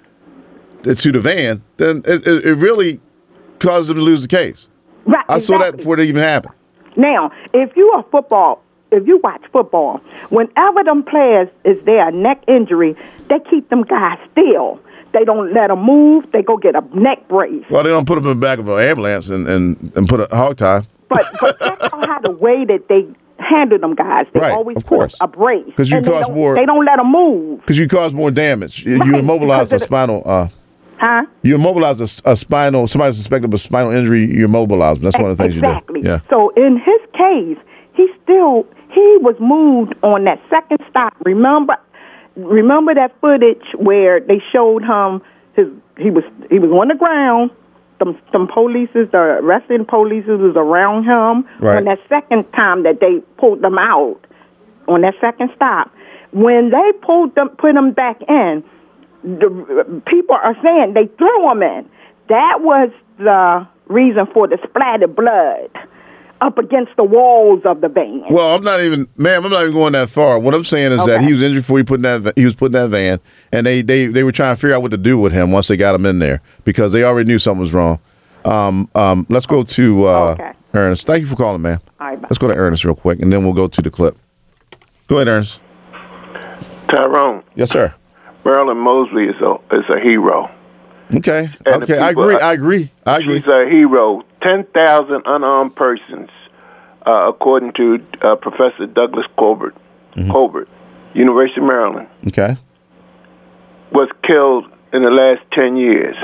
to 0.83 1.11
the 1.11 1.19
van, 1.19 1.63
then 1.77 2.03
it, 2.05 2.27
it, 2.27 2.45
it 2.45 2.55
really 2.55 2.99
caused 3.59 3.89
them 3.89 3.97
to 3.97 4.03
lose 4.03 4.21
the 4.21 4.27
case. 4.27 4.69
Right, 5.05 5.25
I 5.27 5.39
saw 5.39 5.57
that 5.57 5.77
before 5.77 5.99
it 5.99 6.05
even 6.05 6.21
happened. 6.21 6.53
Now, 6.95 7.31
if 7.53 7.75
you 7.75 7.89
are 7.91 8.05
football, 8.11 8.61
if 8.91 9.07
you 9.07 9.19
watch 9.23 9.41
football, 9.51 10.01
whenever 10.29 10.83
them 10.83 11.03
players 11.03 11.47
is 11.65 11.83
there 11.85 12.07
a 12.07 12.11
neck 12.11 12.43
injury, 12.47 12.95
they 13.29 13.39
keep 13.49 13.69
them 13.69 13.83
guys 13.83 14.19
still. 14.31 14.79
They 15.13 15.25
don't 15.25 15.53
let 15.53 15.67
them 15.67 15.83
move. 15.83 16.25
They 16.31 16.41
go 16.41 16.57
get 16.57 16.75
a 16.75 16.81
neck 16.97 17.27
brace. 17.27 17.65
Well, 17.69 17.83
they 17.83 17.89
don't 17.89 18.05
put 18.05 18.15
them 18.15 18.25
in 18.25 18.39
the 18.39 18.45
back 18.45 18.59
of 18.59 18.67
an 18.67 18.79
ambulance 18.79 19.29
and, 19.29 19.47
and, 19.47 19.91
and 19.95 20.07
put 20.07 20.19
a 20.21 20.35
hog 20.35 20.57
tie. 20.57 20.83
But 21.09 21.25
but 21.41 21.59
check 21.59 21.81
out 21.93 22.05
how 22.07 22.19
the 22.19 22.31
way 22.31 22.63
that 22.65 22.87
they 22.87 23.07
handle 23.41 23.77
them 23.79 23.95
guys. 23.95 24.25
They 24.33 24.39
Right, 24.39 24.51
always 24.51 24.77
of 24.77 24.85
course. 24.85 25.15
a 25.21 25.27
brace. 25.27 25.63
'Cause 25.75 25.89
you 25.89 25.97
And 25.97 26.05
they 26.05 26.11
cause 26.11 26.27
don't- 26.27 26.35
more- 26.35 26.55
They 26.55 26.65
don't 26.65 26.85
let 26.85 26.97
them 26.97 27.11
move. 27.11 27.59
Because 27.61 27.77
you 27.77 27.87
cause 27.87 28.13
more 28.13 28.31
damage. 28.31 28.83
You, 28.85 28.99
you 29.05 29.15
immobilize 29.17 29.71
a 29.73 29.77
the- 29.77 29.79
spinal. 29.79 30.23
Uh, 30.25 30.47
Huh? 30.97 31.23
you 31.41 31.55
immobilize 31.55 31.99
a 32.25 32.35
spinal. 32.35 32.85
Somebody 32.87 33.13
suspected 33.13 33.49
of 33.49 33.53
a 33.55 33.57
spinal 33.57 33.91
injury. 33.91 34.25
You 34.25 34.45
immobilize 34.45 34.97
them. 34.97 35.05
That's 35.05 35.17
one 35.17 35.31
of 35.31 35.37
the 35.37 35.43
things 35.43 35.55
exactly. 35.55 35.99
you 36.01 36.03
do. 36.03 36.09
Yeah. 36.09 36.19
So 36.29 36.49
in 36.55 36.77
his 36.77 37.01
case, 37.13 37.57
he 37.93 38.07
still 38.23 38.65
he 38.89 39.17
was 39.21 39.35
moved 39.39 39.95
on 40.03 40.25
that 40.25 40.39
second 40.49 40.77
stop. 40.89 41.13
Remember, 41.25 41.75
remember 42.35 42.93
that 42.93 43.13
footage 43.21 43.63
where 43.77 44.19
they 44.19 44.41
showed 44.51 44.83
him 44.83 45.21
his 45.53 45.67
he 45.97 46.09
was 46.11 46.23
he 46.49 46.59
was 46.59 46.69
on 46.71 46.87
the 46.89 46.95
ground. 46.95 47.51
Some 48.01 48.17
some 48.31 48.47
police, 48.47 48.89
the 48.93 49.37
arresting 49.43 49.85
police 49.85 50.25
was 50.25 50.55
around 50.55 51.03
him 51.03 51.45
Right. 51.59 51.77
on 51.77 51.83
that 51.85 51.99
second 52.09 52.51
time 52.53 52.81
that 52.83 52.99
they 52.99 53.19
pulled 53.37 53.61
them 53.61 53.77
out 53.77 54.17
on 54.87 55.01
that 55.01 55.13
second 55.21 55.51
stop. 55.55 55.91
When 56.31 56.71
they 56.71 56.91
pulled 57.03 57.35
them, 57.35 57.49
put 57.49 57.73
them 57.75 57.91
back 57.91 58.19
in, 58.27 58.63
the 59.23 60.01
people 60.07 60.35
are 60.35 60.57
saying 60.63 60.93
they 60.95 61.07
threw 61.17 61.41
them 61.43 61.61
in. 61.61 61.85
That 62.29 62.61
was 62.61 62.89
the 63.19 63.67
reason 63.87 64.25
for 64.33 64.47
the 64.47 64.57
splattered 64.67 65.15
blood 65.15 65.69
up 66.41 66.57
against 66.57 66.91
the 66.97 67.03
walls 67.03 67.61
of 67.65 67.81
the 67.81 67.87
van. 67.87 68.23
Well, 68.29 68.55
I'm 68.55 68.63
not 68.63 68.81
even, 68.81 69.07
ma'am. 69.15 69.45
I'm 69.45 69.51
not 69.51 69.61
even 69.61 69.73
going 69.73 69.93
that 69.93 70.09
far. 70.09 70.39
What 70.39 70.53
I'm 70.53 70.63
saying 70.63 70.91
is 70.91 71.05
that 71.05 71.21
he 71.21 71.31
was 71.33 71.41
injured 71.41 71.61
before 71.63 71.77
he 71.77 71.83
put 71.83 71.95
in 71.95 72.01
that. 72.01 72.21
va- 72.21 72.33
He 72.35 72.45
was 72.45 72.55
put 72.55 72.67
in 72.67 72.71
that 72.73 72.89
van, 72.89 73.19
and 73.51 73.65
they 73.65 73.81
they 73.81 74.07
they 74.07 74.23
were 74.23 74.31
trying 74.31 74.55
to 74.55 74.59
figure 74.59 74.75
out 74.75 74.81
what 74.81 74.91
to 74.91 74.97
do 74.97 75.17
with 75.19 75.31
him 75.33 75.51
once 75.51 75.67
they 75.67 75.77
got 75.77 75.93
him 75.95 76.05
in 76.05 76.19
there 76.19 76.41
because 76.63 76.91
they 76.93 77.03
already 77.03 77.27
knew 77.27 77.37
something 77.39 77.61
was 77.61 77.73
wrong. 77.73 77.99
Um, 78.43 78.89
um, 78.95 79.27
let's 79.29 79.45
go 79.45 79.61
to 79.63 80.07
uh, 80.07 80.31
Okay. 80.31 80.51
Ernest. 80.73 81.05
Thank 81.05 81.21
you 81.21 81.27
for 81.27 81.35
calling, 81.35 81.61
man. 81.61 81.79
All 81.99 82.07
right, 82.07 82.19
bye. 82.21 82.27
Let's 82.29 82.39
go 82.39 82.47
to 82.47 82.55
Ernest 82.55 82.83
real 82.85 82.95
quick, 82.95 83.21
and 83.21 83.31
then 83.31 83.43
we'll 83.43 83.53
go 83.53 83.67
to 83.67 83.81
the 83.81 83.91
clip. 83.91 84.17
Go 85.07 85.17
ahead, 85.17 85.27
Ernest. 85.27 85.59
Tyrone, 86.89 87.43
Yes, 87.55 87.71
sir. 87.71 87.93
Marilyn 88.43 88.77
Mosby 88.77 89.25
is 89.25 89.35
a 89.41 89.55
is 89.75 89.85
a 89.89 89.99
hero. 90.01 90.49
Okay. 91.13 91.49
And 91.65 91.81
the 91.81 91.83
okay. 91.83 91.99
I 91.99 92.09
people- 92.09 92.23
agree. 92.23 92.39
I 92.41 92.53
agree. 92.53 92.91
I 93.05 93.17
agree. 93.17 93.39
She's 93.39 93.47
a 93.47 93.69
hero. 93.69 94.23
Ten 94.41 94.65
thousand 94.73 95.23
unarmed 95.25 95.75
persons, 95.75 96.29
uh, 97.05 97.29
according 97.29 97.73
to 97.73 97.99
uh, 98.21 98.35
Professor 98.35 98.85
Douglas 98.87 99.25
Colbert, 99.37 99.75
Mm-hmm. 100.15 100.29
Colbert, 100.31 100.67
University 101.13 101.61
of 101.61 101.67
Maryland, 101.67 102.07
Okay. 102.27 102.57
was 103.93 104.09
killed 104.27 104.65
in 104.91 105.03
the 105.03 105.09
last 105.09 105.41
ten 105.53 105.77
years. 105.77 106.15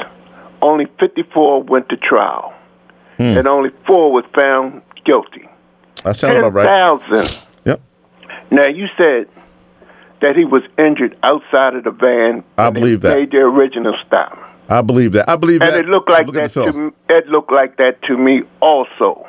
Only 0.62 0.88
fifty-four 1.00 1.64
went 1.64 1.88
to 1.90 1.98
trial, 1.98 2.54
Hmm. 3.18 3.38
and 3.38 3.48
only 3.48 3.70
four 3.86 4.12
was 4.12 4.26
found 4.40 4.82
guilty. 5.06 5.48
That 6.04 6.16
sounds 6.18 6.38
about 6.38 6.54
right. 6.54 6.66
thousand. 6.66 7.40
Yep. 7.66 7.82
Now 8.52 8.68
you 8.68 8.88
said 8.98 9.28
that 10.22 10.36
he 10.36 10.44
was 10.46 10.64
injured 10.78 11.18
outside 11.24 11.76
of 11.76 11.84
the 11.84 11.92
van. 11.92 12.44
I 12.58 12.70
believe 12.72 13.02
that. 13.02 13.18
Made 13.18 13.32
the 13.32 13.38
original 13.38 13.94
stop. 14.06 14.38
I 14.70 14.82
believe 14.82 15.14
that. 15.14 15.30
I 15.30 15.36
believe 15.36 15.62
And 15.62 15.74
that. 15.74 15.80
it 15.80 15.86
looked 15.88 16.10
like 16.10 16.28
that 16.34 16.52
to 16.54 16.74
me. 16.74 16.92
It 17.10 17.28
looked 17.28 17.52
like 17.52 17.78
that 17.78 18.02
to 18.04 18.18
me 18.18 18.42
also. 18.62 19.26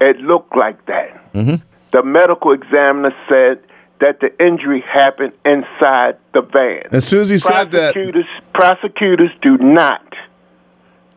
It 0.00 0.18
looked 0.18 0.56
like 0.56 0.84
that. 0.86 1.32
Mm-hmm. 1.32 1.56
The 1.92 2.02
medical 2.02 2.52
examiner 2.52 3.12
said 3.28 3.62
that 4.00 4.20
the 4.20 4.30
injury 4.44 4.82
happened 4.82 5.32
inside 5.44 6.16
the 6.32 6.40
van. 6.42 6.84
As 6.92 7.06
soon 7.06 7.20
as 7.20 7.28
he 7.28 7.38
said 7.38 7.70
that, 7.72 7.94
prosecutors, 7.94 8.26
prosecutors 8.54 9.30
do 9.42 9.58
not 9.58 10.02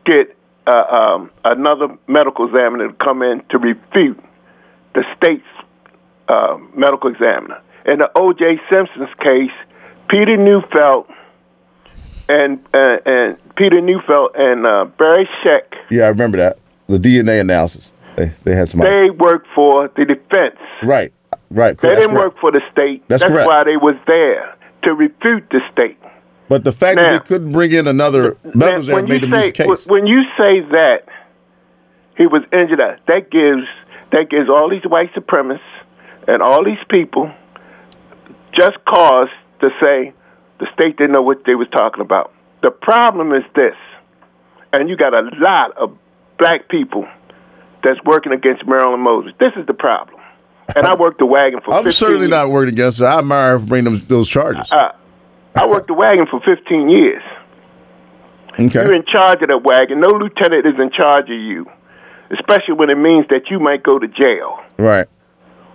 get 0.06 0.36
uh, 0.68 0.72
um, 0.92 1.32
another 1.46 1.88
medical 2.08 2.46
examiner 2.48 2.90
to 2.90 2.94
come 3.06 3.22
in 3.22 3.42
to 3.50 3.58
refute 3.58 4.20
the 4.96 5.04
state's 5.18 5.44
uh, 6.28 6.58
medical 6.76 7.10
examiner. 7.10 7.62
In 7.86 8.00
the 8.00 8.10
O.J. 8.16 8.62
Simpson's 8.70 9.14
case, 9.20 9.52
Peter 10.10 10.38
Neufeld 10.38 11.08
and 12.30 12.60
uh, 12.74 12.98
and 13.06 13.38
Peter 13.56 13.82
Neufeld 13.82 14.32
and 14.36 14.66
uh, 14.66 14.86
Barry 14.98 15.30
Scheck, 15.44 15.76
yeah, 15.90 16.06
I 16.06 16.10
remember 16.10 16.38
that. 16.38 16.58
The 16.88 16.98
DNA 16.98 17.42
analysis. 17.42 17.94
They 18.16 18.32
they 18.44 18.56
had 18.56 18.70
some. 18.70 18.82
they 18.82 19.10
worked 19.10 19.48
for 19.56 19.90
the 19.96 20.06
defense. 20.06 20.60
Right. 20.84 21.14
Right. 21.50 21.78
They 21.78 21.90
didn't 21.90 22.14
That's 22.14 22.18
work 22.18 22.40
for 22.40 22.52
the 22.52 22.62
state. 22.72 23.04
That's 23.08 23.24
correct. 23.24 23.48
why 23.48 23.64
they 23.64 23.78
was 23.78 23.96
there 24.08 24.56
to 24.84 24.94
refute 24.94 25.50
the 25.50 25.62
state. 25.72 25.98
But 26.50 26.64
the 26.64 26.72
fact 26.72 26.98
that 26.98 27.10
they 27.10 27.20
couldn't 27.20 27.52
bring 27.52 27.72
in 27.72 27.88
another 27.88 28.38
when 28.44 29.08
made 29.08 29.24
you 29.24 29.30
them 29.30 29.32
say 29.32 29.52
the 29.52 29.52
case. 29.52 29.86
when 29.88 30.06
you 30.06 30.22
say 30.38 30.60
that 30.72 31.04
he 32.18 32.28
was 32.28 32.44
injured, 32.52 32.80
that 32.80 33.32
gives 33.32 33.68
that 34.12 34.30
gives 34.30 34.50
all 34.50 34.70
these 34.70 34.84
white 34.84 35.14
supremacists 35.14 35.60
and 36.28 36.42
all 36.42 36.64
these 36.64 36.84
people 36.90 37.32
just 38.58 38.78
cause 38.86 39.30
to 39.62 39.70
say 39.82 40.14
the 40.64 40.70
state 40.74 40.96
didn't 40.96 41.12
know 41.12 41.22
what 41.22 41.44
they 41.46 41.56
was 41.56 41.68
talking 41.76 42.00
about. 42.00 42.32
The 42.62 42.72
problem 42.72 43.34
is 43.34 43.44
this, 43.54 43.76
and 44.72 44.88
you 44.88 44.96
got 44.96 45.14
a 45.14 45.30
lot 45.38 45.76
of 45.76 45.98
black 46.40 46.70
people 46.70 47.06
that's 47.84 48.02
working 48.06 48.32
against 48.32 48.66
Marilyn 48.66 49.02
Mosby. 49.02 49.34
This 49.40 49.52
is 49.58 49.68
the 49.68 49.74
problem. 49.74 50.22
And 50.74 50.88
I 50.88 50.96
worked 50.96 51.20
the 51.20 51.26
wagon 51.26 51.60
for 51.60 51.74
I'm 51.74 51.84
15 51.84 51.92
certainly 51.92 52.22
years. 52.28 52.32
not 52.32 52.50
worried 52.50 52.70
against 52.70 53.02
it. 53.02 53.04
I 53.04 53.20
admire 53.20 53.52
her 53.52 53.60
for 53.60 53.66
bringing 53.66 53.94
them, 54.00 54.06
those 54.08 54.30
charges. 54.30 54.72
Uh, 54.72 54.94
I 55.56 55.68
worked 55.68 55.88
the 55.88 55.94
wagon 55.94 56.28
for 56.32 56.40
15 56.40 56.90
years. 56.90 57.22
Okay. 58.54 58.72
You're 58.72 58.96
in 58.96 59.04
charge 59.06 59.42
of 59.42 59.50
that 59.50 59.62
wagon. 59.64 60.00
No 60.00 60.16
lieutenant 60.16 60.66
is 60.66 60.80
in 60.80 60.92
charge 60.92 61.26
of 61.26 61.38
you, 61.38 61.66
especially 62.32 62.76
when 62.76 62.90
it 62.90 62.96
means 62.98 63.28
that 63.30 63.52
you 63.52 63.60
might 63.60 63.84
go 63.84 64.00
to 64.00 64.08
jail. 64.08 64.60
Right. 64.78 65.10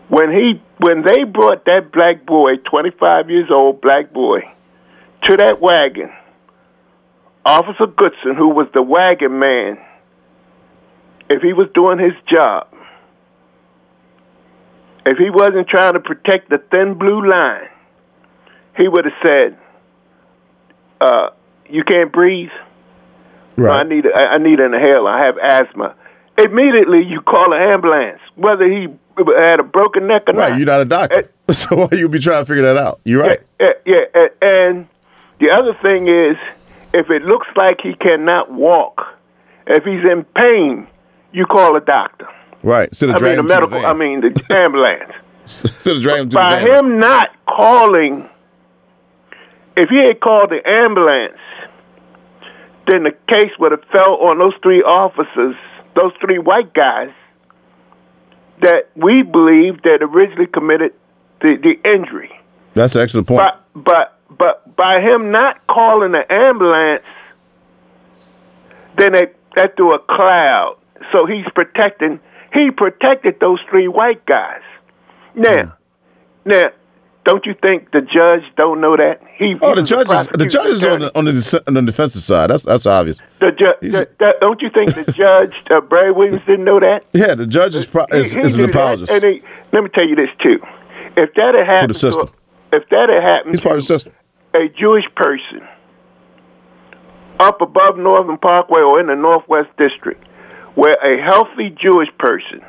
When 0.08 0.30
he, 0.32 0.62
when 0.78 1.02
they 1.02 1.24
brought 1.24 1.66
that 1.66 1.92
black 1.92 2.24
boy, 2.24 2.56
25 2.70 3.28
years 3.28 3.50
old 3.50 3.82
black 3.82 4.14
boy, 4.14 4.40
to 5.28 5.36
that 5.36 5.60
wagon, 5.60 6.10
Officer 7.44 7.86
Goodson, 7.86 8.34
who 8.36 8.48
was 8.48 8.66
the 8.74 8.82
wagon 8.82 9.38
man, 9.38 9.78
if 11.30 11.42
he 11.42 11.52
was 11.52 11.68
doing 11.74 11.98
his 11.98 12.12
job, 12.30 12.68
if 15.06 15.16
he 15.18 15.30
wasn't 15.30 15.68
trying 15.68 15.94
to 15.94 16.00
protect 16.00 16.50
the 16.50 16.58
thin 16.70 16.94
blue 16.98 17.28
line, 17.28 17.68
he 18.76 18.88
would 18.88 19.04
have 19.04 19.14
said, 19.22 19.58
uh, 21.00 21.30
"You 21.68 21.84
can't 21.84 22.12
breathe. 22.12 22.50
Right. 23.56 23.80
I 23.80 23.88
need 23.88 24.06
a, 24.06 24.14
I 24.14 24.38
need 24.38 24.60
an 24.60 24.74
inhaler. 24.74 25.10
I 25.10 25.26
have 25.26 25.38
asthma." 25.38 25.94
Immediately, 26.38 27.02
you 27.04 27.20
call 27.20 27.52
an 27.52 27.60
ambulance, 27.60 28.20
whether 28.36 28.64
he 28.64 28.86
had 29.16 29.58
a 29.60 29.64
broken 29.64 30.06
neck 30.06 30.22
or 30.28 30.34
Right. 30.34 30.36
not. 30.36 30.50
Right, 30.50 30.58
you're 30.58 30.66
not 30.66 30.80
a 30.80 30.84
doctor, 30.84 31.30
so 31.50 31.74
why 31.76 31.88
you 31.92 32.08
be 32.08 32.20
trying 32.20 32.42
to 32.44 32.46
figure 32.46 32.62
that 32.62 32.76
out? 32.76 33.00
You're 33.04 33.22
right. 33.22 33.40
Yeah, 33.60 33.72
yeah, 33.84 34.04
yeah, 34.14 34.26
and 34.42 34.86
the 35.40 35.50
other 35.50 35.76
thing 35.82 36.08
is, 36.08 36.36
if 36.92 37.10
it 37.10 37.22
looks 37.22 37.46
like 37.56 37.80
he 37.82 37.94
cannot 37.94 38.52
walk, 38.52 39.00
if 39.66 39.84
he's 39.84 40.04
in 40.04 40.24
pain, 40.34 40.86
you 41.32 41.46
call 41.46 41.76
a 41.76 41.80
doctor. 41.80 42.26
Right. 42.62 42.88
Instead 42.88 43.10
of 43.10 43.16
I 43.16 43.20
mean, 43.20 43.36
the 43.36 43.42
medical. 43.42 43.86
I 43.86 43.94
mean, 43.94 44.20
the 44.20 44.46
ambulance. 44.54 45.12
Dragging 46.02 46.22
him 46.22 46.30
to 46.30 46.36
By 46.36 46.60
the 46.60 46.76
him 46.76 46.98
not 46.98 47.28
calling, 47.46 48.28
if 49.76 49.88
he 49.88 50.02
had 50.06 50.20
called 50.20 50.50
the 50.50 50.60
ambulance, 50.68 51.38
then 52.88 53.04
the 53.04 53.12
case 53.28 53.52
would 53.58 53.72
have 53.72 53.84
fell 53.92 54.16
on 54.20 54.38
those 54.38 54.54
three 54.62 54.82
officers, 54.82 55.54
those 55.94 56.12
three 56.20 56.38
white 56.38 56.74
guys 56.74 57.10
that 58.60 58.90
we 58.96 59.22
believe 59.22 59.82
that 59.82 59.98
originally 60.02 60.46
committed 60.46 60.92
the, 61.40 61.56
the 61.62 61.88
injury. 61.88 62.30
That's 62.74 62.94
an 62.96 63.02
excellent 63.02 63.26
point. 63.28 63.40
But 63.40 63.84
but 63.84 64.17
but 64.30 64.76
by 64.76 65.00
him 65.00 65.30
not 65.30 65.66
calling 65.66 66.12
the 66.12 66.30
ambulance, 66.32 67.04
then 68.98 69.12
they 69.12 69.26
that 69.56 69.76
threw 69.76 69.94
a 69.94 69.98
cloud. 69.98 70.76
So 71.12 71.26
he's 71.26 71.46
protecting. 71.54 72.20
He 72.52 72.70
protected 72.70 73.40
those 73.40 73.60
three 73.70 73.88
white 73.88 74.24
guys. 74.26 74.62
Now, 75.34 75.76
now, 76.44 76.62
don't 77.24 77.44
you 77.46 77.54
think 77.60 77.90
the 77.92 78.00
judge 78.00 78.42
don't 78.56 78.80
know 78.80 78.96
that? 78.96 79.20
He 79.36 79.54
oh, 79.60 79.74
the 79.74 79.82
judge 79.82 80.10
is 80.10 80.26
the 80.28 80.46
judge 80.46 80.68
is 80.68 80.84
on 80.84 81.00
the 81.00 81.16
on 81.16 81.24
the, 81.26 81.62
on 81.66 81.74
the 81.74 81.82
defensive 81.82 82.22
side. 82.22 82.50
That's 82.50 82.62
that's 82.62 82.86
obvious. 82.86 83.18
The 83.40 83.52
ju- 83.52 83.90
the, 83.90 84.08
the, 84.18 84.32
don't 84.40 84.60
you 84.62 84.70
think 84.70 84.94
the 84.94 85.04
judge, 85.12 85.54
uh, 85.70 85.80
Barry 85.82 86.12
Williams, 86.12 86.40
didn't 86.46 86.64
know 86.64 86.80
that? 86.80 87.04
Yeah, 87.12 87.34
the 87.34 87.46
judge 87.46 87.74
is 87.74 87.86
pro- 87.86 88.06
is, 88.06 88.32
He- 88.32 88.38
he 88.40 88.46
is 88.46 88.54
an 88.58 88.66
knew 88.66 88.72
that, 88.72 89.10
And 89.10 89.22
he, 89.22 89.42
let 89.72 89.84
me 89.84 89.90
tell 89.94 90.08
you 90.08 90.16
this 90.16 90.30
too: 90.42 90.58
if 91.16 91.34
that 91.34 91.54
had 91.54 91.66
happened. 91.66 91.96
To, 91.96 92.32
if 92.72 92.88
that 92.90 93.08
had 93.08 93.22
happened, 93.22 93.54
He's 93.54 93.60
part 93.60 93.76
of 93.76 93.82
the 93.82 93.86
system. 93.86 94.12
a 94.54 94.68
Jewish 94.78 95.04
person 95.16 95.66
up 97.40 97.60
above 97.60 97.96
Northern 97.98 98.38
Parkway 98.38 98.80
or 98.80 99.00
in 99.00 99.06
the 99.06 99.14
Northwest 99.14 99.68
District, 99.78 100.22
where 100.74 100.94
a 101.02 101.22
healthy 101.22 101.70
Jewish 101.80 102.08
person, 102.18 102.60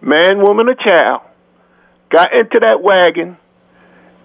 man, 0.00 0.38
woman, 0.42 0.68
or 0.68 0.74
child, 0.74 1.22
got 2.10 2.32
into 2.32 2.58
that 2.60 2.82
wagon 2.82 3.36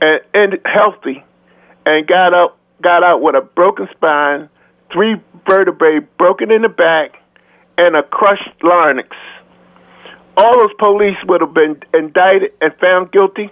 and, 0.02 0.22
and 0.34 0.58
healthy, 0.66 1.24
and 1.86 2.08
got 2.08 2.34
out 2.34 2.56
got 2.82 3.04
out 3.04 3.22
with 3.22 3.36
a 3.36 3.42
broken 3.42 3.88
spine, 3.92 4.48
three 4.94 5.16
vertebrae 5.48 6.00
broken 6.18 6.50
in 6.50 6.62
the 6.62 6.70
back, 6.70 7.16
and 7.78 7.96
a 7.98 8.04
crushed 8.04 8.64
larynx. 8.64 9.10
All 10.38 10.58
those 10.60 10.74
police 10.80 11.18
would 11.28 11.42
have 11.42 11.54
been 11.54 11.82
indicted 11.94 12.54
and 12.62 12.74
found 12.80 13.12
guilty, 13.12 13.52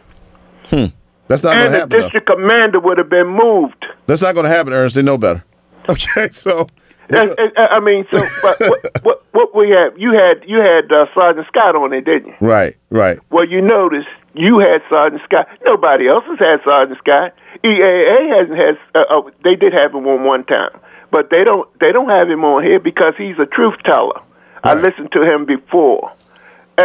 Hmm. 0.69 0.85
That's 1.27 1.43
not 1.43 1.55
going 1.55 1.67
and 1.67 1.67
to 1.67 1.71
the 1.71 1.77
happen. 1.79 1.89
though. 1.97 2.03
district 2.03 2.27
commander 2.27 2.79
would 2.79 2.97
have 2.97 3.09
been 3.09 3.27
moved. 3.27 3.85
That's 4.05 4.21
not 4.21 4.33
going 4.33 4.45
to 4.45 4.49
happen, 4.49 4.73
Ernest. 4.73 4.95
They 4.95 5.01
know 5.03 5.17
better. 5.17 5.43
Okay, 5.89 6.27
so 6.27 6.67
I 7.09 7.79
mean, 7.79 8.05
so 8.11 8.19
but 8.41 8.59
what, 8.59 8.79
what 9.03 9.23
what 9.31 9.55
we 9.55 9.69
had? 9.69 9.97
You 9.97 10.11
had 10.11 10.43
you 10.45 10.57
had 10.57 10.91
uh, 10.91 11.05
Sergeant 11.15 11.47
Scott 11.47 11.75
on 11.75 11.91
there, 11.91 12.01
didn't 12.01 12.27
you? 12.27 12.35
right, 12.41 12.75
right. 12.89 13.19
Well, 13.31 13.47
you 13.47 13.61
noticed 13.61 14.09
you 14.33 14.59
had 14.59 14.81
Sergeant 14.89 15.21
Scott. 15.23 15.47
Nobody 15.63 16.09
else 16.09 16.25
has 16.27 16.39
had 16.39 16.59
Sergeant 16.65 16.99
Scott. 16.99 17.33
EAA 17.63 18.37
hasn't 18.37 18.57
had. 18.57 18.75
Uh, 18.93 19.05
oh, 19.09 19.31
they 19.45 19.55
did 19.55 19.71
have 19.71 19.93
him 19.93 20.05
on 20.07 20.25
one 20.25 20.43
time, 20.43 20.77
but 21.09 21.29
they 21.29 21.45
don't. 21.45 21.67
They 21.79 21.93
don't 21.93 22.09
have 22.09 22.29
him 22.29 22.43
on 22.43 22.63
here 22.63 22.79
because 22.81 23.13
he's 23.17 23.39
a 23.39 23.45
truth 23.45 23.75
teller. 23.85 24.19
I 24.63 24.73
listened 24.73 25.13
to 25.13 25.23
him 25.23 25.45
before. 25.45 26.11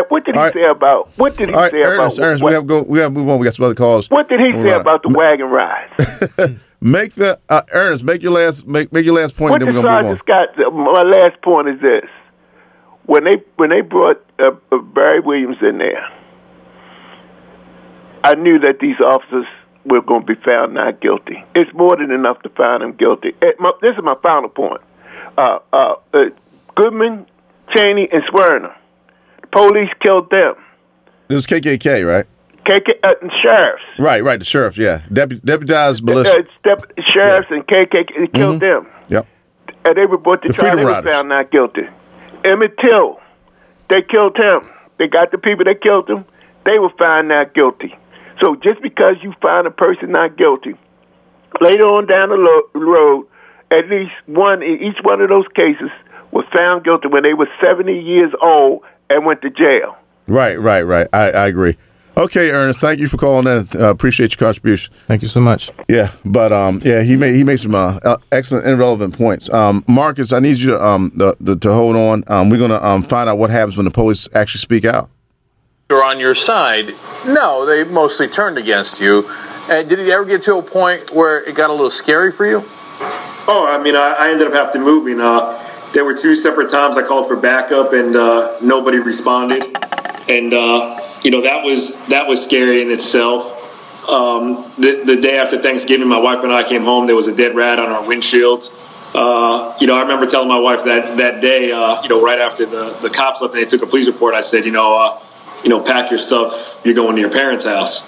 What 0.09 0.25
did 0.25 0.35
he 0.35 0.41
right. 0.41 0.53
say 0.53 0.65
about? 0.65 1.11
What 1.17 1.37
did 1.37 1.51
he 1.51 1.55
right, 1.55 1.71
say 1.71 1.83
Ernest, 1.85 2.19
about? 2.19 2.27
Ernest, 2.27 2.43
what, 2.43 2.51
we 2.51 2.55
have 2.55 2.63
to 2.63 2.67
go. 2.67 2.83
We 2.83 2.99
have 3.01 3.13
to 3.13 3.19
move 3.19 3.29
on. 3.29 3.39
We 3.39 3.45
got 3.45 3.55
some 3.55 3.67
other 3.67 3.75
calls. 3.75 4.09
what 4.09 4.29
did 4.29 4.41
he 4.41 4.51
say 4.53 4.71
Right. 4.71 4.81
about 4.81 5.03
the 5.03 5.11
wagon 5.11 5.47
ride? 5.47 6.59
Make 6.81 7.15
the 7.15 7.39
uh, 7.49 7.63
Ernest. 7.73 8.03
Make 8.03 8.23
your 8.23 8.33
last. 8.33 8.67
Make 8.67 8.93
make 8.93 9.05
your 9.05 9.15
last 9.15 9.37
point. 9.37 9.53
What 9.53 9.63
and 9.63 9.69
then 9.69 9.77
we're 9.77 9.83
gonna 9.83 10.09
move 10.09 10.13
on. 10.13 10.19
Scott? 10.19 10.73
My 10.73 11.03
last 11.03 11.41
point 11.43 11.69
is 11.69 11.81
this: 11.81 12.11
when 13.07 13.23
they 13.25 13.43
when 13.57 13.71
they 13.71 13.83
brought 13.83 14.25
uh, 14.41 14.51
uh, 14.73 14.79
Barry 14.79 15.21
Williams 15.21 15.59
in 15.63 15.79
there, 15.79 16.09
I 18.25 18.35
knew 18.35 18.59
that 18.61 18.79
these 18.81 18.97
officers 18.99 19.47
were 19.85 20.01
going 20.01 20.27
to 20.27 20.35
be 20.35 20.41
found 20.49 20.75
not 20.75 21.01
guilty. 21.01 21.45
It's 21.55 21.73
more 21.75 21.97
than 21.97 22.11
enough 22.11 22.41
to 22.43 22.49
find 22.51 22.83
them 22.83 22.93
guilty. 22.93 23.33
Eh, 23.43 23.53
my, 23.59 23.73
this 23.81 23.97
is 23.97 24.03
my 24.03 24.15
final 24.23 24.49
point. 24.49 24.81
Uh, 25.37 25.59
uh, 25.73 25.95
uh, 26.15 26.19
Goodman, 26.77 27.27
Chaney, 27.77 28.09
and 28.11 28.23
Schwerner. 28.25 28.75
Police 29.53 29.91
killed 30.05 30.31
them. 30.31 30.55
It 31.29 31.35
was 31.35 31.47
KKK, 31.47 32.07
right? 32.07 32.27
KK, 32.67 32.89
uh, 33.03 33.15
and 33.21 33.31
sheriffs. 33.43 33.83
Right, 33.99 34.23
right. 34.23 34.39
The 34.39 34.45
sheriffs, 34.45 34.79
Yeah, 34.79 35.03
Depu- 35.11 35.43
deputized 35.45 36.03
militia. 36.05 36.31
Uh, 36.31 36.43
step, 36.61 36.93
sheriffs 37.13 37.49
and 37.51 37.67
KKK 37.67 38.33
killed 38.33 38.61
them. 38.61 38.87
Yep. 39.09 39.27
and 39.85 39.97
they 39.97 40.07
were 40.07 40.19
brought 40.19 40.43
to 40.43 40.49
The 40.49 40.55
trial. 40.55 40.77
They 40.77 40.85
were 40.85 41.03
found 41.03 41.29
not 41.29 41.51
guilty. 41.51 41.83
Emmett 42.45 42.77
Till, 42.79 43.19
they 43.91 44.03
killed 44.09 44.37
him. 44.37 44.69
They 44.99 45.09
got 45.09 45.33
the 45.33 45.39
people 45.39 45.65
that 45.65 45.83
killed 45.83 46.09
him. 46.09 46.25
They 46.65 46.79
were 46.79 46.91
found 46.99 47.29
not 47.29 47.53
guilty. 47.55 47.95
So 48.43 48.55
just 48.57 48.81
because 48.81 49.17
you 49.23 49.35
find 49.43 49.67
a 49.67 49.71
person 49.71 50.13
not 50.13 50.37
guilty, 50.39 50.75
later 51.61 51.85
on 51.87 52.07
down 52.07 52.29
the 52.31 52.37
lo- 52.37 52.81
road, 52.81 53.27
at 53.73 53.89
least 53.91 54.13
one 54.27 54.63
in 54.63 54.79
each 54.81 54.99
one 55.03 55.21
of 55.21 55.29
those 55.29 55.47
cases 55.55 55.91
was 56.31 56.45
found 56.57 56.85
guilty 56.85 57.09
when 57.09 57.23
they 57.25 57.35
were 57.35 57.49
70 57.61 57.93
years 57.93 58.33
old 58.41 58.83
and 59.13 59.27
went 59.27 59.43
to 59.43 59.51
jail. 59.51 59.97
Right, 60.27 60.59
right, 60.61 60.83
right. 60.83 61.09
I, 61.13 61.31
I 61.31 61.47
agree. 61.47 61.77
Okay, 62.17 62.51
Ernest. 62.51 62.79
Thank 62.79 63.01
you 63.01 63.09
for 63.09 63.17
calling 63.17 63.47
in. 63.47 63.67
Uh, 63.75 63.89
appreciate 63.89 64.33
your 64.33 64.47
contribution. 64.47 64.93
Thank 65.09 65.23
you 65.23 65.29
so 65.29 65.41
much. 65.41 65.71
Yeah, 65.89 66.13
but 66.25 66.53
um, 66.53 66.83
yeah, 66.85 67.03
he 67.03 67.17
made 67.17 67.35
he 67.35 67.43
made 67.43 67.59
some 67.59 67.75
uh, 67.75 67.99
uh, 68.05 68.19
excellent 68.31 68.67
and 68.67 68.79
relevant 68.79 69.17
points. 69.17 69.49
Um, 69.51 69.83
Marcus, 69.89 70.33
I 70.33 70.41
need 70.41 70.59
you 70.59 70.73
to 70.73 70.85
um 70.85 71.13
the, 71.15 71.35
the, 71.41 71.57
to 71.57 71.73
hold 71.73 71.97
on. 71.97 72.23
Um, 72.27 72.51
we're 72.51 72.59
gonna 72.59 72.83
um 72.83 73.03
find 73.03 73.31
out 73.31 73.39
what 73.39 73.49
happens 73.49 73.79
when 73.79 73.85
the 73.85 73.91
police 73.91 74.29
actually 74.35 74.61
speak 74.61 74.85
out. 74.85 75.09
You're 75.89 76.05
on 76.05 76.21
your 76.21 76.35
side. 76.35 76.95
No, 77.27 77.65
they 77.65 77.85
mostly 77.85 78.29
turned 78.29 78.59
against 78.59 79.01
you. 79.01 79.29
And 79.71 79.89
did 79.89 79.99
it 79.99 80.09
ever 80.09 80.25
get 80.25 80.43
to 80.45 80.57
a 80.57 80.63
point 80.63 81.13
where 81.13 81.43
it 81.43 81.55
got 81.55 81.71
a 81.71 81.73
little 81.73 81.91
scary 81.91 82.33
for 82.33 82.45
you? 82.45 82.59
Oh, 83.49 83.67
I 83.69 83.83
mean, 83.83 83.97
I, 83.97 84.13
I 84.13 84.31
ended 84.31 84.49
up 84.49 84.53
having 84.53 84.73
to 84.73 84.79
moving. 84.81 85.21
Uh, 85.21 85.72
there 85.93 86.05
were 86.05 86.15
two 86.15 86.35
separate 86.35 86.71
times 86.71 86.97
I 86.97 87.03
called 87.03 87.29
for 87.29 87.37
backup, 87.37 87.93
and 87.93 88.17
uh, 88.17 88.59
nobody 88.61 88.99
responded. 88.99 89.65
And 90.29 90.55
uh, 90.55 91.01
you 91.23 91.31
know 91.31 91.43
that 91.43 91.65
was 91.65 91.93
that 92.09 92.27
was 92.27 92.43
scary 92.43 92.83
in 92.83 92.91
itself. 92.91 93.59
Um, 94.09 94.73
the, 94.79 95.05
the 95.05 95.17
day 95.17 95.39
after 95.39 95.63
Thanksgiving, 95.63 96.09
my 96.09 96.19
wife 96.19 96.43
and 96.43 96.53
I 96.53 96.69
came 96.69 96.85
home. 96.85 97.07
There 97.07 97.17
was 97.17 97.29
a 97.29 97.35
dead 97.35 97.55
rat 97.55 97.79
on 97.79 97.91
our 97.91 98.03
windshields. 98.03 98.71
Uh, 99.15 99.77
you 99.81 99.87
know, 99.87 99.95
I 99.95 100.03
remember 100.03 100.27
telling 100.27 100.49
my 100.49 100.59
wife 100.59 100.85
that 100.85 101.19
that 101.19 101.41
day. 101.41 101.73
Uh, 101.73 102.03
you 102.03 102.09
know, 102.09 102.23
right 102.23 102.41
after 102.41 102.67
the 102.67 102.93
the 102.95 103.11
cops 103.11 103.41
left 103.41 103.55
and 103.55 103.63
they 103.63 103.69
took 103.69 103.83
a 103.83 103.87
police 103.87 104.07
report, 104.07 104.35
I 104.35 104.43
said, 104.43 104.65
you 104.65 104.71
know, 104.71 104.97
uh, 104.97 105.23
you 105.63 105.69
know, 105.69 105.81
pack 105.81 106.11
your 106.11 106.19
stuff. 106.19 106.79
You're 106.85 106.95
going 106.95 107.17
to 107.17 107.21
your 107.21 107.31
parents' 107.31 107.65
house. 107.65 108.03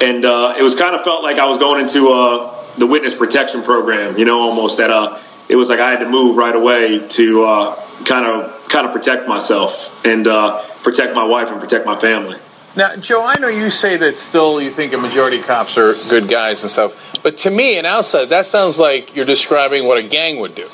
And 0.00 0.24
uh, 0.24 0.54
it 0.58 0.62
was 0.62 0.74
kind 0.74 0.94
of 0.94 1.02
felt 1.04 1.22
like 1.22 1.38
I 1.38 1.46
was 1.46 1.58
going 1.58 1.84
into 1.84 2.52
the 2.78 2.86
witness 2.86 3.14
protection 3.14 3.62
program. 3.62 4.18
You 4.18 4.24
know, 4.24 4.40
almost 4.40 4.76
that. 4.78 4.90
It 5.48 5.56
was 5.56 5.68
like 5.68 5.80
I 5.80 5.90
had 5.90 6.00
to 6.00 6.08
move 6.08 6.36
right 6.36 6.54
away 6.54 7.06
to 7.08 7.44
uh, 7.44 8.04
kind 8.04 8.26
of 8.26 8.68
kind 8.68 8.86
of 8.86 8.92
protect 8.92 9.28
myself 9.28 9.90
and 10.04 10.26
uh, 10.26 10.66
protect 10.82 11.14
my 11.14 11.24
wife 11.24 11.48
and 11.50 11.60
protect 11.60 11.86
my 11.86 11.98
family. 12.00 12.38
Now, 12.74 12.96
Joe, 12.96 13.22
I 13.22 13.38
know 13.38 13.48
you 13.48 13.70
say 13.70 13.98
that 13.98 14.16
still 14.16 14.60
you 14.60 14.70
think 14.70 14.94
a 14.94 14.98
majority 14.98 15.40
of 15.40 15.46
cops 15.46 15.76
are 15.76 15.92
good 16.08 16.26
guys 16.26 16.62
and 16.62 16.72
stuff, 16.72 16.94
but 17.22 17.36
to 17.38 17.50
me, 17.50 17.78
an 17.78 17.84
outside, 17.84 18.30
that 18.30 18.46
sounds 18.46 18.78
like 18.78 19.14
you're 19.14 19.26
describing 19.26 19.86
what 19.86 19.98
a 19.98 20.02
gang 20.02 20.38
would 20.40 20.54
do. 20.54 20.70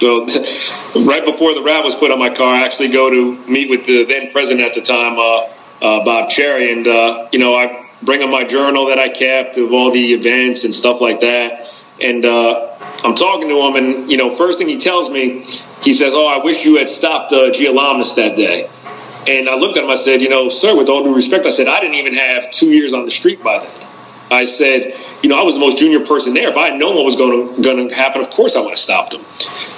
So, 0.00 0.24
right 0.96 1.24
before 1.24 1.54
the 1.54 1.62
rat 1.62 1.84
was 1.84 1.94
put 1.94 2.10
on 2.10 2.18
my 2.18 2.30
car, 2.30 2.54
I 2.54 2.64
actually 2.64 2.88
go 2.88 3.10
to 3.10 3.36
meet 3.46 3.68
with 3.68 3.84
the 3.84 4.04
then 4.04 4.32
president 4.32 4.62
at 4.62 4.74
the 4.74 4.80
time, 4.80 5.18
uh, 5.18 5.52
uh, 5.84 6.04
Bob 6.04 6.30
Cherry, 6.30 6.72
and 6.72 6.88
uh, 6.88 7.28
you 7.32 7.38
know 7.38 7.54
I 7.54 7.86
bring 8.02 8.22
him 8.22 8.30
my 8.30 8.44
journal 8.44 8.86
that 8.86 8.98
I 8.98 9.10
kept 9.10 9.58
of 9.58 9.72
all 9.72 9.90
the 9.90 10.14
events 10.14 10.64
and 10.64 10.74
stuff 10.74 11.00
like 11.00 11.20
that. 11.20 11.70
And 12.00 12.24
uh, 12.24 12.76
I'm 13.04 13.14
talking 13.14 13.48
to 13.48 13.60
him, 13.60 13.76
and 13.76 14.10
you 14.10 14.16
know, 14.16 14.34
first 14.34 14.58
thing 14.58 14.68
he 14.68 14.78
tells 14.78 15.10
me, 15.10 15.46
he 15.82 15.94
says, 15.94 16.14
"Oh, 16.14 16.26
I 16.26 16.44
wish 16.44 16.64
you 16.64 16.76
had 16.76 16.90
stopped 16.90 17.32
uh, 17.32 17.50
that 17.50 18.34
day." 18.36 18.70
And 19.26 19.48
I 19.48 19.56
looked 19.56 19.76
at 19.76 19.84
him. 19.84 19.90
I 19.90 19.96
said, 19.96 20.22
"You 20.22 20.28
know, 20.28 20.48
sir, 20.48 20.74
with 20.76 20.88
all 20.88 21.04
due 21.04 21.14
respect, 21.14 21.46
I 21.46 21.50
said 21.50 21.68
I 21.68 21.80
didn't 21.80 21.96
even 21.96 22.14
have 22.14 22.50
two 22.50 22.70
years 22.70 22.92
on 22.92 23.04
the 23.04 23.10
street 23.10 23.42
by 23.42 23.60
then." 23.60 23.87
I 24.30 24.44
said, 24.44 24.94
you 25.22 25.28
know, 25.28 25.38
I 25.38 25.42
was 25.42 25.54
the 25.54 25.60
most 25.60 25.78
junior 25.78 26.04
person 26.04 26.34
there. 26.34 26.50
If 26.50 26.56
I 26.56 26.68
had 26.68 26.78
known 26.78 26.96
what 26.96 27.04
was 27.04 27.16
going 27.16 27.62
to 27.62 27.94
happen, 27.94 28.20
of 28.20 28.30
course 28.30 28.56
I 28.56 28.60
would 28.60 28.70
have 28.70 28.78
stopped 28.78 29.14
him. 29.14 29.24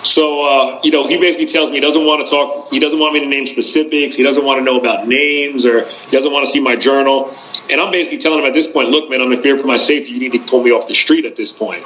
So, 0.02 0.44
uh, 0.44 0.80
you 0.82 0.90
know, 0.90 1.06
he 1.06 1.18
basically 1.18 1.46
tells 1.46 1.70
me 1.70 1.76
he 1.76 1.80
doesn't 1.80 2.04
want 2.04 2.26
to 2.26 2.30
talk. 2.30 2.70
He 2.70 2.80
doesn't 2.80 2.98
want 2.98 3.14
me 3.14 3.20
to 3.20 3.26
name 3.26 3.46
specifics. 3.46 4.16
He 4.16 4.22
doesn't 4.22 4.44
want 4.44 4.58
to 4.58 4.64
know 4.64 4.78
about 4.78 5.06
names, 5.06 5.66
or 5.66 5.84
he 5.84 6.10
doesn't 6.10 6.32
want 6.32 6.46
to 6.46 6.52
see 6.52 6.60
my 6.60 6.76
journal. 6.76 7.36
And 7.68 7.80
I'm 7.80 7.92
basically 7.92 8.18
telling 8.18 8.40
him 8.40 8.46
at 8.46 8.54
this 8.54 8.66
point, 8.66 8.88
look, 8.88 9.08
man, 9.08 9.22
I'm 9.22 9.30
in 9.32 9.40
fear 9.40 9.56
for 9.56 9.66
my 9.66 9.76
safety. 9.76 10.12
You 10.12 10.18
need 10.18 10.32
to 10.32 10.40
pull 10.40 10.62
me 10.62 10.72
off 10.72 10.86
the 10.88 10.94
street 10.94 11.24
at 11.24 11.36
this 11.36 11.52
point. 11.52 11.84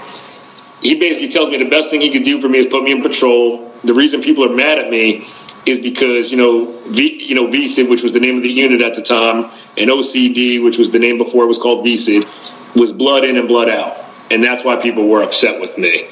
He 0.80 0.94
basically 0.94 1.28
tells 1.28 1.50
me 1.50 1.58
the 1.58 1.68
best 1.68 1.90
thing 1.90 2.00
he 2.00 2.10
could 2.10 2.24
do 2.24 2.40
for 2.40 2.48
me 2.48 2.58
is 2.58 2.66
put 2.66 2.82
me 2.82 2.92
in 2.92 3.02
patrol. 3.02 3.72
The 3.84 3.94
reason 3.94 4.22
people 4.22 4.44
are 4.44 4.54
mad 4.54 4.78
at 4.78 4.90
me 4.90 5.26
is 5.66 5.80
because 5.80 6.30
you 6.30 6.36
know, 6.36 6.78
v, 6.86 7.24
you 7.28 7.34
know, 7.34 7.48
VSID, 7.48 7.88
which 7.88 8.02
was 8.02 8.12
the 8.12 8.20
name 8.20 8.36
of 8.36 8.42
the 8.42 8.50
unit 8.50 8.80
at 8.80 8.94
the 8.94 9.02
time, 9.02 9.50
and 9.76 9.90
OCD, 9.90 10.62
which 10.62 10.78
was 10.78 10.90
the 10.90 10.98
name 10.98 11.18
before 11.18 11.44
it 11.44 11.48
was 11.48 11.58
called 11.58 11.86
VSID, 11.86 12.26
was 12.74 12.92
blood 12.92 13.24
in 13.24 13.36
and 13.36 13.48
blood 13.48 13.68
out, 13.68 13.96
and 14.30 14.42
that's 14.42 14.64
why 14.64 14.76
people 14.76 15.08
were 15.08 15.22
upset 15.22 15.60
with 15.60 15.76
me. 15.78 16.06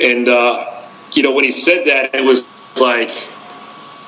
And 0.00 0.28
uh, 0.28 0.82
you 1.12 1.22
know, 1.22 1.32
when 1.32 1.44
he 1.44 1.52
said 1.52 1.86
that, 1.86 2.14
it 2.14 2.24
was 2.24 2.44
like, 2.80 3.10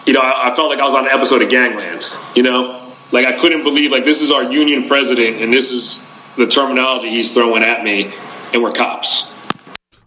you 0.07 0.13
know, 0.13 0.21
I, 0.21 0.53
I 0.53 0.57
felt 0.57 0.69
like 0.69 0.81
I 0.81 0.85
was 0.85 0.95
on 0.95 1.07
an 1.07 1.13
episode 1.13 1.43
of 1.43 1.51
Gangland. 1.51 2.05
You 2.35 2.43
know, 2.43 2.93
like 3.13 3.27
I 3.27 3.39
couldn't 3.41 3.63
believe 3.63 3.91
like 3.91 4.05
this 4.05 4.21
is 4.21 4.31
our 4.31 4.45
union 4.45 4.89
president, 4.89 5.41
and 5.41 5.53
this 5.53 5.71
is 5.71 6.01
the 6.37 6.47
terminology 6.47 7.11
he's 7.11 7.31
throwing 7.31 7.63
at 7.63 7.83
me, 7.83 8.13
and 8.53 8.63
we're 8.63 8.73
cops. 8.73 9.27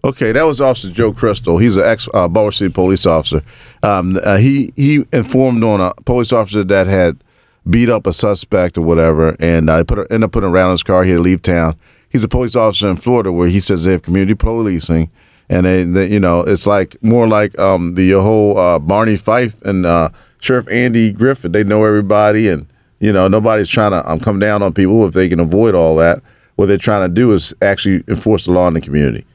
Okay, 0.04 0.32
that 0.32 0.44
was 0.44 0.60
Officer 0.60 0.90
Joe 0.90 1.14
Crystal. 1.14 1.60
He's 1.60 1.78
an 1.78 1.84
ex 1.86 2.10
uh, 2.12 2.52
City 2.52 2.74
police 2.74 3.06
officer. 3.06 3.44
Um, 3.84 4.18
uh, 4.24 4.38
he 4.38 4.74
he 4.76 5.06
informed 5.14 5.64
on 5.64 5.80
a 5.80 5.94
police 6.06 6.34
officer 6.34 6.64
that 6.64 6.88
had 6.88 7.24
beat 7.70 7.88
up 7.88 8.08
a 8.08 8.14
suspect 8.14 8.80
or 8.80 8.82
whatever, 8.82 9.36
and 9.40 9.70
uh, 9.70 9.84
put 9.84 10.00
ended 10.00 10.24
up 10.24 10.32
putting 10.32 10.50
around 10.50 10.68
in 10.68 10.72
his 10.72 10.82
car. 10.82 11.04
He 11.04 11.12
had 11.12 11.18
to 11.18 11.22
leave 11.22 11.44
town. 11.44 11.76
He's 12.10 12.24
a 12.24 12.28
police 12.28 12.56
officer 12.56 12.90
in 12.90 12.98
Florida 12.98 13.32
where 13.32 13.48
he 13.48 13.60
says 13.60 13.84
they 13.84 13.92
have 13.92 14.02
community 14.02 14.34
policing, 14.34 15.12
and 15.50 15.68
they, 15.68 15.84
they 15.84 16.08
you 16.08 16.20
know 16.20 16.42
it's 16.42 16.66
like 16.66 17.02
more 17.04 17.28
like 17.28 17.58
um, 17.60 17.94
the 17.94 18.12
whole 18.14 18.58
uh, 18.58 18.80
Barney 18.80 19.18
Fife 19.18 19.62
and 19.62 19.86
uh, 19.86 20.10
Sheriff 20.40 20.68
Andy 20.72 21.12
Griffith. 21.12 21.52
They 21.52 21.64
know 21.64 21.86
everybody, 21.86 22.50
and 22.50 22.66
you 23.00 23.14
know 23.14 23.28
nobody's 23.28 23.70
trying 23.70 23.92
to 23.92 24.10
um, 24.10 24.20
come 24.20 24.40
down 24.40 24.64
on 24.64 24.74
people 24.74 25.06
if 25.06 25.14
they 25.14 25.30
can 25.30 25.40
avoid 25.40 25.76
all 25.76 25.96
that. 25.98 26.24
What 26.56 26.66
they're 26.66 26.80
trying 26.80 27.08
to 27.08 27.14
do 27.14 27.34
is 27.34 27.54
actually 27.62 28.04
enforce 28.08 28.46
the 28.46 28.52
law 28.52 28.68
in 28.68 28.74
the 28.74 28.82
community 28.82 29.26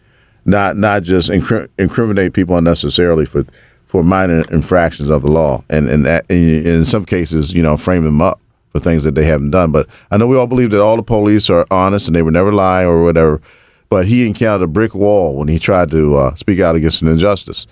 not 0.47 0.77
not 0.77 1.03
just 1.03 1.31
incri- 1.31 1.69
incriminate 1.79 2.33
people 2.33 2.57
unnecessarily 2.57 3.27
for 3.27 3.45
for 3.87 4.03
minor 4.03 4.43
infractions 4.51 5.11
of 5.11 5.23
the 5.23 5.31
law, 5.31 5.65
and 5.69 5.89
and, 5.89 6.07
that, 6.07 6.25
and 6.31 6.67
in 6.67 6.85
some 6.85 7.05
cases, 7.05 7.53
you 7.53 7.63
know, 7.63 7.77
frame 7.77 8.05
them 8.05 8.23
up 8.23 8.41
for 8.73 8.79
things 8.79 9.05
that 9.05 9.15
they 9.15 9.25
haven't 9.25 9.51
done. 9.51 9.73
But 9.73 9.87
I 10.11 10.17
know 10.17 10.27
we 10.27 10.37
all 10.37 10.47
believe 10.47 10.71
that 10.71 10.83
all 10.83 10.97
the 10.97 11.03
police 11.03 11.51
are 11.51 11.67
honest 11.71 12.09
and 12.09 12.17
they 12.17 12.23
would 12.23 12.35
never 12.35 12.53
lie 12.53 12.83
or 12.83 13.03
whatever. 13.03 13.41
But 13.89 14.09
he 14.09 14.27
encountered 14.27 14.65
a 14.65 14.69
brick 14.69 14.95
wall 14.95 15.37
when 15.37 15.49
he 15.49 15.59
tried 15.59 15.91
to 15.93 16.17
uh, 16.17 16.35
speak 16.35 16.59
out 16.59 16.75
against 16.75 17.03
an 17.03 17.09
injustice, 17.09 17.67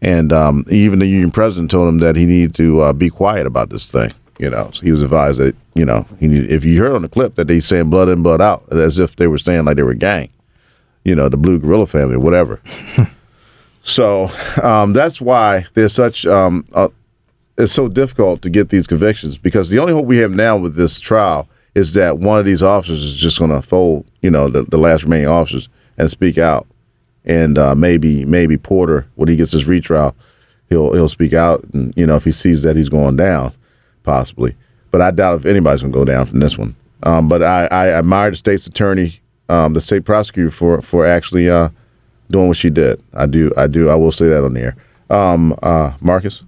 and 0.00 0.32
um, 0.32 0.64
even 0.70 0.98
the 0.98 1.06
union 1.06 1.30
president 1.30 1.70
told 1.70 1.88
him 1.88 1.98
that 1.98 2.16
he 2.16 2.24
needed 2.24 2.54
to 2.56 2.80
uh, 2.80 2.92
be 2.92 3.10
quiet 3.10 3.46
about 3.46 3.70
this 3.70 3.90
thing. 3.90 4.12
You 4.38 4.50
know, 4.50 4.70
so 4.72 4.84
he 4.84 4.92
was 4.92 5.02
advised 5.02 5.40
that 5.40 5.56
you 5.74 5.84
know 5.84 6.06
he 6.20 6.28
needed, 6.28 6.50
if 6.50 6.64
you 6.64 6.80
heard 6.80 6.94
on 6.94 7.02
the 7.02 7.08
clip 7.08 7.34
that 7.34 7.48
they 7.48 7.60
saying 7.60 7.90
blood 7.90 8.08
in, 8.08 8.22
blood 8.22 8.40
out, 8.40 8.64
as 8.72 8.98
if 8.98 9.16
they 9.16 9.26
were 9.26 9.38
saying 9.38 9.64
like 9.64 9.76
they 9.76 9.82
were 9.82 9.94
gang 9.94 10.30
you 11.08 11.14
know, 11.14 11.28
the 11.28 11.36
Blue 11.36 11.58
Guerrilla 11.58 11.86
family, 11.86 12.16
or 12.16 12.20
whatever. 12.20 12.60
so 13.82 14.30
um, 14.62 14.92
that's 14.92 15.20
why 15.20 15.66
there's 15.74 15.94
such 15.94 16.26
um, 16.26 16.64
uh, 16.72 16.88
it's 17.56 17.72
so 17.72 17.88
difficult 17.88 18.42
to 18.42 18.50
get 18.50 18.68
these 18.68 18.86
convictions 18.86 19.36
because 19.36 19.68
the 19.68 19.78
only 19.78 19.92
hope 19.92 20.06
we 20.06 20.18
have 20.18 20.32
now 20.32 20.56
with 20.56 20.76
this 20.76 21.00
trial 21.00 21.48
is 21.74 21.94
that 21.94 22.18
one 22.18 22.38
of 22.38 22.44
these 22.44 22.62
officers 22.62 23.02
is 23.02 23.16
just 23.16 23.38
going 23.38 23.50
to 23.50 23.62
fold, 23.62 24.06
you 24.22 24.30
know, 24.30 24.48
the, 24.48 24.62
the 24.64 24.78
last 24.78 25.02
remaining 25.02 25.28
officers 25.28 25.68
and 25.96 26.10
speak 26.10 26.38
out, 26.38 26.66
and 27.24 27.58
uh, 27.58 27.74
maybe 27.74 28.24
maybe 28.24 28.56
Porter 28.56 29.06
when 29.16 29.28
he 29.28 29.36
gets 29.36 29.52
his 29.52 29.66
retrial, 29.66 30.14
he'll 30.68 30.92
he'll 30.92 31.08
speak 31.08 31.32
out, 31.32 31.64
and 31.72 31.92
you 31.96 32.06
know 32.06 32.16
if 32.16 32.24
he 32.24 32.32
sees 32.32 32.62
that 32.62 32.76
he's 32.76 32.88
going 32.88 33.16
down, 33.16 33.52
possibly. 34.02 34.56
But 34.90 35.00
I 35.00 35.10
doubt 35.10 35.40
if 35.40 35.46
anybody's 35.46 35.82
going 35.82 35.92
to 35.92 35.98
go 35.98 36.04
down 36.04 36.26
from 36.26 36.40
this 36.40 36.56
one. 36.56 36.76
Um, 37.02 37.28
but 37.28 37.42
I, 37.42 37.68
I 37.70 37.88
admire 37.90 38.30
the 38.30 38.36
state's 38.36 38.66
attorney 38.66 39.20
um, 39.48 39.74
the 39.74 39.80
state 39.80 40.04
prosecutor 40.04 40.50
for 40.50 40.82
for 40.82 41.06
actually 41.06 41.48
uh, 41.48 41.70
doing 42.30 42.48
what 42.48 42.56
she 42.56 42.70
did. 42.70 43.02
I 43.14 43.26
do, 43.26 43.52
I 43.56 43.66
do, 43.66 43.88
I 43.88 43.94
will 43.94 44.12
say 44.12 44.28
that 44.28 44.44
on 44.44 44.54
the 44.54 44.60
air. 44.60 44.76
Um, 45.10 45.58
uh, 45.62 45.94
Marcus. 46.00 46.42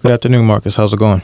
Good 0.00 0.12
afternoon, 0.12 0.46
Marcus. 0.46 0.76
How's 0.76 0.92
it 0.92 0.98
going? 0.98 1.22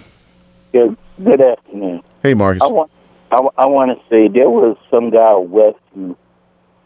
Good. 0.72 0.96
Good 1.22 1.40
afternoon. 1.40 2.02
Hey, 2.22 2.34
Marcus. 2.34 2.62
I 2.62 2.66
want, 2.66 2.90
I, 3.30 3.36
I 3.56 3.66
want 3.66 3.96
to 3.96 4.04
say 4.08 4.28
there 4.28 4.50
was 4.50 4.76
some 4.90 5.10
guy 5.10 5.34
west 5.36 5.78
who 5.94 6.16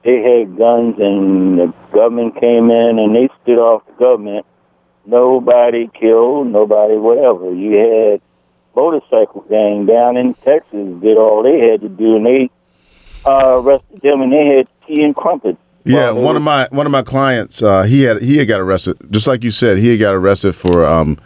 they 0.04 0.20
had 0.22 0.56
guns 0.56 0.96
and 0.98 1.58
the 1.58 1.74
government 1.92 2.34
came 2.38 2.70
in 2.70 2.98
and 2.98 3.14
they 3.14 3.28
stood 3.42 3.58
off 3.58 3.86
the 3.86 3.92
government. 3.92 4.46
Nobody 5.06 5.88
killed, 5.98 6.48
nobody 6.48 6.96
whatever. 6.96 7.54
You 7.54 7.72
had 7.76 8.20
motorcycle 8.76 9.44
gang 9.48 9.86
down 9.86 10.16
in 10.16 10.34
Texas 10.44 11.00
did 11.02 11.16
all 11.16 11.42
they 11.42 11.58
had 11.58 11.80
to 11.80 11.88
do 11.88 12.16
and 12.16 12.26
they 12.26 12.50
uh, 13.26 13.60
arrested 13.60 14.00
them, 14.02 14.22
and 14.22 14.32
they 14.32 14.56
had 14.56 14.68
tea 14.86 15.02
and 15.02 15.14
crumpets. 15.14 15.58
Yeah, 15.84 16.10
one 16.10 16.36
of 16.36 16.42
my 16.42 16.68
one 16.70 16.86
of 16.86 16.92
my 16.92 17.02
clients, 17.02 17.62
uh, 17.62 17.82
he 17.82 18.02
had 18.02 18.20
he 18.20 18.36
had 18.36 18.48
got 18.48 18.60
arrested, 18.60 18.98
just 19.10 19.26
like 19.26 19.42
you 19.42 19.50
said, 19.50 19.78
he 19.78 19.90
had 19.90 20.00
got 20.00 20.14
arrested 20.14 20.54
for 20.54 20.84
um, 20.84 21.18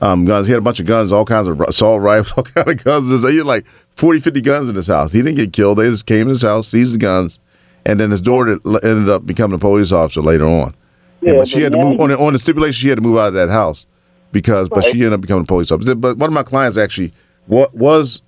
um, 0.00 0.24
guns. 0.24 0.46
He 0.46 0.52
had 0.52 0.58
a 0.58 0.62
bunch 0.62 0.80
of 0.80 0.86
guns, 0.86 1.12
all 1.12 1.24
kinds 1.24 1.46
of 1.46 1.60
assault 1.60 2.02
rifles, 2.02 2.32
all 2.56 2.64
kinds 2.64 2.80
of 2.80 2.84
guns. 2.84 3.30
He 3.30 3.38
had 3.38 3.46
like 3.46 3.66
40, 3.66 4.20
50 4.20 4.40
guns 4.40 4.68
in 4.68 4.76
his 4.76 4.88
house. 4.88 5.12
He 5.12 5.22
didn't 5.22 5.36
get 5.36 5.52
killed. 5.52 5.78
They 5.78 5.88
just 5.88 6.06
came 6.06 6.22
in 6.22 6.28
his 6.28 6.42
house, 6.42 6.68
seized 6.68 6.94
the 6.94 6.98
guns, 6.98 7.38
and 7.86 8.00
then 8.00 8.10
his 8.10 8.20
daughter 8.20 8.58
ended 8.82 9.08
up 9.08 9.24
becoming 9.24 9.54
a 9.54 9.58
police 9.58 9.92
officer 9.92 10.20
later 10.20 10.46
on. 10.46 10.74
Yeah, 11.20 11.34
but 11.34 11.48
she 11.48 11.60
had 11.60 11.72
to 11.72 11.78
move 11.78 12.00
on 12.00 12.10
the, 12.10 12.18
on 12.18 12.32
the 12.32 12.38
stipulation. 12.38 12.74
She 12.74 12.88
had 12.88 12.96
to 12.96 13.02
move 13.02 13.18
out 13.18 13.28
of 13.28 13.34
that 13.34 13.50
house 13.50 13.86
because, 14.32 14.68
but 14.68 14.84
she 14.84 14.92
ended 14.92 15.12
up 15.14 15.20
becoming 15.20 15.42
a 15.42 15.46
police 15.46 15.70
officer. 15.70 15.94
But 15.94 16.16
one 16.16 16.28
of 16.28 16.34
my 16.34 16.44
clients 16.44 16.76
actually 16.76 17.12
what 17.48 17.74
was 17.74 18.22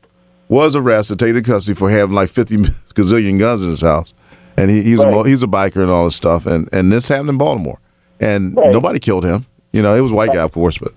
was 0.50 0.74
arrested, 0.74 1.18
taken 1.18 1.36
into 1.36 1.50
custody 1.50 1.74
for 1.74 1.88
having 1.88 2.14
like 2.14 2.28
50 2.28 2.56
gazillion 2.94 3.38
guns 3.38 3.62
in 3.62 3.70
his 3.70 3.80
house. 3.80 4.12
And 4.56 4.70
he, 4.70 4.82
he's, 4.82 4.98
right. 4.98 5.14
a, 5.14 5.28
he's 5.28 5.42
a 5.42 5.46
biker 5.46 5.76
and 5.76 5.90
all 5.90 6.04
this 6.04 6.16
stuff. 6.16 6.44
And, 6.44 6.68
and 6.72 6.92
this 6.92 7.08
happened 7.08 7.30
in 7.30 7.38
Baltimore. 7.38 7.78
And 8.18 8.56
right. 8.56 8.72
nobody 8.72 8.98
killed 8.98 9.24
him. 9.24 9.46
You 9.72 9.80
know, 9.80 9.94
it 9.94 10.00
was 10.00 10.10
a 10.10 10.14
white 10.14 10.28
right. 10.28 10.38
guy, 10.38 10.42
of 10.42 10.52
course, 10.52 10.76
but, 10.76 10.92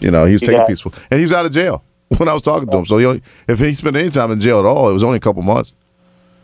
you 0.00 0.10
know, 0.10 0.26
he 0.26 0.34
was 0.34 0.42
taking 0.42 0.64
peaceful. 0.66 0.92
And 1.10 1.18
he 1.18 1.24
was 1.24 1.32
out 1.32 1.46
of 1.46 1.52
jail 1.52 1.82
when 2.18 2.28
I 2.28 2.34
was 2.34 2.42
talking 2.42 2.68
to 2.68 2.76
him. 2.76 2.84
So 2.84 2.98
he 2.98 3.06
only, 3.06 3.22
if 3.48 3.58
he 3.58 3.74
spent 3.74 3.96
any 3.96 4.10
time 4.10 4.30
in 4.30 4.40
jail 4.40 4.60
at 4.60 4.66
all, 4.66 4.90
it 4.90 4.92
was 4.92 5.02
only 5.02 5.16
a 5.16 5.20
couple 5.20 5.42
months. 5.42 5.72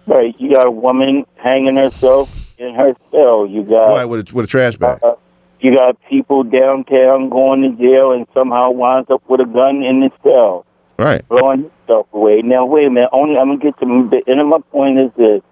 Right. 0.07 0.35
You 0.39 0.53
got 0.53 0.67
a 0.67 0.71
woman 0.71 1.27
hanging 1.37 1.77
herself 1.77 2.51
in 2.59 2.75
her 2.75 2.95
cell. 3.11 3.47
You 3.47 3.63
got. 3.63 3.89
Right, 3.89 4.05
with 4.07 4.31
a, 4.31 4.35
with 4.35 4.47
a 4.47 4.49
trash 4.49 4.77
bag. 4.77 5.05
Uh, 5.05 5.17
you 5.61 5.77
got 5.77 5.99
people 6.09 6.43
downtown 6.45 7.29
going 7.29 7.63
to 7.63 7.71
jail 7.77 8.13
and 8.13 8.27
somehow 8.33 8.71
winds 8.71 9.11
up 9.11 9.23
with 9.29 9.41
a 9.41 9.47
gun 9.47 9.83
in 9.83 10.01
the 10.01 10.11
cell. 10.23 10.65
Right. 10.99 11.27
Blowing 11.29 11.65
yourself 11.65 12.07
away. 12.13 12.43
Now, 12.43 12.67
wait 12.67 12.87
a 12.87 12.91
minute. 12.91 13.11
Only 13.13 13.37
I'm 13.37 13.49
going 13.49 13.61
to 13.61 13.65
get 13.65 13.79
to 13.81 14.09
the 14.11 14.31
end 14.31 14.41
of 14.41 14.47
my 14.47 14.59
point 14.71 14.99
is 14.99 15.11
this. 15.17 15.43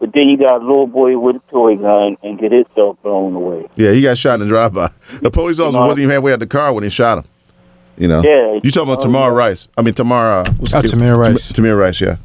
But 0.00 0.12
then 0.12 0.28
you 0.28 0.36
got 0.36 0.60
a 0.60 0.66
little 0.66 0.86
boy 0.86 1.18
with 1.18 1.36
a 1.36 1.50
toy 1.50 1.76
gun 1.76 2.16
and 2.22 2.38
get 2.38 2.52
himself 2.52 3.00
blown 3.02 3.34
away. 3.34 3.66
Yeah, 3.76 3.92
he 3.92 4.02
got 4.02 4.18
shot 4.18 4.34
in 4.34 4.40
the 4.40 4.46
drive-by. 4.46 4.88
The 5.22 5.30
police 5.30 5.58
officer 5.58 5.78
wasn't 5.78 6.00
even 6.00 6.10
halfway 6.10 6.32
out 6.32 6.40
the 6.40 6.46
car 6.46 6.72
when 6.72 6.84
he 6.84 6.90
shot 6.90 7.18
him. 7.18 7.24
You 7.96 8.08
know. 8.08 8.22
Yeah. 8.22 8.60
You 8.62 8.70
talking 8.70 8.92
about 8.92 9.04
Tamir 9.04 9.34
Rice? 9.34 9.68
I 9.76 9.82
mean 9.82 9.94
Tamar. 9.94 10.40
Uh, 10.40 10.44
oh, 10.48 10.64
Tamir 10.64 11.16
Rice. 11.16 11.52
Tamir 11.52 11.78
Rice. 11.78 12.00
Yeah. 12.00 12.16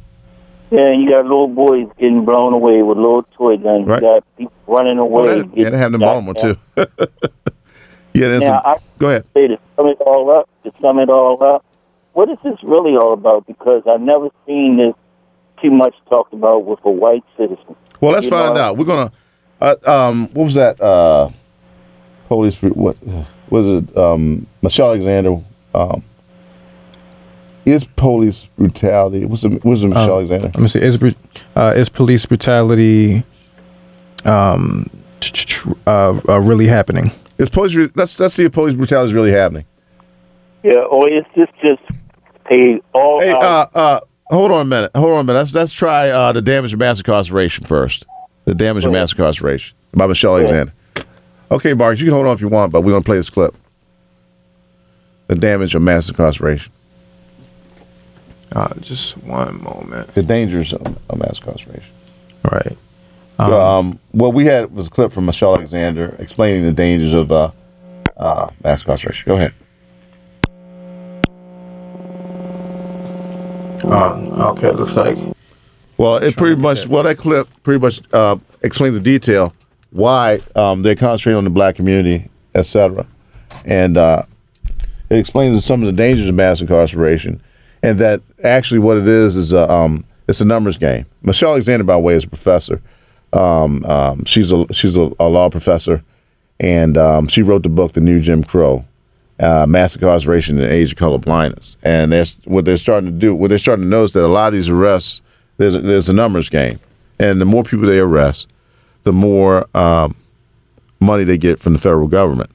Yeah, 0.70 0.92
and 0.92 1.02
you 1.02 1.10
got 1.10 1.22
little 1.22 1.48
boys 1.48 1.88
getting 1.98 2.24
blown 2.24 2.52
away 2.52 2.82
with 2.82 2.96
little 2.96 3.24
toy 3.34 3.56
guns. 3.56 3.88
Right. 3.88 4.02
You 4.02 4.08
got 4.08 4.36
people 4.36 4.52
running 4.66 4.98
away. 4.98 5.22
Oh, 5.22 5.42
that, 5.42 5.56
yeah, 5.56 5.70
they 5.70 5.78
have 5.78 5.90
them 5.90 6.02
in 6.02 6.06
Baltimore 6.06 6.34
too. 6.34 6.56
yeah, 8.14 8.28
now, 8.28 8.38
some, 8.38 8.60
I 8.64 8.76
go 8.98 9.08
ahead. 9.08 9.26
Say 9.34 9.48
to 9.48 9.58
sum 9.76 9.86
it 9.88 10.00
all 10.00 10.30
up, 10.30 10.48
to 10.64 10.72
sum 10.80 11.00
it 11.00 11.10
all 11.10 11.42
up, 11.42 11.64
what 12.12 12.28
is 12.28 12.38
this 12.42 12.58
really 12.62 12.96
all 12.96 13.12
about? 13.12 13.46
Because 13.46 13.82
I've 13.86 14.00
never 14.00 14.28
seen 14.46 14.76
this 14.76 14.94
too 15.62 15.70
much 15.70 15.94
talked 16.08 16.32
about 16.32 16.64
with 16.64 16.80
a 16.84 16.90
white 16.90 17.24
citizen. 17.36 17.76
Well, 18.00 18.12
let's 18.12 18.26
you 18.26 18.30
find 18.30 18.54
know? 18.54 18.60
out. 18.60 18.76
We're 18.76 18.84
gonna. 18.84 19.12
Uh, 19.60 19.76
um, 19.86 20.28
what 20.32 20.44
was 20.44 20.54
that? 20.54 20.80
Uh, 20.80 21.30
police. 22.28 22.56
What 22.62 22.96
was 23.50 23.66
it? 23.66 23.96
Um, 23.96 24.46
Michelle 24.62 24.88
Alexander. 24.88 25.42
Um, 25.74 26.02
is 27.66 27.84
police 27.84 28.48
brutality? 28.56 29.24
What's 29.26 29.42
the, 29.42 29.50
what's 29.62 29.82
the 29.82 29.88
Michelle 29.88 30.04
um, 30.04 30.10
Alexander? 30.10 30.46
Let 30.46 30.60
me 30.60 30.68
see. 30.68 30.80
Is 30.80 30.98
uh, 31.54 31.74
is 31.76 31.88
police 31.88 32.26
brutality? 32.26 33.24
Um, 34.24 34.90
uh, 35.86 36.20
uh, 36.28 36.40
really 36.40 36.66
happening? 36.66 37.12
Is 37.38 37.50
police? 37.50 37.90
Let's 37.94 38.18
let's 38.18 38.34
see 38.34 38.44
if 38.44 38.52
police 38.52 38.74
brutality 38.74 39.10
is 39.10 39.14
really 39.14 39.32
happening. 39.32 39.66
Yeah, 40.62 40.80
or 40.90 41.08
is 41.08 41.24
this 41.36 41.48
just 41.62 41.82
a 42.50 42.80
all. 42.92 43.20
Hey, 43.20 43.32
uh, 43.32 43.66
uh, 43.74 44.00
hold 44.26 44.50
on 44.50 44.62
a 44.62 44.64
minute. 44.64 44.90
Hold 44.94 45.12
on 45.12 45.20
a 45.20 45.24
minute. 45.24 45.38
Let's 45.38 45.54
let's 45.54 45.72
try 45.72 46.08
uh, 46.10 46.32
the 46.32 46.42
damage 46.42 46.72
and 46.72 46.78
mass 46.78 46.98
incarceration 46.98 47.66
first. 47.66 48.06
The 48.44 48.54
damage 48.54 48.84
and 48.84 48.92
mass 48.92 49.12
incarceration 49.12 49.76
by 49.92 50.06
Michelle 50.06 50.36
Alexander. 50.36 50.72
Okay, 51.50 51.74
Mark, 51.74 51.98
you 51.98 52.04
can 52.04 52.14
hold 52.14 52.26
on 52.26 52.34
if 52.34 52.40
you 52.40 52.48
want, 52.48 52.72
but 52.72 52.82
we're 52.82 52.92
gonna 52.92 53.04
play 53.04 53.16
this 53.16 53.30
clip. 53.30 53.54
The 55.28 55.34
damage 55.34 55.74
of 55.74 55.82
mass 55.82 56.08
incarceration. 56.08 56.72
Uh, 58.52 58.74
just 58.80 59.16
one 59.18 59.62
moment. 59.62 60.12
The 60.14 60.22
dangers 60.22 60.72
of, 60.72 60.98
of 61.08 61.18
mass 61.18 61.38
incarceration. 61.38 61.92
Right. 62.50 62.76
Um, 63.38 63.98
what 64.10 64.34
we 64.34 64.44
had 64.44 64.74
was 64.74 64.88
a 64.88 64.90
clip 64.90 65.12
from 65.12 65.26
Michelle 65.26 65.54
Alexander 65.54 66.14
explaining 66.18 66.64
the 66.64 66.72
dangers 66.72 67.14
of 67.14 67.32
uh, 67.32 67.50
uh, 68.16 68.50
mass 68.62 68.80
incarceration. 68.80 69.24
Go 69.26 69.36
ahead. 69.36 69.54
Um, 73.84 74.28
okay, 74.40 74.68
it 74.68 74.76
looks 74.76 74.96
like. 74.96 75.18
Well, 75.96 76.16
it 76.16 76.36
pretty 76.36 76.60
much 76.60 76.86
well 76.86 77.02
that 77.02 77.18
clip 77.18 77.48
pretty 77.62 77.80
much 77.80 78.00
uh, 78.12 78.36
explains 78.62 78.94
the 78.94 79.00
detail 79.00 79.52
why 79.90 80.40
um, 80.54 80.82
they're 80.82 80.96
concentrating 80.96 81.36
on 81.36 81.44
the 81.44 81.50
black 81.50 81.76
community, 81.76 82.28
etc. 82.54 83.06
And 83.64 83.96
uh, 83.96 84.22
it 85.10 85.18
explains 85.18 85.64
some 85.64 85.82
of 85.82 85.86
the 85.86 85.92
dangers 85.92 86.28
of 86.28 86.34
mass 86.34 86.60
incarceration, 86.60 87.42
and 87.82 87.98
that 87.98 88.22
actually 88.44 88.80
what 88.80 88.96
it 88.96 89.08
is 89.08 89.36
is 89.36 89.52
a, 89.52 89.70
um, 89.70 90.04
it's 90.28 90.40
a 90.40 90.44
numbers 90.44 90.78
game. 90.78 91.06
Michelle 91.22 91.50
Alexander, 91.50 91.84
by 91.84 91.94
the 91.94 91.98
way, 91.98 92.14
is 92.14 92.24
a 92.24 92.28
professor. 92.28 92.80
Um, 93.32 93.84
um, 93.84 94.24
she's 94.24 94.52
a 94.52 94.66
she's 94.72 94.96
a, 94.96 95.10
a 95.20 95.28
law 95.28 95.50
professor, 95.50 96.02
and 96.60 96.96
um, 96.96 97.28
she 97.28 97.42
wrote 97.42 97.62
the 97.62 97.68
book 97.68 97.92
The 97.92 98.00
New 98.00 98.20
Jim 98.20 98.42
Crow, 98.44 98.84
uh, 99.40 99.66
Mass 99.66 99.94
Incarceration 99.94 100.60
and 100.60 100.70
Age 100.70 100.92
of 100.92 100.98
Color 100.98 101.18
Blindness. 101.18 101.76
And 101.82 102.12
that's 102.12 102.36
what 102.44 102.64
they're 102.64 102.76
starting 102.76 103.10
to 103.10 103.16
do. 103.16 103.34
What 103.34 103.48
they're 103.48 103.58
starting 103.58 103.84
to 103.84 103.88
notice 103.88 104.12
that 104.12 104.24
a 104.24 104.28
lot 104.28 104.48
of 104.48 104.52
these 104.52 104.68
arrests, 104.68 105.22
there's 105.56 105.74
a, 105.74 105.80
there's 105.80 106.08
a 106.08 106.12
numbers 106.12 106.48
game, 106.48 106.78
and 107.18 107.40
the 107.40 107.44
more 107.44 107.64
people 107.64 107.86
they 107.86 107.98
arrest, 107.98 108.52
the 109.02 109.12
more 109.12 109.66
um, 109.74 110.14
money 111.00 111.24
they 111.24 111.38
get 111.38 111.58
from 111.58 111.72
the 111.72 111.78
federal 111.78 112.08
government 112.08 112.50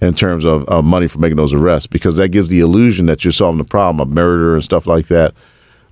in 0.00 0.14
terms 0.14 0.44
of 0.44 0.68
uh, 0.68 0.82
money 0.82 1.06
for 1.06 1.18
making 1.18 1.36
those 1.36 1.54
arrests, 1.54 1.86
because 1.86 2.16
that 2.16 2.30
gives 2.30 2.48
the 2.48 2.60
illusion 2.60 3.06
that 3.06 3.24
you're 3.24 3.32
solving 3.32 3.58
the 3.58 3.64
problem 3.64 4.00
of 4.00 4.12
murder 4.12 4.54
and 4.54 4.64
stuff 4.64 4.86
like 4.86 5.06
that, 5.06 5.34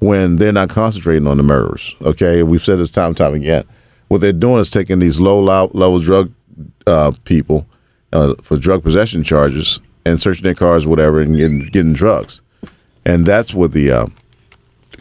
when 0.01 0.37
they're 0.39 0.53
not 0.53 0.71
concentrating 0.71 1.27
on 1.27 1.37
the 1.37 1.43
murderers. 1.43 1.95
Okay, 2.03 2.43
we've 2.43 2.65
said 2.65 2.79
this 2.79 2.91
time 2.91 3.09
and 3.09 3.17
time 3.17 3.35
again. 3.35 3.65
What 4.09 4.21
they're 4.21 4.33
doing 4.33 4.59
is 4.59 4.71
taking 4.71 4.99
these 4.99 5.21
low 5.21 5.41
level 5.41 5.99
drug 5.99 6.33
uh, 6.87 7.13
people 7.25 7.67
uh, 8.13 8.35
for 8.43 8.57
drug 8.57 8.83
possession 8.83 9.23
charges 9.23 9.79
and 10.05 10.21
searching 10.21 10.45
their 10.45 10.55
cars, 10.55 10.87
whatever, 10.87 11.21
and 11.21 11.37
getting, 11.37 11.69
getting 11.71 11.93
drugs. 11.93 12.41
And 13.05 13.27
that's 13.27 13.55
what 13.55 13.73
the 13.73 13.91
uh, 13.91 14.07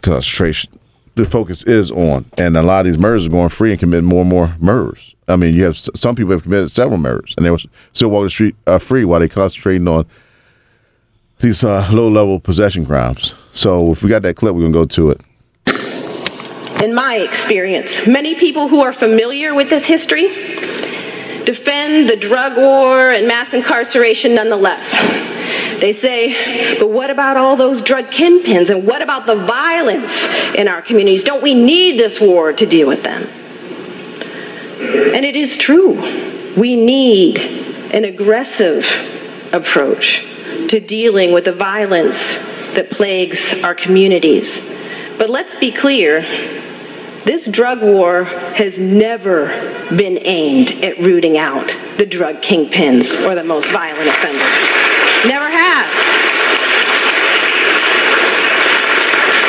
concentration, 0.02 0.78
the 1.14 1.24
focus 1.24 1.62
is 1.64 1.90
on. 1.90 2.24
And 2.38 2.56
a 2.56 2.62
lot 2.62 2.80
of 2.80 2.92
these 2.92 2.98
murders 2.98 3.26
are 3.26 3.30
going 3.30 3.48
free 3.48 3.70
and 3.70 3.80
committing 3.80 4.08
more 4.08 4.22
and 4.22 4.30
more 4.30 4.56
murders. 4.58 5.14
I 5.28 5.36
mean, 5.36 5.54
you 5.54 5.64
have 5.64 5.76
some 5.76 6.16
people 6.16 6.32
have 6.32 6.42
committed 6.42 6.70
several 6.70 6.98
murders, 6.98 7.34
and 7.36 7.46
they 7.46 7.50
were 7.50 7.60
still 7.92 8.10
walking 8.10 8.24
the 8.24 8.30
street 8.30 8.56
uh, 8.66 8.78
free 8.78 9.04
while 9.04 9.20
they 9.20 9.28
concentrating 9.28 9.86
on 9.86 10.06
these 11.40 11.62
uh, 11.62 11.88
low 11.92 12.08
level 12.08 12.40
possession 12.40 12.84
crimes. 12.84 13.34
So 13.52 13.92
if 13.92 14.02
we 14.02 14.08
got 14.08 14.22
that 14.22 14.34
clip, 14.36 14.54
we're 14.54 14.62
gonna 14.62 14.72
go 14.72 14.84
to 14.86 15.10
it. 15.10 15.20
In 16.82 16.94
my 16.94 17.16
experience, 17.16 18.06
many 18.06 18.34
people 18.34 18.68
who 18.68 18.80
are 18.80 18.92
familiar 18.92 19.54
with 19.54 19.68
this 19.68 19.86
history 19.86 20.28
defend 21.44 22.08
the 22.08 22.16
drug 22.16 22.56
war 22.56 23.10
and 23.10 23.26
mass 23.26 23.52
incarceration 23.52 24.34
nonetheless. 24.34 24.90
They 25.80 25.92
say, 25.92 26.78
but 26.78 26.90
what 26.90 27.10
about 27.10 27.36
all 27.36 27.56
those 27.56 27.82
drug 27.82 28.06
kingpins 28.06 28.70
and 28.70 28.86
what 28.86 29.02
about 29.02 29.26
the 29.26 29.34
violence 29.34 30.26
in 30.54 30.68
our 30.68 30.82
communities? 30.82 31.24
Don't 31.24 31.42
we 31.42 31.54
need 31.54 31.98
this 31.98 32.20
war 32.20 32.52
to 32.52 32.66
deal 32.66 32.86
with 32.86 33.02
them? 33.02 33.22
And 35.14 35.24
it 35.24 35.36
is 35.36 35.56
true. 35.56 35.94
We 36.56 36.76
need 36.76 37.38
an 37.92 38.04
aggressive 38.04 38.86
approach 39.52 40.24
to 40.68 40.80
dealing 40.80 41.32
with 41.32 41.44
the 41.44 41.52
violence 41.52 42.36
that 42.74 42.90
plagues 42.90 43.54
our 43.62 43.74
communities. 43.74 44.60
But 45.18 45.30
let's 45.30 45.56
be 45.56 45.72
clear 45.72 46.24
this 47.24 47.46
drug 47.46 47.82
war 47.82 48.24
has 48.24 48.78
never 48.78 49.46
been 49.94 50.18
aimed 50.22 50.72
at 50.82 50.98
rooting 50.98 51.36
out 51.36 51.76
the 51.96 52.06
drug 52.06 52.36
kingpins 52.36 53.24
or 53.26 53.34
the 53.34 53.44
most 53.44 53.70
violent 53.72 54.08
offenders. 54.08 54.90
Never 55.26 55.50
has. 55.50 55.86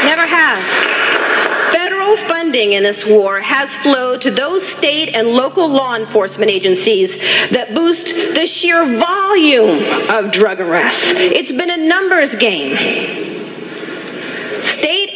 Never 0.04 0.26
has. 0.26 1.74
Federal 1.74 2.18
funding 2.18 2.74
in 2.74 2.84
this 2.84 3.06
war 3.06 3.40
has 3.40 3.74
flowed 3.76 4.22
to 4.22 4.32
those 4.32 4.68
state 4.68 5.16
and 5.16 5.30
local 5.30 5.70
law 5.70 5.96
enforcement 5.96 6.52
agencies 6.52 7.18
that 7.52 7.74
boost 7.74 8.08
the 8.08 8.46
sheer 8.46 8.84
volume 8.98 9.84
of 10.10 10.32
drug 10.32 10.60
arrests. 10.60 11.14
It's 11.16 11.54
been 11.54 11.70
a 11.70 11.78
numbers 11.78 12.36
game. 12.36 13.31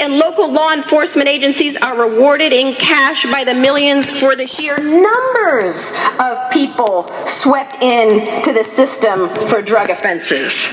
And 0.06 0.20
local 0.20 0.54
law 0.54 0.72
enforcement 0.72 1.28
agencies 1.28 1.76
are 1.78 2.00
rewarded 2.00 2.54
in 2.54 2.76
cash 2.76 3.26
by 3.26 3.44
the 3.44 3.56
millions 3.56 4.12
for 4.12 4.36
the 4.36 4.46
sheer 4.46 4.78
numbers 4.78 5.92
of 6.20 6.52
people 6.52 7.10
swept 7.26 7.82
into 7.82 8.54
the 8.54 8.64
system 8.64 9.28
for 9.50 9.64
drug 9.64 9.90
offenses. 9.90 10.70